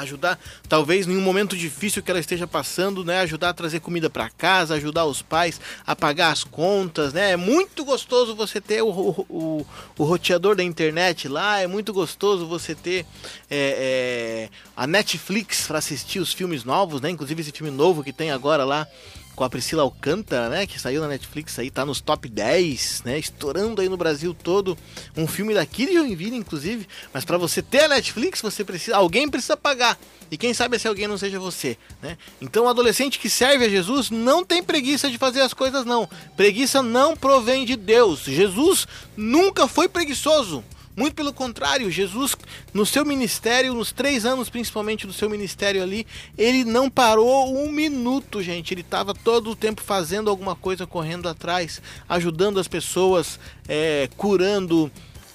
ajudar 0.00 0.38
talvez 0.68 1.06
em 1.06 1.16
um 1.16 1.20
momento 1.20 1.56
difícil 1.56 2.02
que 2.02 2.10
ela 2.10 2.20
esteja 2.20 2.46
passando, 2.46 3.04
né, 3.04 3.20
ajudar 3.20 3.50
a 3.50 3.54
trazer 3.54 3.80
comida 3.80 4.10
para 4.10 4.30
casa, 4.30 4.74
ajudar 4.74 5.04
os 5.04 5.22
pais 5.22 5.60
a 5.86 5.94
pagar 5.94 6.32
as 6.32 6.44
contas, 6.44 7.12
né? 7.12 7.32
É 7.32 7.36
muito 7.36 7.84
gostoso 7.84 8.34
você 8.34 8.60
ter 8.60 8.82
o, 8.82 8.88
o, 8.88 9.66
o, 9.98 10.04
roteador 10.04 10.56
da 10.56 10.62
internet 10.62 11.28
lá, 11.28 11.60
é 11.60 11.66
muito 11.66 11.92
gostoso 11.92 12.46
você 12.46 12.74
ter 12.74 13.06
é, 13.50 14.48
é, 14.48 14.50
a 14.76 14.86
Netflix 14.86 15.66
para 15.66 15.78
assistir 15.78 16.18
os 16.18 16.32
filmes 16.32 16.64
novos, 16.64 17.00
né? 17.00 17.10
Inclusive 17.10 17.40
esse 17.40 17.52
filme 17.52 17.70
novo 17.70 18.02
que 18.02 18.12
tem 18.12 18.30
agora 18.30 18.64
lá 18.64 18.86
com 19.34 19.44
a 19.44 19.50
Priscila 19.50 19.82
Alcântara, 19.82 20.48
né, 20.48 20.66
que 20.66 20.80
saiu 20.80 21.00
na 21.00 21.08
Netflix 21.08 21.58
aí, 21.58 21.70
tá 21.70 21.84
nos 21.84 22.00
top 22.00 22.28
10, 22.28 23.02
né, 23.04 23.18
estourando 23.18 23.80
aí 23.80 23.88
no 23.88 23.96
Brasil 23.96 24.34
todo, 24.34 24.78
um 25.16 25.26
filme 25.26 25.54
daqui 25.54 25.86
de 25.86 25.94
Joinville, 25.94 26.36
inclusive, 26.36 26.86
mas 27.12 27.24
para 27.24 27.36
você 27.36 27.60
ter 27.60 27.84
a 27.84 27.88
Netflix, 27.88 28.40
você 28.40 28.64
precisa, 28.64 28.96
alguém 28.96 29.28
precisa 29.28 29.56
pagar, 29.56 29.98
e 30.30 30.36
quem 30.36 30.54
sabe 30.54 30.78
se 30.78 30.86
alguém 30.86 31.08
não 31.08 31.18
seja 31.18 31.38
você, 31.38 31.76
né? 32.02 32.16
Então 32.40 32.64
o 32.64 32.68
adolescente 32.68 33.18
que 33.18 33.28
serve 33.28 33.64
a 33.64 33.68
Jesus 33.68 34.10
não 34.10 34.44
tem 34.44 34.62
preguiça 34.62 35.10
de 35.10 35.18
fazer 35.18 35.40
as 35.40 35.52
coisas 35.52 35.84
não, 35.84 36.08
preguiça 36.36 36.82
não 36.82 37.16
provém 37.16 37.64
de 37.64 37.76
Deus, 37.76 38.20
Jesus 38.20 38.86
nunca 39.16 39.66
foi 39.66 39.88
preguiçoso, 39.88 40.64
muito 40.96 41.14
pelo 41.14 41.32
contrário, 41.32 41.90
Jesus, 41.90 42.36
no 42.72 42.86
seu 42.86 43.04
ministério, 43.04 43.74
nos 43.74 43.90
três 43.90 44.24
anos 44.24 44.48
principalmente 44.48 45.06
do 45.06 45.12
seu 45.12 45.28
ministério 45.28 45.82
ali, 45.82 46.06
ele 46.38 46.64
não 46.64 46.88
parou 46.88 47.52
um 47.52 47.70
minuto, 47.70 48.42
gente. 48.42 48.72
Ele 48.72 48.82
estava 48.82 49.12
todo 49.12 49.50
o 49.50 49.56
tempo 49.56 49.82
fazendo 49.82 50.30
alguma 50.30 50.54
coisa, 50.54 50.86
correndo 50.86 51.28
atrás, 51.28 51.82
ajudando 52.08 52.60
as 52.60 52.68
pessoas, 52.68 53.40
é, 53.68 54.08
curando, 54.16 54.90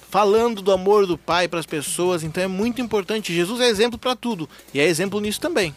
falando 0.08 0.62
do 0.62 0.72
amor 0.72 1.06
do 1.06 1.18
Pai 1.18 1.46
para 1.46 1.60
as 1.60 1.66
pessoas. 1.66 2.22
Então 2.22 2.42
é 2.42 2.48
muito 2.48 2.80
importante. 2.80 3.34
Jesus 3.34 3.60
é 3.60 3.68
exemplo 3.68 3.98
para 3.98 4.16
tudo 4.16 4.48
e 4.72 4.80
é 4.80 4.84
exemplo 4.84 5.20
nisso 5.20 5.40
também. 5.40 5.74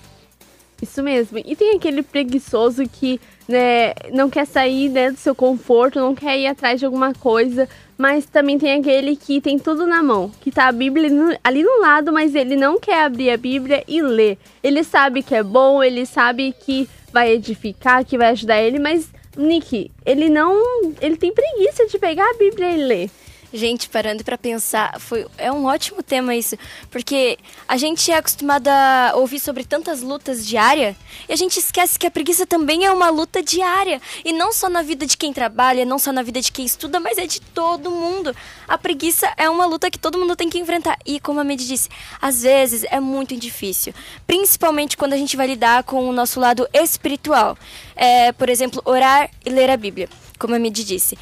Isso 0.81 1.01
mesmo. 1.01 1.39
E 1.45 1.55
tem 1.55 1.75
aquele 1.75 2.03
preguiçoso 2.03 2.83
que 2.89 3.19
né, 3.47 3.93
não 4.11 4.29
quer 4.29 4.45
sair 4.45 4.89
né, 4.89 5.11
do 5.11 5.17
seu 5.17 5.33
conforto, 5.33 5.99
não 5.99 6.13
quer 6.13 6.37
ir 6.37 6.47
atrás 6.47 6.79
de 6.79 6.85
alguma 6.85 7.13
coisa, 7.13 7.69
mas 7.97 8.25
também 8.25 8.57
tem 8.57 8.79
aquele 8.79 9.15
que 9.15 9.39
tem 9.39 9.57
tudo 9.57 9.85
na 9.85 10.01
mão, 10.01 10.31
que 10.41 10.51
tá 10.51 10.67
a 10.67 10.71
Bíblia 10.71 11.09
ali 11.43 11.63
no 11.63 11.81
lado, 11.81 12.11
mas 12.11 12.35
ele 12.35 12.55
não 12.55 12.79
quer 12.79 13.03
abrir 13.03 13.29
a 13.29 13.37
Bíblia 13.37 13.83
e 13.87 14.01
ler. 14.01 14.37
Ele 14.63 14.83
sabe 14.83 15.23
que 15.23 15.35
é 15.35 15.43
bom, 15.43 15.83
ele 15.83 16.05
sabe 16.05 16.53
que 16.65 16.89
vai 17.11 17.31
edificar, 17.31 18.03
que 18.03 18.17
vai 18.17 18.29
ajudar 18.29 18.61
ele, 18.61 18.79
mas 18.79 19.11
Nick, 19.37 19.91
ele 20.05 20.29
não, 20.29 20.61
ele 21.01 21.17
tem 21.17 21.33
preguiça 21.33 21.87
de 21.87 21.97
pegar 21.97 22.29
a 22.29 22.37
Bíblia 22.37 22.71
e 22.71 22.83
ler. 22.83 23.09
Gente, 23.55 23.87
parando 23.87 24.23
para 24.23 24.35
pensar, 24.35 24.99
foi, 24.99 25.27
é 25.37 25.51
um 25.51 25.65
ótimo 25.65 26.01
tema 26.01 26.35
isso, 26.35 26.57
porque 26.89 27.37
a 27.67 27.77
gente 27.77 28.11
é 28.11 28.17
acostumado 28.17 28.67
a 28.67 29.11
ouvir 29.13 29.39
sobre 29.39 29.63
tantas 29.63 30.01
lutas 30.01 30.43
diárias 30.43 30.95
e 31.29 31.33
a 31.33 31.35
gente 31.35 31.59
esquece 31.59 31.99
que 31.99 32.07
a 32.07 32.09
preguiça 32.09 32.47
também 32.47 32.83
é 32.83 32.91
uma 32.91 33.11
luta 33.11 33.43
diária. 33.43 34.01
E 34.25 34.33
não 34.33 34.51
só 34.51 34.67
na 34.67 34.81
vida 34.81 35.05
de 35.05 35.15
quem 35.15 35.31
trabalha, 35.31 35.85
não 35.85 35.99
só 35.99 36.11
na 36.11 36.23
vida 36.23 36.41
de 36.41 36.51
quem 36.51 36.65
estuda, 36.65 36.99
mas 36.99 37.19
é 37.19 37.27
de 37.27 37.39
todo 37.39 37.91
mundo. 37.91 38.35
A 38.67 38.75
preguiça 38.75 39.31
é 39.37 39.47
uma 39.47 39.67
luta 39.67 39.91
que 39.91 39.99
todo 39.99 40.17
mundo 40.17 40.35
tem 40.35 40.49
que 40.49 40.57
enfrentar. 40.57 40.97
E 41.05 41.19
como 41.19 41.39
a 41.39 41.43
Medi 41.43 41.67
disse, 41.67 41.89
às 42.19 42.41
vezes 42.41 42.83
é 42.89 42.99
muito 42.99 43.37
difícil, 43.37 43.93
principalmente 44.25 44.97
quando 44.97 45.13
a 45.13 45.17
gente 45.17 45.37
vai 45.37 45.45
lidar 45.45 45.83
com 45.83 46.09
o 46.09 46.11
nosso 46.11 46.39
lado 46.39 46.67
espiritual. 46.73 47.55
É, 47.95 48.31
por 48.31 48.49
exemplo, 48.49 48.81
orar 48.83 49.29
e 49.45 49.51
ler 49.51 49.69
a 49.69 49.77
Bíblia, 49.77 50.09
como 50.39 50.55
a 50.55 50.59
Medi 50.59 50.83
disse 50.83 51.15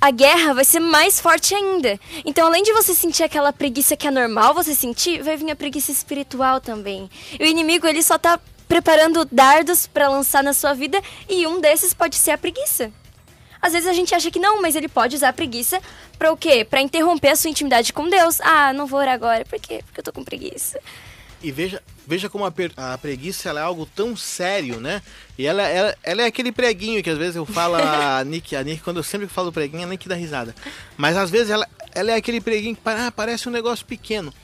a 0.00 0.10
guerra 0.10 0.54
vai 0.54 0.64
ser 0.64 0.80
mais 0.80 1.20
forte 1.20 1.54
ainda. 1.54 1.98
Então, 2.24 2.46
além 2.46 2.62
de 2.62 2.72
você 2.72 2.94
sentir 2.94 3.24
aquela 3.24 3.52
preguiça 3.52 3.96
que 3.96 4.06
é 4.06 4.10
normal 4.10 4.54
você 4.54 4.74
sentir, 4.74 5.22
vai 5.22 5.36
vir 5.36 5.50
a 5.50 5.56
preguiça 5.56 5.90
espiritual 5.90 6.60
também. 6.60 7.10
E 7.38 7.42
o 7.42 7.46
inimigo, 7.46 7.86
ele 7.86 8.02
só 8.02 8.16
tá 8.16 8.38
preparando 8.68 9.24
dardos 9.24 9.86
para 9.86 10.08
lançar 10.08 10.42
na 10.42 10.52
sua 10.52 10.74
vida 10.74 11.00
e 11.28 11.46
um 11.46 11.60
desses 11.60 11.94
pode 11.94 12.16
ser 12.16 12.32
a 12.32 12.38
preguiça. 12.38 12.92
Às 13.60 13.72
vezes 13.72 13.88
a 13.88 13.92
gente 13.92 14.14
acha 14.14 14.30
que 14.30 14.38
não, 14.38 14.62
mas 14.62 14.76
ele 14.76 14.88
pode 14.88 15.16
usar 15.16 15.30
a 15.30 15.32
preguiça 15.32 15.80
para 16.16 16.32
o 16.32 16.36
quê? 16.36 16.64
Para 16.64 16.80
interromper 16.80 17.30
a 17.30 17.36
sua 17.36 17.50
intimidade 17.50 17.92
com 17.92 18.08
Deus. 18.08 18.40
Ah, 18.40 18.72
não 18.72 18.86
vou 18.86 19.00
orar 19.00 19.14
agora. 19.14 19.44
Por 19.44 19.58
quê? 19.58 19.82
Porque 19.84 20.00
eu 20.00 20.04
tô 20.04 20.12
com 20.12 20.22
preguiça. 20.22 20.78
E 21.42 21.52
veja, 21.52 21.82
veja 22.06 22.28
como 22.28 22.44
a, 22.44 22.52
a 22.76 22.98
preguiça 22.98 23.50
é 23.50 23.58
algo 23.58 23.86
tão 23.86 24.16
sério, 24.16 24.80
né? 24.80 25.02
E 25.36 25.46
ela, 25.46 25.62
ela, 25.62 25.96
ela 26.02 26.22
é 26.22 26.26
aquele 26.26 26.50
preguinho 26.50 27.02
que 27.02 27.10
às 27.10 27.18
vezes 27.18 27.36
eu 27.36 27.46
falo 27.46 27.76
a 27.76 28.24
Nick, 28.26 28.56
a 28.56 28.62
Nick, 28.64 28.82
quando 28.82 28.96
eu 28.96 29.04
sempre 29.04 29.28
falo 29.28 29.52
preguinho, 29.52 29.84
a 29.84 29.86
Nick 29.86 30.08
dá 30.08 30.14
risada. 30.14 30.54
Mas 30.96 31.16
às 31.16 31.30
vezes 31.30 31.50
ela, 31.50 31.66
ela 31.94 32.10
é 32.10 32.14
aquele 32.14 32.40
preguinho 32.40 32.74
que 32.74 32.82
ah, 32.84 33.12
parece 33.14 33.48
um 33.48 33.52
negócio 33.52 33.86
pequeno. 33.86 34.34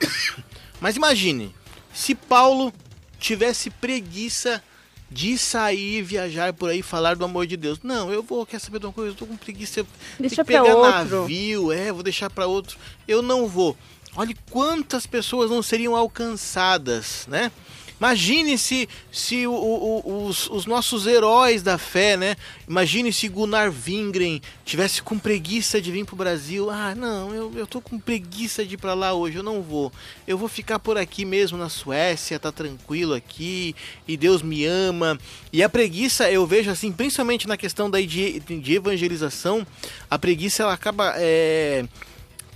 Mas 0.80 0.96
imagine, 0.96 1.54
se 1.92 2.14
Paulo 2.14 2.72
tivesse 3.18 3.70
preguiça 3.70 4.62
de 5.10 5.38
sair, 5.38 6.02
viajar 6.02 6.52
por 6.52 6.68
aí, 6.68 6.82
falar 6.82 7.16
do 7.16 7.24
amor 7.24 7.46
de 7.46 7.56
Deus. 7.56 7.80
Não, 7.82 8.10
eu 8.10 8.22
vou, 8.22 8.44
quer 8.44 8.58
saber 8.60 8.78
de 8.78 8.86
uma 8.86 8.92
coisa? 8.92 9.12
Eu 9.12 9.14
tô 9.14 9.26
com 9.26 9.36
preguiça. 9.36 9.86
Deixa 10.18 10.42
de 10.42 10.46
pegar 10.46 10.74
outro. 10.74 11.20
navio, 11.20 11.72
é, 11.72 11.90
vou 11.90 12.02
deixar 12.02 12.28
para 12.28 12.46
outro. 12.46 12.78
Eu 13.06 13.22
não 13.22 13.48
vou. 13.48 13.76
Olhe 14.16 14.36
quantas 14.50 15.06
pessoas 15.06 15.50
não 15.50 15.62
seriam 15.62 15.94
alcançadas, 15.94 17.26
né? 17.28 17.52
Imagine 18.00 18.56
se, 18.56 18.88
se 19.10 19.44
o- 19.44 19.52
o- 19.52 20.02
o- 20.08 20.26
os, 20.26 20.48
os 20.50 20.66
nossos 20.66 21.04
heróis 21.04 21.64
da 21.64 21.76
fé, 21.78 22.16
né? 22.16 22.36
Imagine 22.68 23.12
se 23.12 23.26
Gunnar 23.26 23.72
Wingren 23.72 24.40
tivesse 24.64 25.02
com 25.02 25.18
preguiça 25.18 25.80
de 25.80 25.90
vir 25.90 26.04
pro 26.04 26.14
Brasil. 26.14 26.70
Ah, 26.70 26.94
não, 26.94 27.34
eu, 27.34 27.52
eu 27.56 27.66
tô 27.66 27.80
com 27.80 27.98
preguiça 27.98 28.64
de 28.64 28.74
ir 28.74 28.78
pra 28.78 28.94
lá 28.94 29.14
hoje, 29.14 29.38
eu 29.38 29.42
não 29.42 29.60
vou. 29.62 29.92
Eu 30.28 30.38
vou 30.38 30.48
ficar 30.48 30.78
por 30.78 30.96
aqui 30.96 31.24
mesmo 31.24 31.58
na 31.58 31.68
Suécia, 31.68 32.38
tá 32.38 32.52
tranquilo 32.52 33.14
aqui, 33.14 33.74
e 34.06 34.16
Deus 34.16 34.42
me 34.42 34.64
ama. 34.64 35.18
E 35.52 35.60
a 35.60 35.68
preguiça, 35.68 36.30
eu 36.30 36.46
vejo 36.46 36.70
assim, 36.70 36.92
principalmente 36.92 37.48
na 37.48 37.56
questão 37.56 37.90
da 37.90 38.00
de, 38.00 38.38
de 38.38 38.74
evangelização, 38.74 39.66
a 40.08 40.16
preguiça 40.16 40.62
ela 40.62 40.72
acaba 40.72 41.14
é, 41.16 41.84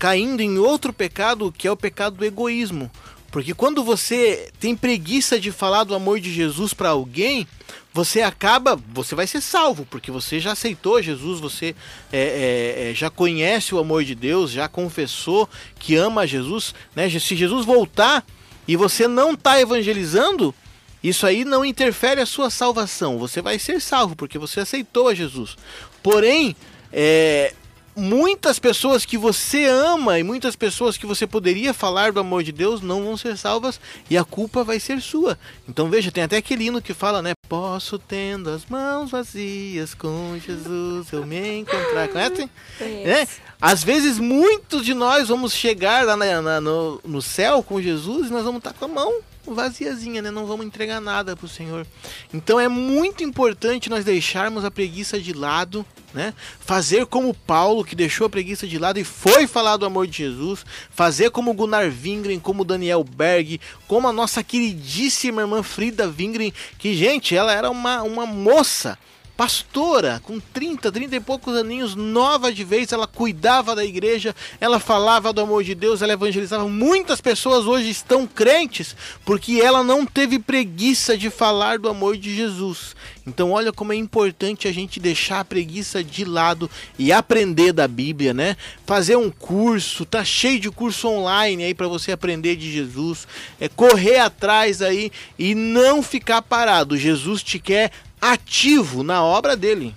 caindo 0.03 0.41
em 0.41 0.59
outro 0.59 0.93
pecado 0.93 1.55
que 1.57 1.69
é 1.69 1.71
o 1.71 1.77
pecado 1.77 2.17
do 2.17 2.25
egoísmo. 2.25 2.91
Porque 3.31 3.55
quando 3.55 3.85
você 3.85 4.51
tem 4.59 4.75
preguiça 4.75 5.39
de 5.39 5.53
falar 5.53 5.85
do 5.85 5.95
amor 5.95 6.19
de 6.19 6.35
Jesus 6.35 6.75
para 6.75 6.89
alguém, 6.89 7.47
você 7.95 8.21
acaba, 8.21 8.77
você 8.93 9.15
vai 9.15 9.29
ser 9.29 9.41
salvo, 9.41 9.87
porque 9.89 10.11
você 10.11 10.41
já 10.41 10.53
aceitou 10.53 11.01
Jesus, 11.01 11.39
você 11.39 11.77
é, 12.13 12.19
é, 12.19 12.91
é, 12.91 12.95
já 12.95 13.11
conhece 13.11 13.77
o 13.77 13.79
amor 13.79 14.03
de 14.03 14.17
Deus, 14.17 14.51
já 14.51 14.69
confessou 14.69 15.49
que 15.79 15.95
ama 15.95 16.27
Jesus. 16.27 16.75
Né? 16.97 17.09
Se 17.09 17.37
Jesus 17.37 17.65
voltar 17.65 18.27
e 18.67 18.75
você 18.75 19.07
não 19.07 19.35
está 19.35 19.61
evangelizando, 19.61 20.53
isso 21.01 21.29
aí 21.29 21.45
não 21.45 21.65
interfere 21.65 22.21
a 22.21 22.27
sua 22.27 22.51
salvação. 22.51 23.21
Você 23.21 23.41
vai 23.41 23.57
ser 23.57 23.81
salvo, 23.81 24.17
porque 24.17 24.37
você 24.37 24.59
aceitou 24.59 25.07
a 25.07 25.15
Jesus. 25.15 25.57
Porém, 26.03 26.57
é, 26.93 27.55
muitas 27.95 28.59
pessoas 28.59 29.05
que 29.05 29.19
você 29.19 29.65
ama 29.67 30.19
e 30.19 30.23
muitas 30.23 30.57
pessoas 30.57 30.97
que 30.97 31.07
você 31.07 31.27
poderia 31.27 31.75
falar 31.75 32.13
do 32.13 32.21
amor 32.21 32.43
de 32.43 32.53
Deus 32.53 32.81
não 32.81 33.05
vão 33.05 33.17
ser 33.17 33.37
salvas 33.37 33.79
e 34.09 34.17
a 34.17 34.25
culpa 34.25 34.65
vai 34.65 34.81
ser 34.81 35.01
sua. 35.01 35.39
Então 35.69 35.89
veja, 35.91 36.11
tem 36.11 36.25
até 36.25 36.37
aquele 36.39 36.65
hino 36.65 36.81
que 36.83 36.95
fala, 36.95 37.21
né? 37.21 37.33
Posso 37.49 37.99
tendo 37.99 38.51
as 38.51 38.65
mãos 38.67 39.11
vazias 39.11 39.93
com 39.95 40.39
Jesus 40.45 41.13
eu 41.13 41.27
me 41.27 41.59
encontrar. 41.61 42.09
Conhecem? 42.09 42.49
Né? 42.81 43.29
Às 43.61 43.85
vezes 43.85 44.19
muitos 44.19 44.85
de 44.85 44.95
nós 44.95 45.29
vamos 45.29 45.53
chegar 45.53 46.05
lá 46.05 46.17
na- 46.17 46.41
na- 46.43 46.61
no, 46.61 47.01
no 47.05 47.21
céu 47.23 47.63
com 47.63 47.81
Jesus 47.81 48.29
e 48.29 48.33
nós 48.33 48.45
vamos 48.45 48.59
estar 48.59 48.73
com 48.73 48.87
a 48.87 48.89
mão 48.89 49.13
vaziazinha, 49.47 50.23
né? 50.23 50.31
Não 50.31 50.47
vamos 50.47 50.67
entregar 50.67 51.01
nada 51.01 51.37
pro 51.37 51.49
Senhor. 51.49 51.87
Então 52.33 52.61
é 52.61 52.69
muito 52.69 53.25
importante 53.25 53.91
nós 53.91 54.05
deixarmos 54.05 54.65
a 54.65 54.71
preguiça 54.71 55.19
de 55.19 55.33
lado, 55.33 55.85
né? 56.15 56.33
Fazer 56.61 57.07
como 57.07 57.35
Paulo, 57.35 57.85
que 57.85 57.97
deixou 57.97 58.27
a 58.27 58.31
preguiça 58.31 58.67
de 58.67 58.79
lado 58.79 58.99
e 58.99 59.05
foi 59.05 59.47
falar 59.47 59.77
do 59.77 59.87
amor 59.87 60.07
de 60.07 60.19
Jesus. 60.19 60.65
Fazer 60.91 61.31
como 61.31 61.55
Gunnar 61.55 61.87
Wingren, 61.87 62.39
como 62.39 62.65
Daniel 62.65 63.03
Berg, 63.03 63.61
como 63.89 64.09
a 64.09 64.13
nossa 64.13 64.43
queridíssima 64.43 65.43
irmã 65.43 65.63
Frida 65.63 66.07
Wingren, 66.07 66.53
que, 66.79 66.95
gente, 66.95 67.35
ela 67.35 67.53
era 67.53 67.71
uma, 67.71 68.03
uma 68.03 68.27
moça 68.27 68.99
pastora, 69.43 70.23
com 70.23 70.39
30, 70.39 70.93
30 70.93 71.17
e 71.17 71.21
poucos 71.21 71.57
aninhos, 71.57 71.97
nova 71.97 72.53
de 72.53 72.63
vez, 72.63 72.93
ela 72.93 73.09
cuidava 73.09 73.75
da 73.75 73.85
igreja, 73.85 74.37
ela 74.61 74.79
falava 74.79 75.33
do 75.33 75.41
amor 75.41 75.65
de 75.65 75.75
Deus, 75.75 76.01
ela 76.01 76.13
evangelizava. 76.13 76.69
Muitas 76.69 77.21
pessoas 77.21 77.67
hoje 77.67 77.91
estão 77.91 78.25
crentes 78.25 78.95
porque 79.25 79.61
ela 79.61 79.83
não 79.83 80.07
teve 80.07 80.39
preguiça 80.39 81.19
de 81.19 81.29
falar 81.29 81.81
do 81.81 81.89
amor 81.89 82.17
de 82.17 82.33
Jesus. 82.33 82.95
Então, 83.27 83.51
olha 83.51 83.73
como 83.73 83.93
é 83.93 83.97
importante 83.97 84.69
a 84.69 84.73
gente 84.73 85.01
deixar 85.01 85.41
a 85.41 85.45
preguiça 85.45 86.05
de 86.05 86.25
lado 86.25 86.71
e 86.97 87.13
aprender 87.13 87.73
da 87.73 87.89
Bíblia, 87.89 88.33
né? 88.33 88.57
Fazer 88.87 89.17
um 89.17 89.29
curso, 89.29 90.05
tá 90.05 90.25
cheio 90.25 90.61
de 90.61 90.71
curso 90.71 91.09
online 91.09 91.65
aí 91.65 91.75
para 91.75 91.89
você 91.89 92.13
aprender 92.13 92.55
de 92.55 92.71
Jesus, 92.71 93.27
é 93.61 93.69
correr 93.69 94.19
atrás 94.19 94.81
aí 94.81 95.11
e 95.37 95.53
não 95.53 96.01
ficar 96.01 96.43
parado. 96.43 96.97
Jesus 96.97 97.43
te 97.43 97.59
quer 97.59 97.91
ativo 98.23 99.03
na 99.03 99.25
obra 99.25 99.57
dele. 99.57 99.95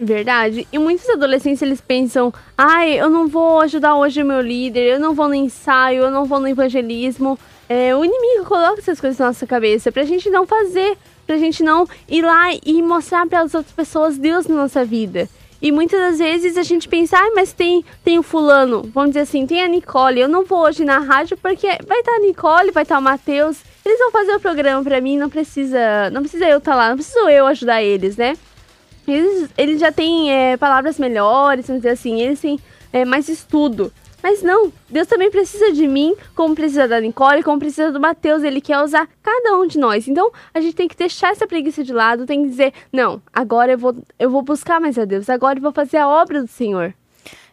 Verdade. 0.00 0.66
E 0.72 0.78
muitos 0.78 1.06
adolescentes 1.10 1.60
eles 1.60 1.80
pensam: 1.80 2.32
ai, 2.56 2.98
eu 2.98 3.10
não 3.10 3.28
vou 3.28 3.60
ajudar 3.60 3.96
hoje 3.96 4.22
o 4.22 4.26
meu 4.26 4.40
líder, 4.40 4.94
eu 4.94 4.98
não 4.98 5.14
vou 5.14 5.28
no 5.28 5.34
ensaio, 5.34 6.04
eu 6.04 6.10
não 6.10 6.24
vou 6.24 6.40
no 6.40 6.48
evangelismo. 6.48 7.38
É, 7.68 7.94
o 7.94 8.04
inimigo 8.04 8.46
coloca 8.46 8.80
essas 8.80 8.98
coisas 8.98 9.18
na 9.18 9.26
nossa 9.26 9.46
cabeça 9.46 9.92
pra 9.92 10.04
gente 10.04 10.30
não 10.30 10.46
fazer, 10.46 10.96
pra 11.26 11.36
gente 11.36 11.62
não 11.62 11.86
ir 12.08 12.22
lá 12.22 12.46
e 12.64 12.82
mostrar 12.82 13.26
para 13.26 13.42
as 13.42 13.54
outras 13.54 13.74
pessoas 13.74 14.16
Deus 14.16 14.46
na 14.46 14.56
nossa 14.56 14.84
vida. 14.84 15.28
E 15.62 15.70
muitas 15.70 16.00
das 16.00 16.18
vezes 16.18 16.56
a 16.56 16.62
gente 16.62 16.88
pensa, 16.88 17.18
ah, 17.18 17.32
mas 17.34 17.52
tem, 17.52 17.84
tem 18.02 18.18
o 18.18 18.22
fulano, 18.22 18.82
vamos 18.94 19.10
dizer 19.10 19.20
assim, 19.20 19.46
tem 19.46 19.62
a 19.62 19.68
Nicole, 19.68 20.18
eu 20.18 20.28
não 20.28 20.42
vou 20.42 20.60
hoje 20.60 20.86
na 20.86 20.98
rádio 20.98 21.36
porque 21.36 21.66
vai 21.86 22.00
estar 22.00 22.12
a 22.12 22.20
Nicole, 22.20 22.70
vai 22.70 22.82
estar 22.82 22.98
o 22.98 23.02
Matheus, 23.02 23.58
eles 23.90 23.98
vão 23.98 24.10
fazer 24.10 24.34
o 24.34 24.40
programa 24.40 24.82
pra 24.84 25.00
mim, 25.00 25.18
não 25.18 25.28
precisa, 25.28 26.10
não 26.10 26.22
precisa 26.22 26.48
eu 26.48 26.58
estar 26.58 26.74
lá, 26.74 26.88
não 26.90 26.96
preciso 26.96 27.28
eu 27.28 27.46
ajudar 27.46 27.82
eles, 27.82 28.16
né? 28.16 28.36
Eles, 29.06 29.50
eles 29.58 29.80
já 29.80 29.90
têm 29.90 30.32
é, 30.32 30.56
palavras 30.56 30.98
melhores, 30.98 31.66
vamos 31.66 31.82
dizer 31.82 31.94
assim, 31.94 32.20
eles 32.20 32.40
têm 32.40 32.60
é, 32.92 33.04
mais 33.04 33.28
estudo. 33.28 33.92
Mas 34.22 34.42
não, 34.42 34.70
Deus 34.88 35.08
também 35.08 35.30
precisa 35.30 35.72
de 35.72 35.88
mim, 35.88 36.14
como 36.34 36.54
precisa 36.54 36.86
da 36.86 37.00
Nicole, 37.00 37.42
como 37.42 37.58
precisa 37.58 37.90
do 37.90 37.98
Mateus, 37.98 38.42
ele 38.42 38.60
quer 38.60 38.78
usar 38.80 39.08
cada 39.22 39.56
um 39.56 39.66
de 39.66 39.78
nós. 39.78 40.06
Então, 40.06 40.30
a 40.52 40.60
gente 40.60 40.76
tem 40.76 40.86
que 40.86 40.96
deixar 40.96 41.32
essa 41.32 41.46
preguiça 41.46 41.82
de 41.82 41.92
lado, 41.92 42.26
tem 42.26 42.42
que 42.42 42.50
dizer, 42.50 42.72
não, 42.92 43.20
agora 43.32 43.72
eu 43.72 43.78
vou, 43.78 43.96
eu 44.18 44.30
vou 44.30 44.42
buscar 44.42 44.78
mais 44.78 44.98
a 44.98 45.04
Deus, 45.04 45.30
agora 45.30 45.58
eu 45.58 45.62
vou 45.62 45.72
fazer 45.72 45.96
a 45.96 46.08
obra 46.08 46.42
do 46.42 46.48
Senhor. 46.48 46.94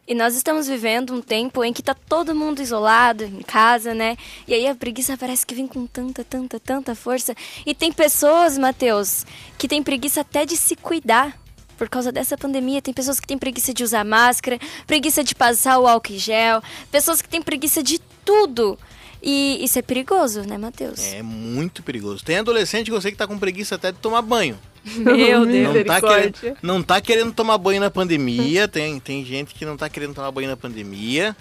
E 0.07 0.15
nós 0.15 0.35
estamos 0.35 0.67
vivendo 0.67 1.13
um 1.13 1.21
tempo 1.21 1.61
em 1.65 1.73
que 1.73 1.83
tá 1.83 1.93
todo 1.93 2.33
mundo 2.33 2.61
isolado 2.61 3.25
em 3.25 3.41
casa, 3.41 3.93
né? 3.93 4.15
E 4.47 4.53
aí 4.53 4.65
a 4.65 4.73
preguiça 4.73 5.17
parece 5.17 5.45
que 5.45 5.53
vem 5.53 5.67
com 5.67 5.85
tanta, 5.85 6.23
tanta, 6.23 6.57
tanta 6.59 6.95
força. 6.95 7.35
E 7.65 7.75
tem 7.75 7.91
pessoas, 7.91 8.57
Mateus, 8.57 9.25
que 9.57 9.67
tem 9.67 9.83
preguiça 9.83 10.21
até 10.21 10.45
de 10.45 10.55
se 10.55 10.77
cuidar. 10.77 11.37
Por 11.77 11.89
causa 11.89 12.09
dessa 12.09 12.37
pandemia, 12.37 12.81
tem 12.81 12.93
pessoas 12.93 13.19
que 13.19 13.27
têm 13.27 13.37
preguiça 13.37 13.73
de 13.73 13.83
usar 13.83 14.05
máscara, 14.05 14.57
preguiça 14.87 15.23
de 15.23 15.35
passar 15.35 15.77
o 15.77 15.85
álcool 15.85 16.13
em 16.13 16.17
gel, 16.17 16.63
pessoas 16.89 17.21
que 17.21 17.27
têm 17.27 17.41
preguiça 17.41 17.83
de 17.83 17.99
tudo. 18.23 18.79
E 19.21 19.63
isso 19.63 19.77
é 19.77 19.81
perigoso, 19.81 20.41
né, 20.41 20.57
Mateus? 20.57 21.13
É 21.13 21.21
muito 21.21 21.83
perigoso. 21.83 22.23
Tem 22.23 22.37
adolescente 22.37 22.85
que 22.85 22.95
eu 22.95 23.01
sei 23.01 23.11
que 23.11 23.17
tá 23.17 23.27
com 23.27 23.37
preguiça 23.37 23.75
até 23.75 23.91
de 23.91 23.97
tomar 23.97 24.21
banho. 24.21 24.57
Meu 24.97 25.45
Deus. 25.45 25.75
Não 25.75 25.83
tá, 25.83 26.01
querendo, 26.01 26.57
não 26.61 26.83
tá 26.83 27.01
querendo 27.01 27.33
tomar 27.33 27.57
banho 27.57 27.79
na 27.79 27.89
pandemia. 27.89 28.67
Tem, 28.67 28.99
tem 28.99 29.25
gente 29.25 29.53
que 29.53 29.65
não 29.65 29.77
tá 29.77 29.89
querendo 29.89 30.13
tomar 30.13 30.31
banho 30.31 30.49
na 30.49 30.57
pandemia. 30.57 31.35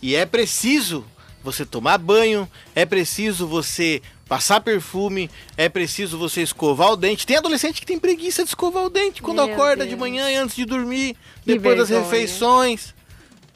E 0.00 0.14
é 0.14 0.26
preciso 0.26 1.04
você 1.42 1.64
tomar 1.66 1.98
banho, 1.98 2.48
é 2.74 2.86
preciso 2.86 3.46
você 3.46 4.00
passar 4.26 4.60
perfume, 4.60 5.30
é 5.56 5.68
preciso 5.68 6.18
você 6.18 6.42
escovar 6.42 6.92
o 6.92 6.96
dente. 6.96 7.26
Tem 7.26 7.36
adolescente 7.36 7.80
que 7.80 7.86
tem 7.86 7.98
preguiça 7.98 8.42
de 8.42 8.48
escovar 8.48 8.84
o 8.84 8.90
dente 8.90 9.22
quando 9.22 9.44
Meu 9.44 9.54
acorda 9.54 9.84
de 9.84 9.90
Deus. 9.90 10.00
manhã 10.00 10.30
e 10.30 10.36
antes 10.36 10.56
de 10.56 10.64
dormir, 10.64 11.16
Que 11.44 11.54
depois 11.54 11.76
das 11.76 11.90
refeições. 11.90 12.94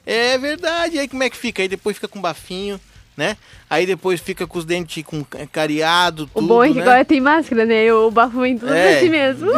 É 0.05 0.37
verdade. 0.39 0.97
E 0.97 0.99
aí 1.01 1.09
como 1.09 1.23
é 1.23 1.31
que 1.31 1.37
fica? 1.37 1.63
Aí 1.63 1.69
depois 1.69 1.97
fica 1.97 2.09
com 2.09 2.21
bafinho, 2.21 2.81
né? 3.19 3.37
Aí 3.69 3.85
depois 3.85 4.21
fica 4.21 4.47
com 4.47 4.59
os 4.61 4.65
dentes 4.65 5.03
com 5.03 5.25
cariado, 5.51 6.31
O 6.33 6.41
tudo, 6.41 6.47
bom 6.47 6.63
é 6.65 6.69
que 6.69 6.75
né? 6.77 6.83
agora 6.83 7.05
tem 7.05 7.21
máscara, 7.21 7.67
né? 7.67 7.93
O 7.93 8.13
bafo 8.13 8.41
vem 8.41 8.57
tudo 8.57 8.73
É. 8.73 9.01
si 9.01 9.09
mesmo. 9.09 9.51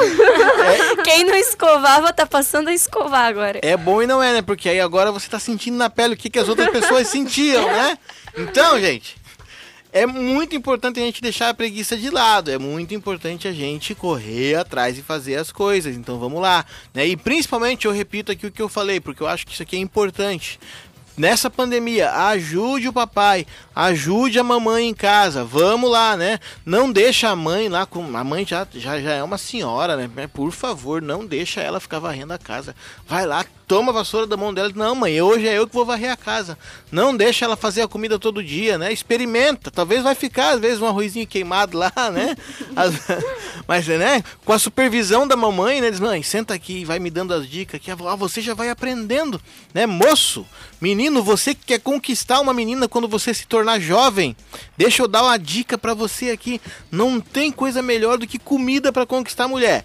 Quem 1.05 1.25
não 1.27 1.35
escovava 1.37 2.11
tá 2.11 2.25
passando 2.27 2.69
a 2.69 2.73
escovar 2.73 3.27
agora. 3.27 3.61
É 3.63 3.77
bom 3.77 4.03
e 4.03 4.07
não 4.07 4.23
é, 4.23 4.33
né? 4.33 4.41
Porque 4.41 4.67
aí 4.67 4.81
agora 4.81 5.13
você 5.13 5.29
tá 5.29 5.39
sentindo 5.39 5.77
na 5.77 5.91
pele 5.91 6.15
o 6.15 6.17
que, 6.17 6.31
que 6.31 6.39
as 6.39 6.49
outras 6.49 6.71
pessoas 6.71 7.07
sentiam, 7.13 7.67
né? 7.67 7.99
Então, 8.35 8.81
gente, 8.81 9.15
é 9.93 10.07
muito 10.07 10.57
importante 10.57 10.99
a 10.99 11.03
gente 11.03 11.21
deixar 11.21 11.51
a 11.51 11.55
preguiça 11.55 11.95
de 11.97 12.09
lado. 12.09 12.51
É 12.51 12.57
muito 12.59 12.95
importante 12.95 13.47
a 13.47 13.53
gente 13.53 13.95
correr 13.95 14.55
atrás 14.55 14.97
e 14.97 15.03
fazer 15.03 15.37
as 15.37 15.53
coisas. 15.53 15.97
Então 15.97 16.19
vamos 16.19 16.41
lá. 16.41 16.65
Né? 16.95 17.09
E 17.09 17.17
principalmente 17.17 17.87
eu 17.87 17.93
repito 17.93 18.33
aqui 18.33 18.47
o 18.47 18.51
que 18.51 18.63
eu 18.63 18.71
falei, 18.71 19.01
porque 19.01 19.23
eu 19.23 19.27
acho 19.27 19.47
que 19.47 19.53
isso 19.53 19.63
aqui 19.63 19.77
é 19.77 19.81
importante. 19.81 20.59
Nessa 21.21 21.51
pandemia, 21.51 22.11
ajude 22.29 22.89
o 22.89 22.93
papai, 22.95 23.47
ajude 23.77 24.39
a 24.39 24.43
mamãe 24.43 24.89
em 24.89 24.95
casa, 24.95 25.45
vamos 25.45 25.91
lá, 25.91 26.16
né? 26.16 26.39
Não 26.64 26.91
deixa 26.91 27.29
a 27.29 27.37
mãe 27.37 27.68
lá 27.68 27.85
com. 27.85 28.16
A 28.16 28.25
mãe 28.25 28.47
já, 28.47 28.66
já, 28.73 28.99
já 28.99 29.12
é 29.12 29.23
uma 29.23 29.37
senhora, 29.37 29.99
né? 29.99 30.27
Por 30.33 30.51
favor, 30.51 31.03
não 31.03 31.27
deixa 31.27 31.61
ela 31.61 31.79
ficar 31.79 31.99
varrendo 31.99 32.33
a 32.33 32.39
casa. 32.39 32.75
Vai 33.07 33.27
lá, 33.27 33.45
toma 33.71 33.93
a 33.93 33.95
vassoura 33.95 34.27
da 34.27 34.37
mão 34.37 34.53
dela. 34.53 34.73
Não, 34.75 34.97
mãe, 34.97 35.23
hoje 35.23 35.47
é 35.47 35.57
eu 35.57 35.64
que 35.64 35.73
vou 35.73 35.85
varrer 35.87 36.11
a 36.11 36.16
casa. 36.16 36.59
Não 36.91 37.16
deixa 37.16 37.45
ela 37.45 37.55
fazer 37.57 37.83
a 37.83 37.87
comida 37.87 38.18
todo 38.18 38.43
dia, 38.43 38.77
né? 38.77 38.93
Experimenta. 38.93 39.71
Talvez 39.71 40.03
vai 40.03 40.16
ficar, 40.16 40.55
às 40.55 40.61
vezes, 40.61 40.81
um 40.81 40.87
arrozinho 40.89 41.25
queimado 41.25 41.79
lá, 41.79 41.93
né? 42.12 42.35
As- 42.75 42.95
Mas, 43.68 43.87
né? 43.87 44.25
Com 44.45 44.53
a 44.53 44.59
supervisão 44.59 45.25
da 45.25 45.37
mamãe, 45.37 45.81
né? 45.81 45.89
Diz, 45.89 46.01
mãe, 46.01 46.21
senta 46.21 46.53
aqui, 46.53 46.85
vai 46.85 46.99
me 46.99 47.11
dando 47.11 47.33
as 47.33 47.49
dicas 47.49 47.81
que 47.81 47.93
ah, 47.93 47.95
você 48.16 48.41
já 48.41 48.55
vai 48.55 48.71
aprendendo, 48.71 49.41
né? 49.73 49.87
Moço, 49.87 50.45
menino, 50.81 51.23
você 51.23 51.55
que 51.55 51.66
quer 51.66 51.79
conquistar 51.79 52.41
uma 52.41 52.53
menina 52.53 52.89
quando 52.89 53.07
você 53.07 53.33
se 53.33 53.47
tornar 53.47 53.79
jovem, 53.79 54.35
deixa 54.77 55.01
eu 55.01 55.07
dar 55.07 55.23
uma 55.23 55.39
dica 55.39 55.79
pra 55.79 55.95
você 55.95 56.31
aqui. 56.31 56.61
Não 56.91 57.21
tem 57.21 57.53
coisa 57.53 57.81
melhor 57.81 58.18
do 58.18 58.27
que 58.27 58.37
comida 58.37 58.93
pra 58.93 59.07
conquistar 59.07 59.47
mulher. 59.47 59.85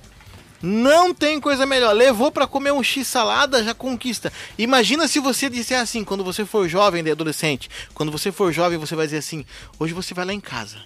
Não 0.65 1.13
tem 1.13 1.39
coisa 1.39 1.63
melhor. 1.63 1.93
Levou 1.93 2.31
pra 2.31 2.47
comer 2.47 2.71
um 2.71 2.81
X 2.81 3.05
salada, 3.05 3.63
já 3.63 3.75
conquista. 3.75 4.33
Imagina 4.57 5.07
se 5.07 5.19
você 5.19 5.47
disser 5.47 5.79
assim, 5.79 6.03
quando 6.03 6.23
você 6.23 6.43
for 6.43 6.67
jovem, 6.67 7.03
de 7.03 7.11
adolescente, 7.11 7.69
quando 7.93 8.11
você 8.11 8.31
for 8.31 8.51
jovem, 8.51 8.79
você 8.79 8.95
vai 8.95 9.05
dizer 9.05 9.19
assim: 9.19 9.45
"Hoje 9.77 9.93
você 9.93 10.15
vai 10.15 10.25
lá 10.25 10.33
em 10.33 10.39
casa. 10.39 10.77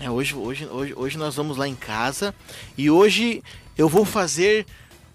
É, 0.00 0.10
hoje, 0.10 0.34
hoje, 0.34 0.66
hoje, 0.66 0.94
hoje 0.96 1.16
nós 1.16 1.36
vamos 1.36 1.56
lá 1.56 1.68
em 1.68 1.76
casa 1.76 2.34
e 2.76 2.90
hoje 2.90 3.40
eu 3.78 3.88
vou 3.88 4.04
fazer 4.04 4.66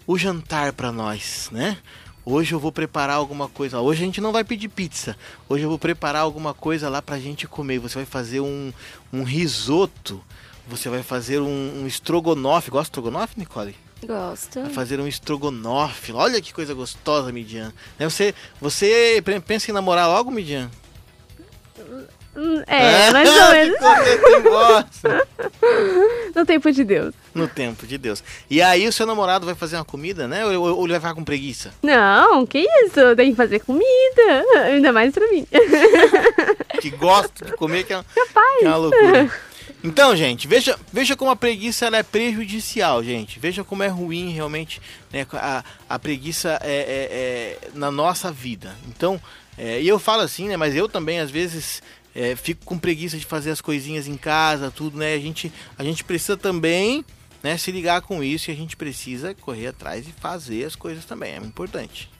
o 0.06 0.16
jantar 0.16 0.72
para 0.72 0.90
nós, 0.90 1.50
né? 1.52 1.76
Hoje 2.24 2.54
eu 2.54 2.58
vou 2.58 2.72
preparar 2.72 3.16
alguma 3.16 3.50
coisa. 3.50 3.80
Hoje 3.80 4.02
a 4.02 4.06
gente 4.06 4.22
não 4.22 4.32
vai 4.32 4.44
pedir 4.44 4.68
pizza. 4.68 5.14
Hoje 5.46 5.64
eu 5.64 5.68
vou 5.68 5.78
preparar 5.78 6.22
alguma 6.22 6.54
coisa 6.54 6.88
lá 6.88 7.02
pra 7.02 7.18
gente 7.18 7.46
comer. 7.46 7.80
Você 7.80 7.96
vai 7.96 8.06
fazer 8.06 8.40
um, 8.40 8.72
um 9.12 9.24
risoto. 9.24 10.24
Você 10.66 10.88
vai 10.88 11.02
fazer 11.02 11.38
um, 11.38 11.82
um 11.82 11.86
estrogonofe. 11.86 12.70
Gosta 12.70 12.84
de 12.84 12.88
estrogonofe, 12.88 13.38
Nicole? 13.38 13.76
Gosto. 14.06 14.60
Vai 14.62 14.70
fazer 14.70 15.00
um 15.00 15.06
estrogonofe. 15.08 16.12
Olha 16.12 16.40
que 16.40 16.52
coisa 16.54 16.72
gostosa, 16.74 17.32
Midian. 17.32 17.72
Né, 17.98 18.08
Você, 18.08 18.34
você 18.60 19.22
pensa 19.46 19.70
em 19.70 19.74
namorar 19.74 20.08
logo, 20.08 20.30
Midian? 20.30 20.70
Hum, 22.38 22.62
É, 22.66 23.10
mais 23.12 23.28
ou 23.28 23.50
menos. 23.50 23.76
No 26.34 26.44
tempo 26.44 26.70
de 26.70 26.84
Deus. 26.84 27.14
No 27.34 27.48
tempo 27.48 27.86
de 27.86 27.96
Deus. 27.96 28.22
E 28.50 28.60
aí 28.60 28.86
o 28.86 28.92
seu 28.92 29.06
namorado 29.06 29.46
vai 29.46 29.54
fazer 29.54 29.76
uma 29.76 29.84
comida, 29.86 30.28
né? 30.28 30.44
Ou, 30.44 30.76
ou 30.76 30.84
ele 30.84 30.92
vai 30.92 31.00
ficar 31.00 31.14
com 31.14 31.24
preguiça? 31.24 31.72
Não, 31.82 32.44
que 32.46 32.58
isso? 32.84 33.16
Tem 33.16 33.30
que 33.30 33.36
fazer 33.36 33.60
comida. 33.60 34.44
Ainda 34.66 34.92
mais 34.92 35.14
pra 35.14 35.26
mim. 35.30 35.46
Que 36.80 36.90
gosta 36.90 37.46
de 37.46 37.52
comer, 37.52 37.84
que 37.84 37.94
é, 37.94 38.04
Capaz. 38.14 38.58
que 38.58 38.64
é 38.66 38.68
uma 38.68 38.76
loucura. 38.76 39.30
Então, 39.86 40.16
gente, 40.16 40.48
veja, 40.48 40.76
veja 40.92 41.14
como 41.14 41.30
a 41.30 41.36
preguiça 41.36 41.86
é 41.86 42.02
prejudicial, 42.02 43.04
gente. 43.04 43.38
Veja 43.38 43.62
como 43.62 43.84
é 43.84 43.86
ruim 43.86 44.30
realmente 44.32 44.80
né, 45.12 45.24
a, 45.32 45.64
a 45.88 45.96
preguiça 45.96 46.58
é, 46.60 46.72
é- 46.72 47.68
é 47.68 47.70
na 47.72 47.88
nossa 47.88 48.32
vida. 48.32 48.74
Então, 48.88 49.20
é, 49.56 49.80
e 49.80 49.86
eu 49.86 50.00
falo 50.00 50.22
assim, 50.22 50.48
né? 50.48 50.56
Mas 50.56 50.74
eu 50.74 50.88
também, 50.88 51.20
às 51.20 51.30
vezes, 51.30 51.84
é, 52.16 52.34
fico 52.34 52.64
com 52.64 52.76
preguiça 52.76 53.16
de 53.16 53.24
fazer 53.24 53.52
as 53.52 53.60
coisinhas 53.60 54.08
em 54.08 54.16
casa, 54.16 54.72
tudo, 54.72 54.98
né? 54.98 55.14
A 55.14 55.20
gente, 55.20 55.52
a 55.78 55.84
gente 55.84 56.02
precisa 56.02 56.36
também 56.36 57.04
né, 57.40 57.56
se 57.56 57.70
ligar 57.70 58.02
com 58.02 58.24
isso 58.24 58.50
e 58.50 58.52
a 58.52 58.56
gente 58.56 58.76
precisa 58.76 59.34
correr 59.34 59.68
atrás 59.68 60.04
e 60.08 60.12
fazer 60.20 60.64
as 60.64 60.74
coisas 60.74 61.04
também. 61.04 61.34
É 61.34 61.36
importante. 61.38 62.10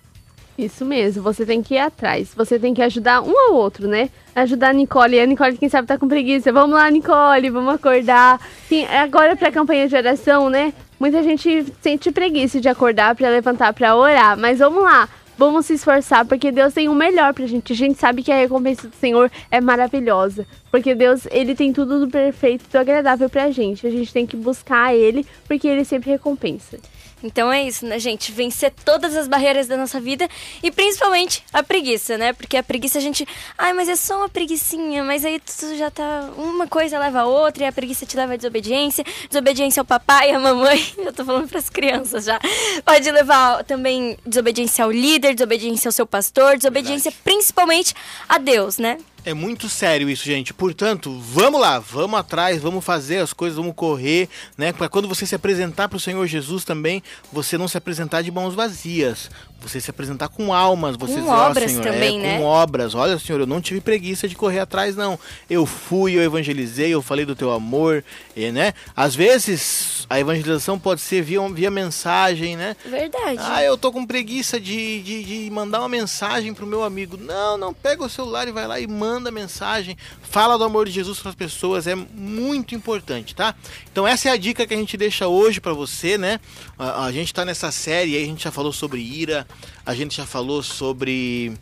Isso 0.59 0.87
mesmo, 0.87 1.23
você 1.23 1.45
tem 1.45 1.63
que 1.63 1.75
ir 1.75 1.79
atrás. 1.79 2.33
Você 2.35 2.59
tem 2.59 2.73
que 2.73 2.81
ajudar 2.81 3.21
um 3.21 3.39
ao 3.39 3.55
outro, 3.55 3.87
né? 3.87 4.09
Ajudar 4.35 4.71
a 4.71 4.73
Nicole. 4.73 5.21
A 5.21 5.27
Nicole, 5.27 5.59
quem 5.59 5.69
sabe, 5.69 5.87
tá 5.87 5.99
com 5.99 6.09
preguiça. 6.09 6.51
Vamos 6.51 6.75
lá, 6.75 6.91
Nicole, 6.91 7.51
vamos 7.51 7.75
acordar. 7.75 8.41
Sim, 8.67 8.87
agora 8.87 9.37
pra 9.37 9.53
campanha 9.53 9.87
de 9.87 9.95
oração, 9.95 10.49
né? 10.49 10.73
Muita 10.99 11.23
gente 11.23 11.67
sente 11.83 12.11
preguiça 12.11 12.59
de 12.59 12.71
acordar 12.71 13.15
pra 13.15 13.29
levantar 13.29 13.75
pra 13.75 13.95
orar. 13.95 14.39
Mas 14.39 14.59
vamos 14.59 14.83
lá. 14.83 15.07
Vamos 15.39 15.67
se 15.67 15.75
esforçar, 15.75 16.25
porque 16.25 16.51
Deus 16.51 16.73
tem 16.73 16.89
o 16.89 16.95
melhor 16.95 17.35
pra 17.35 17.47
gente. 17.47 17.75
A 17.75 17.77
gente 17.77 17.99
sabe 17.99 18.23
que 18.23 18.33
a 18.33 18.37
recompensa 18.37 18.89
do 18.89 18.97
Senhor 18.97 19.31
é 19.51 19.61
maravilhosa. 19.61 20.47
Porque 20.71 20.95
Deus, 20.95 21.27
Ele 21.31 21.55
tem 21.55 21.75
tudo 21.75 22.01
do 22.01 22.09
perfeito 22.09 22.65
e 22.67 22.73
do 22.73 22.79
agradável 22.79 23.29
pra 23.29 23.51
gente. 23.51 23.87
A 23.87 23.91
gente 23.91 24.11
tem 24.11 24.27
que 24.27 24.35
buscar 24.35 24.95
Ele, 24.95 25.27
porque 25.47 25.69
Ele 25.69 25.85
sempre 25.85 26.11
recompensa. 26.11 26.79
Então 27.23 27.51
é 27.51 27.63
isso, 27.63 27.87
né, 27.87 27.99
gente? 27.99 28.31
Vencer 28.31 28.73
todas 28.85 29.17
as 29.17 29.27
barreiras 29.27 29.67
da 29.67 29.77
nossa 29.77 29.99
vida 29.99 30.29
e 30.63 30.71
principalmente 30.71 31.43
a 31.53 31.63
preguiça, 31.63 32.19
né? 32.19 32.33
Porque 32.33 32.57
a 32.57 32.63
preguiça 32.63 32.99
a 32.99 33.01
gente. 33.01 33.27
Ai, 33.57 33.73
mas 33.73 33.89
é 33.89 33.97
só 33.97 34.19
uma 34.19 34.29
preguicinha, 34.29 35.03
mas 35.03 35.25
aí 35.25 35.41
tu 35.41 35.77
já 35.77 35.91
tá. 35.91 36.31
Uma 36.37 36.67
coisa 36.67 36.99
leva 36.99 37.21
a 37.21 37.27
outra 37.27 37.65
e 37.65 37.67
a 37.67 37.73
preguiça 37.73 38.05
te 38.05 38.17
leva 38.17 38.35
à 38.35 38.37
desobediência. 38.37 39.05
Desobediência 39.29 39.81
ao 39.81 39.85
papai, 39.85 40.31
à 40.31 40.39
mamãe. 40.39 40.87
Eu 40.99 41.13
tô 41.13 41.25
falando 41.25 41.49
pras 41.49 41.71
crianças 41.71 42.25
já. 42.25 42.39
Pode 42.85 43.11
levar 43.11 43.65
também 43.65 44.19
desobediência 44.27 44.85
ao 44.85 44.91
líder, 44.91 45.35
desobediência 45.35 45.89
ao 45.89 45.93
seu 45.93 46.07
pastor, 46.07 46.57
desobediência 46.57 47.13
principalmente 47.25 47.95
a 48.29 48.39
Deus, 48.39 48.79
né? 48.79 48.99
É 49.27 49.35
muito 49.35 49.69
sério 49.69 50.09
isso, 50.09 50.25
gente. 50.25 50.55
Portanto, 50.55 51.19
vamos 51.19 51.61
lá, 51.61 51.81
vamos 51.81 52.17
atrás, 52.17 52.63
vamos 52.63 52.85
fazer 52.85 53.19
as 53.19 53.33
coisas, 53.33 53.57
vamos 53.57 53.75
correr, 53.75 54.29
né? 54.57 54.73
Para 54.73 54.89
quando 54.89 55.09
você 55.09 55.27
se 55.27 55.35
apresentar 55.35 55.89
para 55.89 55.97
o 55.97 56.01
Senhor 56.01 56.25
Jesus 56.29 56.65
também, 56.65 57.03
você 57.33 57.59
não 57.59 57.67
se 57.67 57.77
apresentar 57.77 58.23
de 58.23 58.31
mãos 58.31 58.55
vazias. 58.55 59.29
Você 59.59 59.81
se 59.81 59.91
apresentar 59.91 60.29
com 60.29 60.53
almas, 60.55 60.97
você 60.97 61.15
Com 61.15 61.21
dizer, 61.21 61.33
obras 61.33 61.71
Senhor, 61.73 61.83
também, 61.83 62.21
é, 62.21 62.23
né? 62.23 62.39
com 62.39 62.45
obras. 62.45 62.95
Olha, 62.95 63.19
Senhor, 63.19 63.41
eu 63.41 63.47
não 63.47 63.61
tive 63.61 63.81
preguiça 63.81 64.29
de 64.29 64.37
correr 64.37 64.61
atrás, 64.61 64.95
não. 64.95 65.19
Eu 65.51 65.67
fui, 65.67 66.13
eu 66.13 66.23
evangelizei, 66.23 66.91
eu 66.91 67.03
falei 67.03 67.25
do 67.25 67.35
teu 67.35 67.51
amor, 67.51 68.05
e, 68.37 68.53
né? 68.53 68.75
Às 68.95 69.17
vezes 69.17 70.07
a 70.09 70.21
evangelização 70.21 70.79
pode 70.79 71.01
ser 71.01 71.23
via, 71.23 71.41
via 71.49 71.71
mensagem, 71.71 72.55
né? 72.55 72.77
Verdade. 72.85 73.41
Ah, 73.41 73.65
eu 73.65 73.77
tô 73.77 73.91
com 73.91 74.07
preguiça 74.07 74.61
de, 74.61 75.03
de, 75.03 75.25
de 75.25 75.51
mandar 75.51 75.81
uma 75.81 75.89
mensagem 75.89 76.55
pro 76.55 76.67
meu 76.67 76.85
amigo. 76.85 77.17
Não, 77.17 77.57
não, 77.57 77.75
pega 77.75 78.05
o 78.05 78.11
celular 78.11 78.47
e 78.47 78.53
vai 78.53 78.69
lá 78.69 78.79
e 78.79 78.87
manda 78.87 79.16
mensagem. 79.31 79.97
Fala 80.23 80.57
do 80.57 80.65
amor 80.65 80.87
de 80.87 80.93
Jesus 80.93 81.19
para 81.19 81.31
as 81.31 81.35
pessoas, 81.35 81.87
é 81.87 81.95
muito 81.95 82.75
importante, 82.75 83.35
tá? 83.35 83.55
Então 83.91 84.07
essa 84.07 84.29
é 84.29 84.33
a 84.33 84.37
dica 84.37 84.67
que 84.67 84.75
a 84.75 84.77
gente 84.77 84.97
deixa 84.97 85.27
hoje 85.29 85.61
para 85.61 85.73
você, 85.73 86.17
né? 86.19 86.41
A, 86.79 87.07
a 87.07 87.13
gente 87.13 87.33
tá 87.33 87.45
nessa 87.45 87.71
série 87.71 88.17
aí, 88.17 88.23
a 88.23 88.27
gente 88.27 88.45
já 88.45 88.53
falou 88.53 88.73
sobre 88.73 89.01
ira, 89.01 89.47
a 89.85 89.95
gente 89.95 90.17
já 90.17 90.27
falou 90.27 90.63
sobre... 90.63 91.53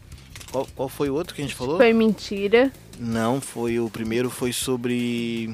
Qual, 0.50 0.68
qual 0.74 0.88
foi 0.88 1.10
o 1.10 1.14
outro 1.14 1.34
que 1.34 1.42
a 1.42 1.44
gente 1.44 1.54
falou? 1.56 1.78
Foi 1.78 1.92
mentira. 1.92 2.72
Não, 2.98 3.40
foi 3.40 3.80
o 3.80 3.90
primeiro 3.90 4.30
foi 4.30 4.52
sobre 4.52 5.52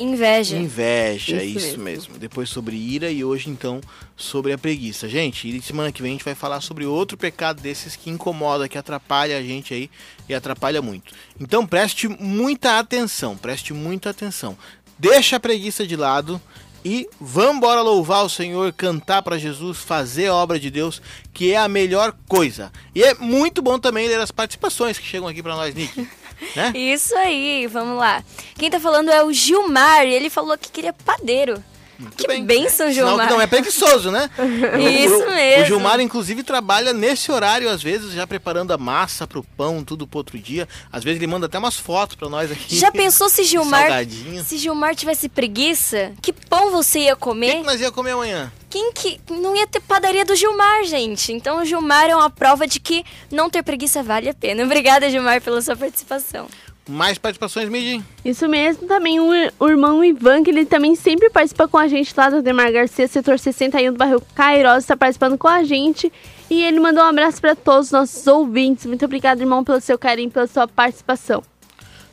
Inveja. 0.00 0.56
Inveja, 0.56 1.42
Isso 1.42 1.58
isso, 1.58 1.66
mesmo. 1.68 1.84
mesmo. 1.84 2.18
Depois 2.18 2.48
sobre 2.48 2.76
ira 2.76 3.10
e 3.10 3.22
hoje 3.22 3.50
então 3.50 3.80
sobre 4.16 4.52
a 4.52 4.58
preguiça. 4.58 5.08
Gente, 5.08 5.48
e 5.48 5.60
semana 5.60 5.92
que 5.92 6.00
vem 6.00 6.12
a 6.12 6.14
gente 6.14 6.24
vai 6.24 6.34
falar 6.34 6.60
sobre 6.60 6.86
outro 6.86 7.16
pecado 7.18 7.60
desses 7.60 7.96
que 7.96 8.10
incomoda, 8.10 8.68
que 8.68 8.78
atrapalha 8.78 9.36
a 9.36 9.42
gente 9.42 9.74
aí 9.74 9.90
e 10.28 10.34
atrapalha 10.34 10.80
muito. 10.80 11.12
Então 11.38 11.66
preste 11.66 12.08
muita 12.08 12.78
atenção, 12.78 13.36
preste 13.36 13.72
muita 13.74 14.10
atenção. 14.10 14.56
Deixa 14.98 15.36
a 15.36 15.40
preguiça 15.40 15.86
de 15.86 15.96
lado 15.96 16.40
e 16.84 17.08
vamos 17.20 17.56
embora 17.56 17.82
louvar 17.82 18.24
o 18.24 18.28
Senhor, 18.28 18.72
cantar 18.72 19.22
para 19.22 19.36
Jesus, 19.38 19.78
fazer 19.78 20.28
a 20.28 20.34
obra 20.34 20.58
de 20.58 20.70
Deus, 20.70 21.02
que 21.32 21.52
é 21.52 21.58
a 21.58 21.68
melhor 21.68 22.14
coisa. 22.26 22.72
E 22.94 23.02
é 23.02 23.14
muito 23.14 23.60
bom 23.60 23.78
também 23.78 24.08
ler 24.08 24.18
as 24.20 24.30
participações 24.30 24.98
que 24.98 25.06
chegam 25.06 25.28
aqui 25.28 25.42
para 25.42 25.56
nós, 25.56 25.74
Nick. 25.74 26.08
Né? 26.56 26.72
Isso 26.74 27.14
aí, 27.16 27.66
vamos 27.66 27.98
lá. 27.98 28.22
Quem 28.56 28.70
tá 28.70 28.80
falando 28.80 29.10
é 29.10 29.22
o 29.22 29.32
Gilmar, 29.32 30.06
e 30.06 30.12
ele 30.12 30.30
falou 30.30 30.56
que 30.56 30.70
queria 30.70 30.92
padeiro. 30.92 31.62
Muito 32.00 32.16
que 32.16 32.26
bem. 32.26 32.68
Sinal 32.68 32.92
Gilmar. 32.92 33.26
que 33.28 33.32
não 33.34 33.40
é 33.40 33.46
preguiçoso, 33.46 34.10
né? 34.10 34.30
Isso 35.04 35.14
o, 35.14 35.22
o- 35.28 35.30
mesmo. 35.30 35.62
O 35.62 35.66
Gilmar, 35.66 36.00
inclusive, 36.00 36.42
trabalha 36.42 36.92
nesse 36.92 37.30
horário, 37.30 37.68
às 37.68 37.82
vezes, 37.82 38.12
já 38.12 38.26
preparando 38.26 38.72
a 38.72 38.78
massa 38.78 39.26
pro 39.26 39.44
pão, 39.56 39.84
tudo 39.84 40.06
pro 40.06 40.18
outro 40.18 40.38
dia. 40.38 40.66
Às 40.90 41.04
vezes 41.04 41.18
ele 41.20 41.26
manda 41.26 41.46
até 41.46 41.58
umas 41.58 41.76
fotos 41.76 42.16
pra 42.16 42.28
nós 42.28 42.50
aqui. 42.50 42.74
Já 42.76 42.90
pensou 42.90 43.28
se 43.28 43.44
Gilmar, 43.50 43.82
Salgadinho. 43.82 44.42
se 44.44 44.56
Gilmar 44.56 44.94
tivesse 44.96 45.28
preguiça? 45.28 46.12
Que 46.22 46.32
pão 46.32 46.70
você 46.70 47.00
ia 47.00 47.12
O 47.12 47.16
que, 47.16 47.22
comer? 47.22 47.56
que 47.56 47.62
nós 47.62 47.80
ia 47.80 47.90
comer 47.92 48.12
amanhã? 48.12 48.50
Quem 48.70 48.92
que 48.92 49.20
não 49.28 49.54
ia 49.56 49.66
ter 49.66 49.80
padaria 49.80 50.24
do 50.24 50.34
Gilmar, 50.36 50.84
gente? 50.84 51.32
Então 51.32 51.60
o 51.60 51.64
Gilmar 51.64 52.08
é 52.08 52.14
uma 52.14 52.30
prova 52.30 52.66
de 52.68 52.78
que 52.78 53.04
não 53.30 53.50
ter 53.50 53.62
preguiça 53.64 54.00
vale 54.02 54.28
a 54.28 54.34
pena. 54.34 54.62
Obrigada, 54.64 55.10
Gilmar, 55.10 55.42
pela 55.42 55.60
sua 55.60 55.74
participação. 55.76 56.46
Mais 56.90 57.18
participações, 57.18 57.68
Midi? 57.68 58.02
Isso 58.24 58.48
mesmo, 58.48 58.88
também 58.88 59.20
o, 59.20 59.30
o 59.58 59.68
irmão 59.68 60.04
Ivan, 60.04 60.42
que 60.42 60.50
ele 60.50 60.66
também 60.66 60.96
sempre 60.96 61.30
participa 61.30 61.68
com 61.68 61.78
a 61.78 61.86
gente 61.86 62.12
lá 62.16 62.28
do 62.28 62.42
Demar 62.42 62.72
Garcia, 62.72 63.06
setor 63.06 63.38
61 63.38 63.92
do 63.92 63.98
bairro 63.98 64.22
Cairós, 64.34 64.82
está 64.84 64.96
participando 64.96 65.38
com 65.38 65.46
a 65.46 65.62
gente. 65.62 66.12
E 66.50 66.62
ele 66.64 66.80
mandou 66.80 67.04
um 67.04 67.06
abraço 67.06 67.40
para 67.40 67.54
todos 67.54 67.86
os 67.86 67.92
nossos 67.92 68.26
ouvintes. 68.26 68.86
Muito 68.86 69.04
obrigado, 69.04 69.40
irmão, 69.40 69.62
pelo 69.62 69.80
seu 69.80 69.96
carinho, 69.96 70.30
pela 70.30 70.48
sua 70.48 70.66
participação. 70.66 71.44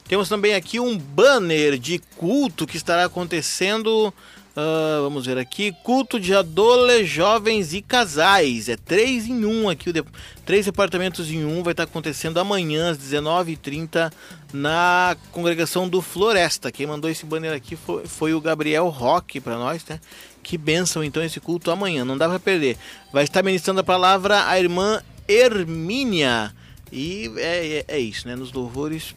Temos 0.07 0.29
também 0.29 0.53
aqui 0.53 0.79
um 0.79 0.97
banner 0.97 1.77
de 1.77 1.99
culto 2.15 2.67
que 2.67 2.77
estará 2.77 3.05
acontecendo. 3.05 4.13
Ah, 4.59 4.99
vamos 5.03 5.25
ver 5.27 5.37
aqui. 5.37 5.71
Culto 5.83 6.19
de 6.19 6.33
adolescentes, 6.33 7.09
jovens 7.11 7.73
e 7.75 7.81
casais. 7.81 8.67
É 8.67 8.75
três 8.75 9.27
em 9.27 9.45
um 9.45 9.69
aqui. 9.69 9.93
de- 9.93 10.03
Três 10.45 10.65
departamentos 10.65 11.29
em 11.29 11.45
um. 11.45 11.61
Vai 11.61 11.73
estar 11.73 11.83
acontecendo 11.83 12.39
amanhã 12.39 12.89
às 12.89 12.97
19h30 12.97 14.11
na 14.51 15.15
congregação 15.31 15.87
do 15.87 16.01
Floresta. 16.01 16.71
Quem 16.71 16.87
mandou 16.87 17.07
esse 17.09 17.25
banner 17.25 17.53
aqui 17.53 17.75
foi, 17.75 18.07
foi 18.07 18.33
o 18.33 18.41
Gabriel 18.41 18.87
Roque 18.89 19.39
para 19.39 19.57
nós, 19.57 19.85
né? 19.87 19.99
Que 20.41 20.57
benção 20.57 21.03
então 21.03 21.21
esse 21.23 21.39
culto 21.39 21.69
amanhã. 21.69 22.03
Não 22.03 22.17
dá 22.17 22.27
para 22.27 22.39
perder. 22.39 22.77
Vai 23.13 23.25
estar 23.25 23.43
ministrando 23.43 23.81
a 23.81 23.83
palavra 23.83 24.47
a 24.47 24.57
irmã 24.59 25.01
Hermínia. 25.27 26.53
E 26.91 27.29
é, 27.37 27.83
é, 27.89 27.95
é 27.95 27.99
isso, 27.99 28.27
né? 28.27 28.35
Nos 28.35 28.51
louvores 28.53 29.13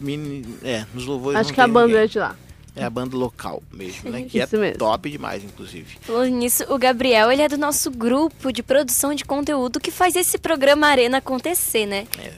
Mini- 0.00 0.44
é, 0.64 0.84
nos 0.92 1.06
louvores 1.06 1.38
Acho 1.40 1.54
que 1.54 1.60
a 1.60 1.66
banda 1.68 1.86
ninguém. 1.86 2.02
é 2.02 2.06
de 2.06 2.18
lá. 2.18 2.36
É 2.76 2.84
a 2.84 2.90
banda 2.90 3.16
local 3.16 3.62
mesmo, 3.72 4.10
né? 4.10 4.22
Que 4.28 4.38
Isso 4.38 4.56
é 4.56 4.58
mesmo. 4.58 4.78
top 4.78 5.10
demais, 5.10 5.42
inclusive. 5.42 5.96
Falando 6.02 6.34
nisso, 6.34 6.64
o 6.68 6.78
Gabriel, 6.78 7.32
ele 7.32 7.42
é 7.42 7.48
do 7.48 7.56
nosso 7.56 7.90
grupo 7.90 8.52
de 8.52 8.62
produção 8.62 9.14
de 9.14 9.24
conteúdo 9.24 9.80
que 9.80 9.90
faz 9.90 10.14
esse 10.14 10.36
programa 10.38 10.86
Arena 10.86 11.18
acontecer, 11.18 11.86
né? 11.86 12.06
É, 12.18 12.32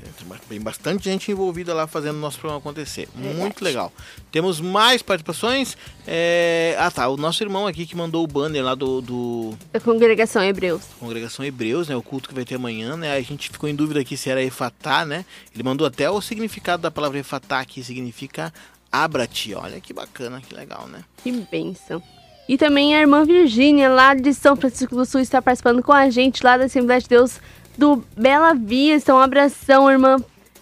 tem 0.49 0.61
bastante 0.61 1.05
gente 1.05 1.31
envolvida 1.31 1.75
lá 1.75 1.87
fazendo 1.87 2.17
o 2.17 2.21
nosso 2.21 2.39
programa 2.39 2.59
acontecer. 2.59 3.09
Muito 3.15 3.37
Verdade. 3.37 3.65
legal. 3.65 3.93
Temos 4.33 4.61
mais 4.61 5.03
participações. 5.03 5.77
É, 6.07 6.75
Ah, 6.79 6.91
tá. 6.91 7.09
O 7.09 7.17
nosso 7.17 7.43
irmão 7.43 7.67
aqui 7.67 7.87
que 7.87 7.97
mandou 7.97 8.25
o 8.25 8.27
banner 8.27 8.65
lá 8.65 8.75
do, 8.75 9.01
do 9.01 9.55
Da 9.73 9.81
congregação 9.81 10.43
Hebreus. 10.43 10.83
Congregação 10.99 11.45
Hebreus, 11.45 11.89
né? 11.89 11.97
O 11.97 12.03
culto 12.03 12.29
que 12.29 12.35
vai 12.35 12.45
ter 12.45 12.55
amanhã, 12.55 12.97
né? 12.97 13.15
A 13.15 13.21
gente 13.21 13.51
ficou 13.51 13.69
em 13.69 13.75
dúvida 13.75 14.01
aqui 14.01 14.17
se 14.17 14.31
era 14.31 14.43
Efatá, 14.43 15.05
né? 15.05 15.25
Ele 15.55 15.63
mandou 15.63 15.87
até 15.87 16.11
o 16.11 16.21
significado 16.21 16.83
da 16.83 16.91
palavra 16.91 17.19
Efatá, 17.19 17.65
que 17.65 17.83
significa 17.85 18.53
Abra-te. 18.91 19.55
Olha 19.55 19.81
que 19.81 19.93
bacana, 19.93 20.41
que 20.41 20.55
legal, 20.55 20.87
né? 20.89 21.05
Que 21.23 21.33
bênção. 21.33 22.03
E 22.49 22.57
também 22.57 22.97
a 22.97 23.01
irmã 23.01 23.25
Virgínia, 23.25 23.91
lá 23.91 24.15
de 24.15 24.33
São 24.33 24.57
Francisco 24.57 24.95
do 24.95 25.05
Sul, 25.05 25.21
está 25.21 25.43
participando 25.43 25.83
com 25.83 25.93
a 25.93 26.09
gente 26.09 26.43
lá 26.43 26.57
da 26.57 26.65
Assembleia 26.65 27.01
de 27.01 27.09
Deus 27.09 27.41
do 27.77 28.03
Bela 28.17 28.55
Vista. 28.55 29.15
Um 29.15 29.19
abração, 29.19 29.91
irmã, 29.91 30.17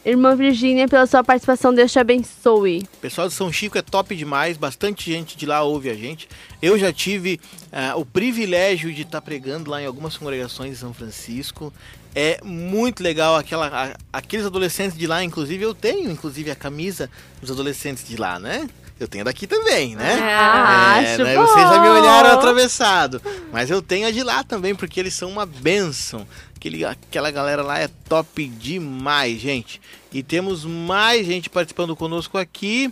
irmã 0.05 0.35
Virgínia, 0.35 0.89
pela 0.89 1.07
sua 1.07 1.23
participação. 1.23 1.73
Deus 1.73 1.93
te 1.93 2.01
abençoe. 2.01 2.89
O 2.95 2.97
pessoal 2.99 3.29
de 3.29 3.35
São 3.35 3.53
Chico 3.53 3.79
é 3.79 3.83
top 3.83 4.17
demais, 4.17 4.57
bastante 4.57 5.13
gente 5.13 5.37
de 5.37 5.47
lá 5.47 5.63
ouve 5.63 5.89
a 5.89 5.95
gente. 5.95 6.29
Eu 6.61 6.77
já 6.77 6.93
tive 6.93 7.41
ah, 7.71 7.95
o 7.97 8.05
privilégio 8.05 8.93
de 8.93 9.03
estar 9.03 9.21
pregando 9.23 9.71
lá 9.71 9.81
em 9.81 9.87
algumas 9.87 10.17
congregações 10.17 10.73
de 10.73 10.77
São 10.79 10.93
Francisco. 10.93 11.73
É 12.19 12.41
muito 12.43 13.03
legal 13.03 13.37
aquela, 13.37 13.67
a- 13.69 13.97
aqueles 14.11 14.47
adolescentes 14.47 14.97
de 14.97 15.07
lá, 15.07 15.23
inclusive 15.23 15.63
eu 15.63 15.75
tenho, 15.75 16.11
inclusive 16.11 16.51
a 16.51 16.57
camisa 16.57 17.11
dos 17.43 17.51
adolescentes 17.51 18.09
de 18.09 18.17
lá, 18.17 18.39
né? 18.39 18.67
Eu 18.99 19.07
tenho 19.07 19.23
daqui 19.27 19.47
também, 19.47 19.95
né? 19.95 20.19
Ah, 20.23 21.03
É, 21.03 21.13
acho 21.15 21.23
né? 21.25 21.37
bom. 21.37 21.47
Vocês 21.47 21.69
já 21.69 21.79
me 21.83 21.89
olharam 21.91 22.31
atravessado. 22.31 23.21
Mas 23.53 23.69
eu 23.71 23.83
tenho 23.83 24.09
a 24.09 24.11
de 24.11 24.23
lá 24.23 24.43
também, 24.43 24.75
porque 24.75 24.99
eles 24.99 25.13
são 25.13 25.29
uma 25.29 25.45
benção. 25.45 26.27
Aquele, 26.57 26.83
aquela 26.83 27.31
galera 27.31 27.63
lá 27.63 27.79
é 27.79 27.89
top 28.09 28.47
demais, 28.49 29.39
gente. 29.39 29.83
E 30.11 30.23
temos 30.23 30.65
mais 30.65 31.27
gente 31.27 31.51
participando 31.51 31.95
conosco 31.95 32.39
aqui. 32.39 32.91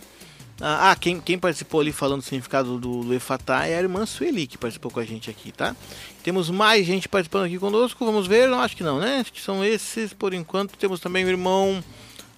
Ah, 0.61 0.91
ah, 0.91 0.95
quem, 0.95 1.19
quem 1.19 1.37
participou 1.37 1.81
ali 1.81 1.91
falando 1.91 2.21
o 2.21 2.23
significado 2.23 2.79
do, 2.79 3.03
do 3.03 3.13
Efatá 3.13 3.67
é 3.67 3.77
a 3.77 3.81
irmã 3.81 4.05
Sueli, 4.05 4.47
que 4.47 4.57
participou 4.57 4.89
com 4.89 5.01
a 5.01 5.05
gente 5.05 5.29
aqui, 5.29 5.51
tá? 5.51 5.75
Temos 6.23 6.49
mais 6.49 6.85
gente 6.85 7.09
participando 7.09 7.45
aqui 7.45 7.59
conosco, 7.59 8.05
vamos 8.05 8.25
ver? 8.25 8.47
Não, 8.47 8.61
acho 8.61 8.75
que 8.75 8.83
não, 8.83 8.97
né? 8.97 9.19
Acho 9.19 9.33
que 9.33 9.41
são 9.41 9.63
esses 9.63 10.13
por 10.13 10.33
enquanto. 10.33 10.77
Temos 10.77 10.99
também 10.99 11.25
o 11.25 11.29
irmão. 11.29 11.83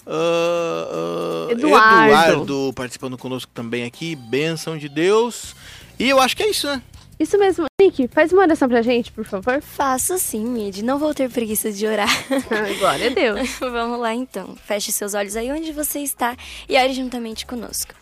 ah, 0.07 1.47
ah, 1.49 1.51
Eduardo. 1.51 2.05
Eduardo 2.07 2.73
participando 2.75 3.17
conosco 3.17 3.51
também 3.53 3.83
aqui, 3.83 4.15
bênção 4.15 4.77
de 4.77 4.89
Deus. 4.89 5.55
E 5.99 6.09
eu 6.09 6.19
acho 6.19 6.35
que 6.35 6.43
é 6.43 6.49
isso, 6.49 6.65
né? 6.67 6.81
Isso 7.19 7.37
mesmo. 7.37 7.65
Nick, 7.87 8.07
faz 8.09 8.33
uma 8.33 8.41
oração 8.41 8.67
pra 8.67 8.81
gente, 8.81 9.11
por 9.11 9.23
favor. 9.23 9.61
Faço 9.61 10.17
sim, 10.17 10.43
Mid. 10.43 10.79
Não 10.79 10.99
vou 10.99 11.13
ter 11.13 11.29
preguiça 11.29 11.71
de 11.71 11.87
orar. 11.87 12.09
Glória 12.79 13.09
a 13.09 13.13
Deus. 13.13 13.49
Vamos 13.59 13.99
lá 13.99 14.13
então. 14.13 14.55
Feche 14.55 14.91
seus 14.91 15.13
olhos 15.13 15.35
aí 15.35 15.51
onde 15.51 15.71
você 15.71 15.99
está 15.99 16.35
e 16.67 16.77
ore 16.77 16.93
juntamente 16.93 17.45
conosco. 17.45 17.93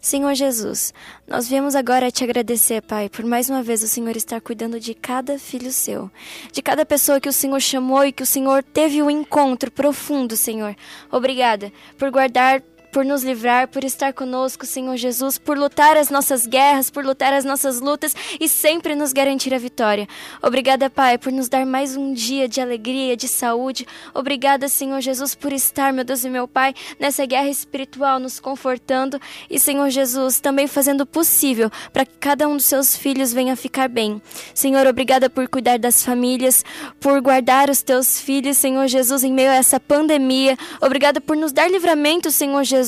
Senhor 0.00 0.34
Jesus, 0.34 0.92
nós 1.26 1.48
viemos 1.48 1.74
agora 1.74 2.10
te 2.10 2.22
agradecer, 2.22 2.82
Pai, 2.82 3.08
por 3.08 3.24
mais 3.24 3.48
uma 3.48 3.62
vez 3.62 3.82
o 3.82 3.88
Senhor 3.88 4.14
estar 4.16 4.40
cuidando 4.40 4.78
de 4.78 4.92
cada 4.92 5.38
filho 5.38 5.72
seu, 5.72 6.10
de 6.52 6.60
cada 6.60 6.84
pessoa 6.84 7.20
que 7.20 7.28
o 7.28 7.32
Senhor 7.32 7.60
chamou 7.60 8.04
e 8.04 8.12
que 8.12 8.22
o 8.22 8.26
Senhor 8.26 8.62
teve 8.62 9.02
um 9.02 9.08
encontro 9.08 9.70
profundo, 9.70 10.36
Senhor. 10.36 10.76
Obrigada 11.10 11.72
por 11.96 12.10
guardar 12.10 12.62
por 12.94 13.04
nos 13.04 13.24
livrar, 13.24 13.66
por 13.66 13.82
estar 13.82 14.12
conosco, 14.12 14.64
Senhor 14.64 14.96
Jesus, 14.96 15.36
por 15.36 15.58
lutar 15.58 15.96
as 15.96 16.10
nossas 16.10 16.46
guerras, 16.46 16.90
por 16.90 17.04
lutar 17.04 17.32
as 17.32 17.44
nossas 17.44 17.80
lutas 17.80 18.14
e 18.38 18.48
sempre 18.48 18.94
nos 18.94 19.12
garantir 19.12 19.52
a 19.52 19.58
vitória. 19.58 20.06
Obrigada, 20.40 20.88
Pai, 20.88 21.18
por 21.18 21.32
nos 21.32 21.48
dar 21.48 21.66
mais 21.66 21.96
um 21.96 22.12
dia 22.14 22.48
de 22.48 22.60
alegria, 22.60 23.16
de 23.16 23.26
saúde. 23.26 23.84
Obrigada, 24.14 24.68
Senhor 24.68 25.00
Jesus, 25.00 25.34
por 25.34 25.52
estar, 25.52 25.92
meu 25.92 26.04
Deus 26.04 26.24
e 26.24 26.30
meu 26.30 26.46
Pai, 26.46 26.72
nessa 26.96 27.26
guerra 27.26 27.48
espiritual, 27.48 28.20
nos 28.20 28.38
confortando 28.38 29.20
e, 29.50 29.58
Senhor 29.58 29.90
Jesus, 29.90 30.38
também 30.38 30.68
fazendo 30.68 31.00
o 31.00 31.06
possível 31.06 31.72
para 31.92 32.06
que 32.06 32.14
cada 32.20 32.46
um 32.46 32.56
dos 32.56 32.66
seus 32.66 32.96
filhos 32.96 33.32
venha 33.32 33.56
ficar 33.56 33.88
bem. 33.88 34.22
Senhor, 34.54 34.86
obrigada 34.86 35.28
por 35.28 35.48
cuidar 35.48 35.80
das 35.80 36.04
famílias, 36.04 36.64
por 37.00 37.20
guardar 37.20 37.68
os 37.70 37.82
teus 37.82 38.20
filhos, 38.20 38.56
Senhor 38.56 38.86
Jesus, 38.86 39.24
em 39.24 39.32
meio 39.32 39.50
a 39.50 39.56
essa 39.56 39.80
pandemia. 39.80 40.56
Obrigada 40.80 41.20
por 41.20 41.36
nos 41.36 41.50
dar 41.50 41.68
livramento, 41.68 42.30
Senhor 42.30 42.62
Jesus. 42.62 42.83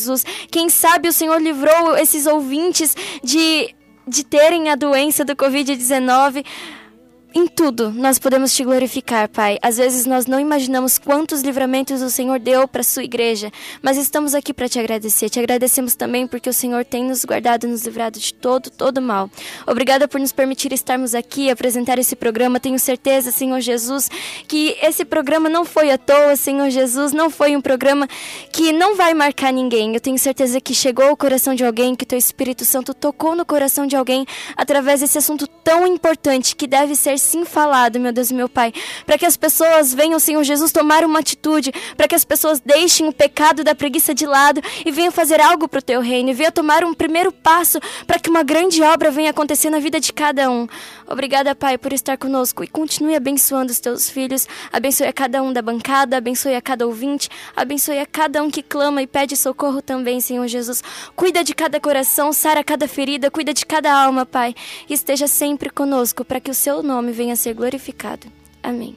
Quem 0.50 0.68
sabe 0.68 1.08
o 1.08 1.12
Senhor 1.12 1.40
livrou 1.40 1.96
esses 1.96 2.26
ouvintes 2.26 2.94
de, 3.22 3.74
de 4.06 4.24
terem 4.24 4.68
a 4.68 4.74
doença 4.74 5.24
do 5.24 5.34
Covid-19. 5.34 6.44
Em 7.36 7.46
tudo 7.46 7.90
nós 7.90 8.18
podemos 8.18 8.54
te 8.54 8.64
glorificar, 8.64 9.28
Pai. 9.28 9.58
Às 9.60 9.76
vezes 9.76 10.06
nós 10.06 10.24
não 10.24 10.40
imaginamos 10.40 10.96
quantos 10.96 11.42
livramentos 11.42 12.00
o 12.00 12.08
Senhor 12.08 12.40
deu 12.40 12.66
para 12.66 12.82
sua 12.82 13.04
igreja, 13.04 13.52
mas 13.82 13.98
estamos 13.98 14.34
aqui 14.34 14.54
para 14.54 14.70
te 14.70 14.78
agradecer. 14.78 15.28
Te 15.28 15.38
agradecemos 15.38 15.94
também 15.94 16.26
porque 16.26 16.48
o 16.48 16.52
Senhor 16.54 16.82
tem 16.82 17.04
nos 17.04 17.26
guardado 17.26 17.66
e 17.66 17.70
nos 17.70 17.84
livrado 17.84 18.18
de 18.18 18.32
todo, 18.32 18.70
todo 18.70 19.02
mal. 19.02 19.30
Obrigada 19.66 20.08
por 20.08 20.18
nos 20.18 20.32
permitir 20.32 20.72
estarmos 20.72 21.14
aqui 21.14 21.50
apresentar 21.50 21.98
esse 21.98 22.16
programa. 22.16 22.58
Tenho 22.58 22.78
certeza, 22.78 23.30
Senhor 23.30 23.60
Jesus, 23.60 24.08
que 24.48 24.74
esse 24.80 25.04
programa 25.04 25.50
não 25.50 25.66
foi 25.66 25.90
à 25.90 25.98
toa, 25.98 26.36
Senhor 26.36 26.70
Jesus, 26.70 27.12
não 27.12 27.28
foi 27.28 27.54
um 27.54 27.60
programa 27.60 28.08
que 28.50 28.72
não 28.72 28.96
vai 28.96 29.12
marcar 29.12 29.52
ninguém. 29.52 29.92
Eu 29.92 30.00
tenho 30.00 30.18
certeza 30.18 30.58
que 30.58 30.72
chegou 30.72 31.08
ao 31.08 31.16
coração 31.18 31.54
de 31.54 31.66
alguém, 31.66 31.94
que 31.94 32.06
teu 32.06 32.18
Espírito 32.18 32.64
Santo 32.64 32.94
tocou 32.94 33.36
no 33.36 33.44
coração 33.44 33.86
de 33.86 33.94
alguém 33.94 34.24
através 34.56 35.00
desse 35.00 35.18
assunto 35.18 35.46
tão 35.46 35.86
importante 35.86 36.56
que 36.56 36.66
deve 36.66 36.96
ser 36.96 37.25
sim 37.26 37.44
falado, 37.44 38.00
meu 38.00 38.12
Deus 38.12 38.30
e 38.30 38.34
meu 38.34 38.48
Pai, 38.48 38.72
para 39.04 39.18
que 39.18 39.26
as 39.26 39.36
pessoas 39.36 39.92
venham, 39.92 40.18
Senhor 40.18 40.42
Jesus, 40.44 40.72
tomar 40.72 41.04
uma 41.04 41.18
atitude, 41.18 41.72
para 41.96 42.08
que 42.08 42.14
as 42.14 42.24
pessoas 42.24 42.60
deixem 42.60 43.08
o 43.08 43.12
pecado 43.12 43.62
da 43.64 43.74
preguiça 43.74 44.14
de 44.14 44.26
lado 44.26 44.60
e 44.84 44.90
venham 44.90 45.12
fazer 45.12 45.40
algo 45.40 45.68
para 45.68 45.80
o 45.80 45.82
teu 45.82 46.00
reino, 46.00 46.30
e 46.30 46.32
venham 46.32 46.52
tomar 46.52 46.84
um 46.84 46.94
primeiro 46.94 47.32
passo 47.32 47.78
para 48.06 48.18
que 48.18 48.30
uma 48.30 48.42
grande 48.42 48.82
obra 48.82 49.10
venha 49.10 49.30
acontecer 49.30 49.70
na 49.70 49.78
vida 49.78 50.00
de 50.00 50.12
cada 50.12 50.50
um. 50.50 50.66
Obrigada, 51.06 51.54
Pai, 51.54 51.76
por 51.76 51.92
estar 51.92 52.16
conosco 52.16 52.64
e 52.64 52.68
continue 52.68 53.14
abençoando 53.14 53.72
os 53.72 53.80
teus 53.80 54.08
filhos, 54.08 54.46
abençoe 54.72 55.06
a 55.06 55.12
cada 55.12 55.42
um 55.42 55.52
da 55.52 55.62
bancada, 55.62 56.16
abençoe 56.16 56.54
a 56.54 56.62
cada 56.62 56.86
ouvinte, 56.86 57.28
abençoe 57.56 57.98
a 57.98 58.06
cada 58.06 58.42
um 58.42 58.50
que 58.50 58.62
clama 58.62 59.02
e 59.02 59.06
pede 59.06 59.36
socorro 59.36 59.82
também, 59.82 60.20
Senhor 60.20 60.46
Jesus. 60.46 60.82
Cuida 61.14 61.42
de 61.44 61.54
cada 61.54 61.80
coração, 61.80 62.32
sara 62.32 62.62
cada 62.62 62.88
ferida, 62.88 63.30
cuida 63.30 63.52
de 63.52 63.64
cada 63.64 63.92
alma, 63.92 64.24
Pai, 64.26 64.54
e 64.88 64.94
esteja 64.94 65.26
sempre 65.26 65.70
conosco 65.70 66.24
para 66.24 66.40
que 66.40 66.50
o 66.50 66.54
seu 66.54 66.82
nome 66.82 67.05
venha 67.12 67.32
a 67.32 67.36
ser 67.36 67.54
glorificado. 67.54 68.26
Amém. 68.62 68.96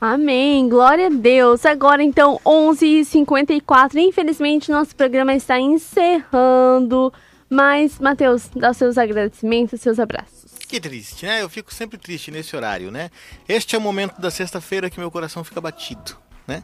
Amém, 0.00 0.68
glória 0.68 1.06
a 1.06 1.10
Deus. 1.10 1.64
Agora 1.64 2.02
então, 2.02 2.38
11h54. 2.44 3.96
Infelizmente, 3.96 4.70
nosso 4.70 4.94
programa 4.94 5.34
está 5.34 5.58
encerrando. 5.58 7.10
Mas, 7.48 7.98
Matheus, 7.98 8.50
dá 8.54 8.70
os 8.70 8.76
seus 8.76 8.98
agradecimentos, 8.98 9.80
seus 9.80 9.98
abraços. 9.98 10.54
Que 10.68 10.80
triste, 10.80 11.24
né? 11.24 11.40
Eu 11.40 11.48
fico 11.48 11.72
sempre 11.72 11.96
triste 11.96 12.30
nesse 12.30 12.56
horário, 12.56 12.90
né? 12.90 13.10
Este 13.48 13.76
é 13.76 13.78
o 13.78 13.80
momento 13.80 14.20
da 14.20 14.30
sexta-feira 14.30 14.90
que 14.90 14.98
meu 14.98 15.10
coração 15.10 15.44
fica 15.44 15.60
batido, 15.60 16.16
né? 16.46 16.62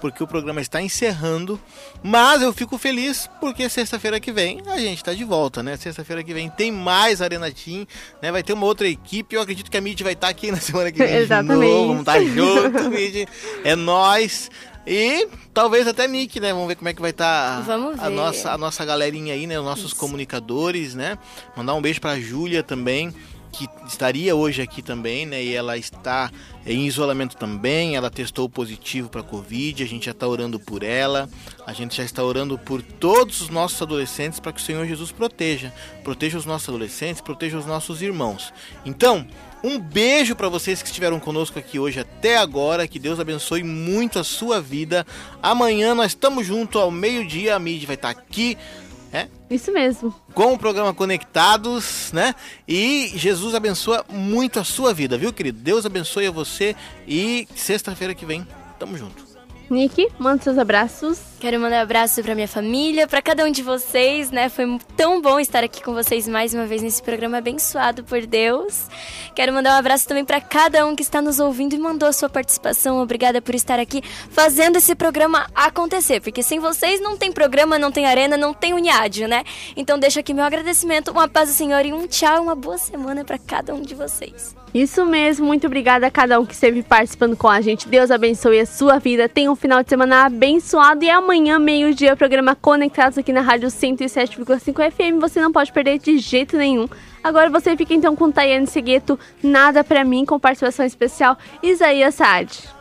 Porque 0.00 0.22
o 0.22 0.26
programa 0.26 0.60
está 0.60 0.80
encerrando, 0.80 1.60
mas 2.02 2.40
eu 2.40 2.52
fico 2.52 2.78
feliz 2.78 3.28
porque 3.40 3.68
sexta-feira 3.68 4.20
que 4.20 4.30
vem 4.30 4.62
a 4.66 4.78
gente 4.78 4.98
está 4.98 5.12
de 5.12 5.24
volta, 5.24 5.62
né? 5.62 5.76
Sexta-feira 5.76 6.22
que 6.22 6.32
vem 6.32 6.48
tem 6.48 6.70
mais 6.70 7.20
Arena 7.20 7.50
Team, 7.50 7.86
né? 8.22 8.30
Vai 8.30 8.42
ter 8.42 8.52
uma 8.52 8.66
outra 8.66 8.88
equipe. 8.88 9.34
Eu 9.34 9.42
acredito 9.42 9.70
que 9.70 9.76
a 9.76 9.80
Mid 9.80 10.00
vai 10.02 10.12
estar 10.12 10.28
aqui 10.28 10.50
na 10.50 10.60
semana 10.60 10.92
que 10.92 10.98
vem 10.98 11.14
Exatamente. 11.16 11.60
de 11.60 11.66
novo. 11.66 11.88
Vamos 11.88 12.00
estar 12.00 12.22
junto, 12.22 12.90
Mid. 12.90 13.28
É 13.64 13.74
nós. 13.74 14.50
E 14.86 15.28
talvez 15.52 15.86
até 15.86 16.08
Nick, 16.08 16.40
né? 16.40 16.52
Vamos 16.52 16.68
ver 16.68 16.76
como 16.76 16.88
é 16.88 16.94
que 16.94 17.00
vai 17.00 17.10
estar 17.10 17.60
Vamos 17.60 18.00
a 18.00 18.08
nossa, 18.08 18.52
a 18.52 18.56
nossa 18.58 18.84
galerinha 18.86 19.34
aí, 19.34 19.46
né? 19.46 19.58
Os 19.58 19.64
nossos 19.64 19.92
comunicadores, 19.92 20.94
né? 20.94 21.18
Mandar 21.54 21.74
um 21.74 21.82
beijo 21.82 22.00
pra 22.00 22.18
Júlia 22.18 22.62
também, 22.62 23.12
que 23.58 23.68
estaria 23.88 24.36
hoje 24.36 24.62
aqui 24.62 24.80
também, 24.80 25.26
né? 25.26 25.42
E 25.42 25.52
ela 25.52 25.76
está 25.76 26.30
em 26.64 26.86
isolamento 26.86 27.36
também. 27.36 27.96
Ela 27.96 28.08
testou 28.08 28.48
positivo 28.48 29.08
para 29.08 29.20
Covid. 29.20 29.82
A 29.82 29.86
gente 29.86 30.06
já 30.06 30.12
está 30.12 30.28
orando 30.28 30.60
por 30.60 30.84
ela. 30.84 31.28
A 31.66 31.72
gente 31.72 31.96
já 31.96 32.04
está 32.04 32.22
orando 32.22 32.56
por 32.56 32.80
todos 32.80 33.40
os 33.40 33.48
nossos 33.48 33.82
adolescentes 33.82 34.38
para 34.38 34.52
que 34.52 34.60
o 34.60 34.64
Senhor 34.64 34.86
Jesus 34.86 35.10
proteja. 35.10 35.72
Proteja 36.04 36.38
os 36.38 36.44
nossos 36.44 36.68
adolescentes, 36.68 37.20
proteja 37.20 37.58
os 37.58 37.66
nossos 37.66 38.00
irmãos. 38.00 38.52
Então, 38.84 39.26
um 39.64 39.76
beijo 39.76 40.36
para 40.36 40.48
vocês 40.48 40.80
que 40.80 40.86
estiveram 40.86 41.18
conosco 41.18 41.58
aqui 41.58 41.80
hoje 41.80 41.98
até 41.98 42.36
agora. 42.36 42.86
Que 42.86 43.00
Deus 43.00 43.18
abençoe 43.18 43.64
muito 43.64 44.20
a 44.20 44.24
sua 44.24 44.60
vida. 44.60 45.04
Amanhã 45.42 45.96
nós 45.96 46.12
estamos 46.12 46.46
junto 46.46 46.78
ao 46.78 46.92
meio-dia. 46.92 47.56
A 47.56 47.58
Mid 47.58 47.84
vai 47.84 47.96
estar 47.96 48.10
aqui. 48.10 48.56
É, 49.12 49.28
Isso 49.50 49.72
mesmo. 49.72 50.14
com 50.34 50.52
o 50.52 50.58
programa 50.58 50.92
Conectados, 50.92 52.10
né? 52.12 52.34
E 52.66 53.12
Jesus 53.14 53.54
abençoa 53.54 54.04
muito 54.08 54.60
a 54.60 54.64
sua 54.64 54.92
vida, 54.92 55.16
viu, 55.16 55.32
querido? 55.32 55.58
Deus 55.58 55.86
abençoe 55.86 56.26
a 56.26 56.30
você 56.30 56.76
e 57.06 57.48
sexta-feira 57.54 58.14
que 58.14 58.26
vem, 58.26 58.46
tamo 58.78 58.96
junto. 58.98 59.27
Nick, 59.70 60.08
manda 60.18 60.42
seus 60.42 60.56
abraços. 60.56 61.20
Quero 61.38 61.60
mandar 61.60 61.78
um 61.78 61.82
abraço 61.82 62.22
para 62.22 62.34
minha 62.34 62.48
família, 62.48 63.06
para 63.06 63.22
cada 63.22 63.44
um 63.44 63.50
de 63.50 63.62
vocês, 63.62 64.30
né? 64.30 64.48
Foi 64.48 64.64
tão 64.96 65.20
bom 65.20 65.38
estar 65.38 65.62
aqui 65.62 65.82
com 65.82 65.92
vocês 65.92 66.26
mais 66.26 66.52
uma 66.52 66.66
vez 66.66 66.82
nesse 66.82 67.02
programa 67.02 67.38
abençoado 67.38 68.02
por 68.02 68.26
Deus. 68.26 68.86
Quero 69.34 69.52
mandar 69.52 69.74
um 69.74 69.78
abraço 69.78 70.08
também 70.08 70.24
para 70.24 70.40
cada 70.40 70.84
um 70.86 70.96
que 70.96 71.02
está 71.02 71.22
nos 71.22 71.38
ouvindo 71.38 71.74
e 71.74 71.78
mandou 71.78 72.08
a 72.08 72.12
sua 72.12 72.28
participação. 72.28 73.00
Obrigada 73.00 73.40
por 73.40 73.54
estar 73.54 73.78
aqui 73.78 74.02
fazendo 74.30 74.76
esse 74.76 74.94
programa 74.94 75.46
acontecer, 75.54 76.20
porque 76.20 76.42
sem 76.42 76.58
vocês 76.58 77.00
não 77.00 77.16
tem 77.16 77.30
programa, 77.30 77.78
não 77.78 77.92
tem 77.92 78.06
arena, 78.06 78.36
não 78.36 78.52
tem 78.52 78.74
uniádio, 78.74 79.28
né? 79.28 79.44
Então 79.76 79.98
deixo 79.98 80.18
aqui 80.18 80.34
meu 80.34 80.44
agradecimento, 80.44 81.12
uma 81.12 81.28
paz 81.28 81.50
do 81.50 81.54
Senhor 81.54 81.84
e 81.84 81.92
um 81.92 82.06
tchau, 82.06 82.42
uma 82.42 82.54
boa 82.54 82.78
semana 82.78 83.24
para 83.24 83.38
cada 83.38 83.74
um 83.74 83.82
de 83.82 83.94
vocês. 83.94 84.56
Isso 84.74 85.04
mesmo, 85.06 85.46
muito 85.46 85.66
obrigada 85.66 86.06
a 86.06 86.10
cada 86.10 86.38
um 86.38 86.44
que 86.44 86.52
esteve 86.52 86.82
participando 86.82 87.36
com 87.36 87.48
a 87.48 87.60
gente. 87.60 87.88
Deus 87.88 88.10
abençoe 88.10 88.60
a 88.60 88.66
sua 88.66 88.98
vida. 88.98 89.28
Tenha 89.28 89.50
um 89.50 89.56
final 89.56 89.82
de 89.82 89.88
semana 89.88 90.26
abençoado 90.26 91.02
e 91.04 91.10
amanhã, 91.10 91.58
meio-dia, 91.58 92.12
o 92.12 92.16
programa 92.16 92.54
Conectados 92.54 93.16
aqui 93.16 93.32
na 93.32 93.40
Rádio 93.40 93.68
107,5 93.68 94.90
FM. 94.90 95.20
Você 95.20 95.40
não 95.40 95.50
pode 95.50 95.72
perder 95.72 95.98
de 95.98 96.18
jeito 96.18 96.56
nenhum. 96.56 96.86
Agora 97.24 97.50
você 97.50 97.76
fica 97.76 97.94
então 97.94 98.14
com 98.14 98.30
Tayane 98.30 98.66
Segueto, 98.66 99.18
Nada 99.42 99.82
Pra 99.82 100.04
Mim, 100.04 100.24
com 100.24 100.38
participação 100.38 100.84
especial 100.84 101.36
Isaías 101.62 102.14
Saad. 102.14 102.77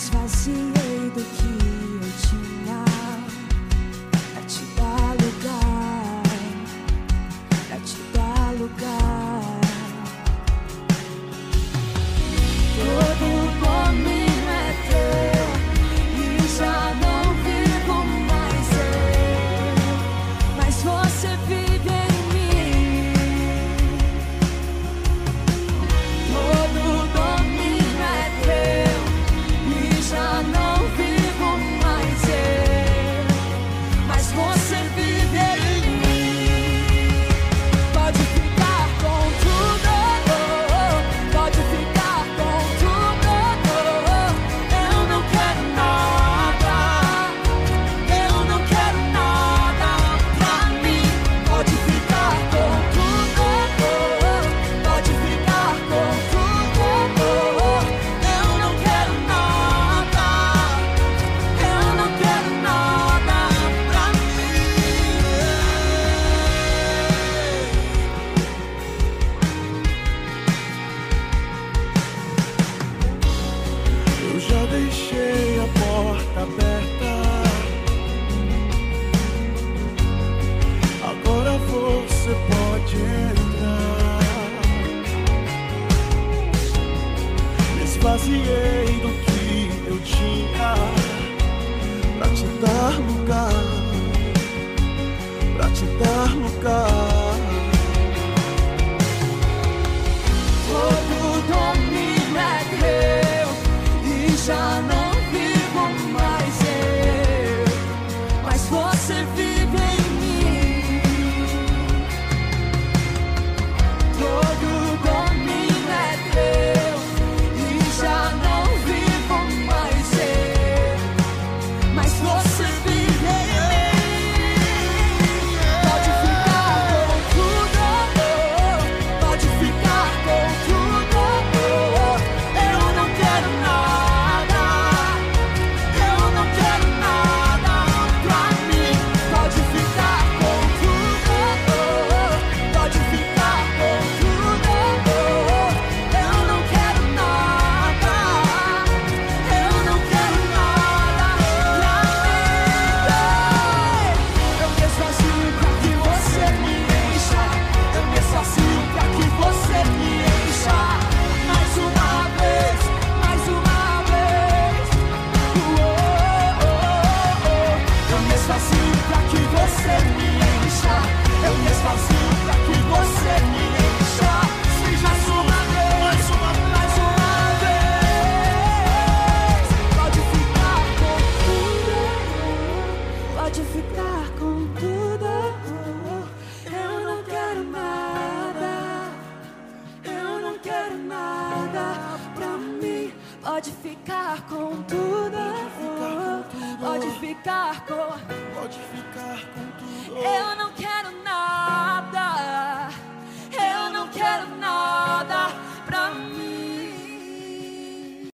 esvaziei 0.00 1.10
do 1.14 1.22
que 1.36 1.52
eu 2.00 2.10
tinha 2.26 2.84
pra 4.32 4.42
te 4.46 4.64
dar 4.74 5.12
lugar, 5.22 6.22
pra 7.68 7.76
te 7.80 7.96
dar 8.14 8.54
lugar. 8.58 9.19